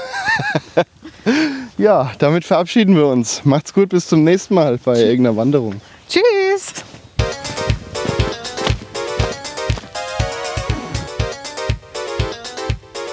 ja, 1.78 2.10
damit 2.18 2.44
verabschieden 2.44 2.96
wir 2.96 3.06
uns. 3.06 3.44
Macht's 3.44 3.74
gut, 3.74 3.90
bis 3.90 4.08
zum 4.08 4.24
nächsten 4.24 4.54
Mal 4.54 4.78
bei 4.82 4.98
irgendeiner 4.98 5.36
Wanderung. 5.36 5.74
Tschüss. 6.08 6.82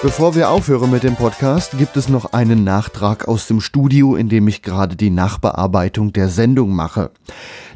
Bevor 0.02 0.34
wir 0.34 0.48
aufhören 0.48 0.90
mit 0.90 1.02
dem 1.02 1.14
Podcast, 1.14 1.76
gibt 1.76 1.98
es 1.98 2.08
noch 2.08 2.32
einen 2.32 2.64
Nachtrag 2.64 3.28
aus 3.28 3.46
dem 3.46 3.60
Studio, 3.60 4.16
in 4.16 4.30
dem 4.30 4.48
ich 4.48 4.62
gerade 4.62 4.96
die 4.96 5.10
Nachbearbeitung 5.10 6.14
der 6.14 6.30
Sendung 6.30 6.70
mache. 6.70 7.10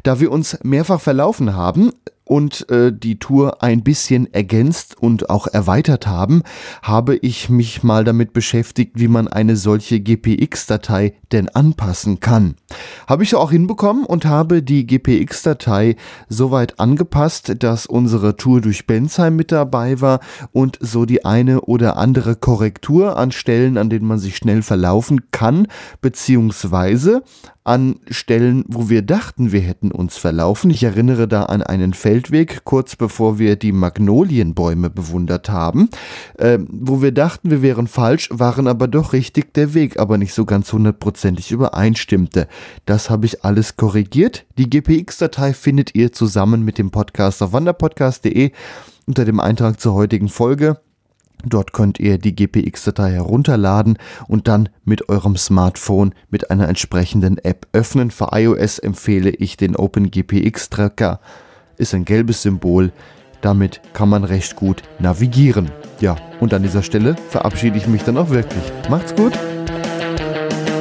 Da 0.05 0.19
wir 0.19 0.31
uns 0.31 0.59
mehrfach 0.61 1.01
verlaufen 1.01 1.55
haben 1.55 1.91
und 2.25 2.69
äh, 2.69 2.93
die 2.93 3.17
Tour 3.17 3.63
ein 3.63 3.83
bisschen 3.83 4.31
ergänzt 4.31 4.95
und 5.01 5.31
auch 5.31 5.47
erweitert 5.47 6.05
haben, 6.05 6.43
habe 6.83 7.15
ich 7.15 7.49
mich 7.49 7.81
mal 7.81 8.03
damit 8.03 8.31
beschäftigt, 8.31 8.99
wie 8.99 9.07
man 9.07 9.27
eine 9.27 9.55
solche 9.55 9.99
GPX-Datei 9.99 11.15
denn 11.31 11.49
anpassen 11.49 12.19
kann. 12.19 12.53
Habe 13.07 13.23
ich 13.23 13.33
auch 13.33 13.49
hinbekommen 13.49 14.05
und 14.05 14.25
habe 14.25 14.61
die 14.61 14.85
GPX-Datei 14.85 15.95
soweit 16.29 16.79
angepasst, 16.79 17.55
dass 17.63 17.87
unsere 17.87 18.37
Tour 18.37 18.61
durch 18.61 18.85
Bensheim 18.85 19.35
mit 19.35 19.51
dabei 19.51 20.01
war 20.01 20.19
und 20.51 20.77
so 20.81 21.05
die 21.05 21.25
eine 21.25 21.61
oder 21.61 21.97
andere 21.97 22.35
Korrektur 22.35 23.17
an 23.17 23.31
Stellen, 23.31 23.75
an 23.79 23.89
denen 23.89 24.05
man 24.05 24.19
sich 24.19 24.37
schnell 24.37 24.61
verlaufen 24.61 25.31
kann, 25.31 25.67
beziehungsweise 25.99 27.23
an 27.65 27.99
Stellen, 28.09 28.63
wo 28.67 28.89
wir 28.89 29.01
dachten, 29.01 29.51
wir 29.51 29.59
hätten 29.59 29.91
uns 29.91 30.17
verlaufen. 30.17 30.69
Ich 30.69 30.83
erinnere 30.83 31.27
da 31.27 31.43
an 31.43 31.63
einen 31.63 31.93
Feldweg, 31.93 32.63
kurz 32.63 32.95
bevor 32.95 33.39
wir 33.39 33.55
die 33.55 33.71
Magnolienbäume 33.71 34.89
bewundert 34.89 35.49
haben, 35.49 35.89
äh, 36.37 36.59
wo 36.69 37.01
wir 37.01 37.11
dachten, 37.11 37.49
wir 37.49 37.61
wären 37.61 37.87
falsch, 37.87 38.29
waren 38.31 38.67
aber 38.67 38.87
doch 38.87 39.13
richtig, 39.13 39.53
der 39.55 39.73
Weg 39.73 39.99
aber 39.99 40.17
nicht 40.17 40.33
so 40.33 40.45
ganz 40.45 40.71
hundertprozentig 40.71 41.51
übereinstimmte. 41.51 42.47
Das 42.85 43.09
habe 43.09 43.25
ich 43.25 43.43
alles 43.43 43.75
korrigiert. 43.75 44.45
Die 44.57 44.69
GPX-Datei 44.69 45.53
findet 45.53 45.95
ihr 45.95 46.11
zusammen 46.11 46.63
mit 46.63 46.77
dem 46.77 46.91
Podcast 46.91 47.41
auf 47.41 47.51
wanderpodcast.de 47.51 48.51
unter 49.07 49.25
dem 49.25 49.39
Eintrag 49.39 49.79
zur 49.79 49.93
heutigen 49.93 50.29
Folge. 50.29 50.77
Dort 51.45 51.73
könnt 51.73 51.99
ihr 51.99 52.17
die 52.17 52.35
GPX-Datei 52.35 53.11
herunterladen 53.11 53.97
und 54.27 54.47
dann 54.47 54.69
mit 54.83 55.09
eurem 55.09 55.37
Smartphone 55.37 56.13
mit 56.29 56.51
einer 56.51 56.67
entsprechenden 56.67 57.37
App 57.37 57.67
öffnen. 57.73 58.11
Für 58.11 58.29
iOS 58.31 58.79
empfehle 58.79 59.29
ich 59.29 59.57
den 59.57 59.75
OpenGPX-Tracker. 59.75 61.19
Ist 61.77 61.93
ein 61.93 62.05
gelbes 62.05 62.41
Symbol. 62.41 62.91
Damit 63.41 63.81
kann 63.93 64.09
man 64.09 64.23
recht 64.23 64.55
gut 64.55 64.81
navigieren. 64.99 65.71
Ja, 65.99 66.15
und 66.39 66.53
an 66.53 66.63
dieser 66.63 66.83
Stelle 66.83 67.15
verabschiede 67.29 67.77
ich 67.77 67.87
mich 67.87 68.03
dann 68.03 68.17
auch 68.17 68.29
wirklich. 68.29 68.63
Macht's 68.89 69.15
gut. 69.15 69.37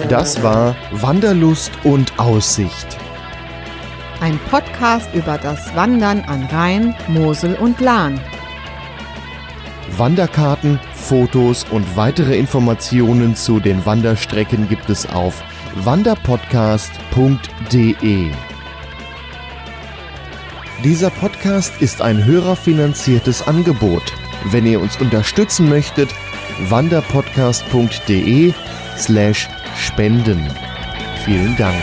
Das 0.09 0.43
war 0.43 0.77
Wanderlust 0.93 1.73
und 1.85 2.19
Aussicht. 2.19 2.99
Ein 4.21 4.39
Podcast 4.51 5.09
über 5.15 5.39
das 5.39 5.75
Wandern 5.75 6.21
an 6.21 6.45
Rhein, 6.45 6.95
Mosel 7.09 7.55
und 7.57 7.81
Lahn. 7.81 8.21
Wanderkarten, 9.97 10.81
Fotos 10.95 11.65
und 11.71 11.97
weitere 11.97 12.37
Informationen 12.37 13.37
zu 13.37 13.61
den 13.61 13.87
Wanderstrecken 13.87 14.69
gibt 14.69 14.91
es 14.91 15.09
auf 15.09 15.45
wanderpodcast.de. 15.77 18.31
Dieser 20.83 21.11
Podcast 21.11 21.81
ist 21.81 22.03
ein 22.03 22.25
hörerfinanziertes 22.25 23.47
Angebot. 23.47 24.03
Wenn 24.51 24.67
ihr 24.67 24.81
uns 24.81 25.01
unterstützen 25.01 25.69
möchtet, 25.69 26.13
wanderpodcast.de 26.69 28.53
slash 28.97 29.49
spenden. 29.77 30.51
Vielen 31.25 31.57
Dank. 31.57 31.83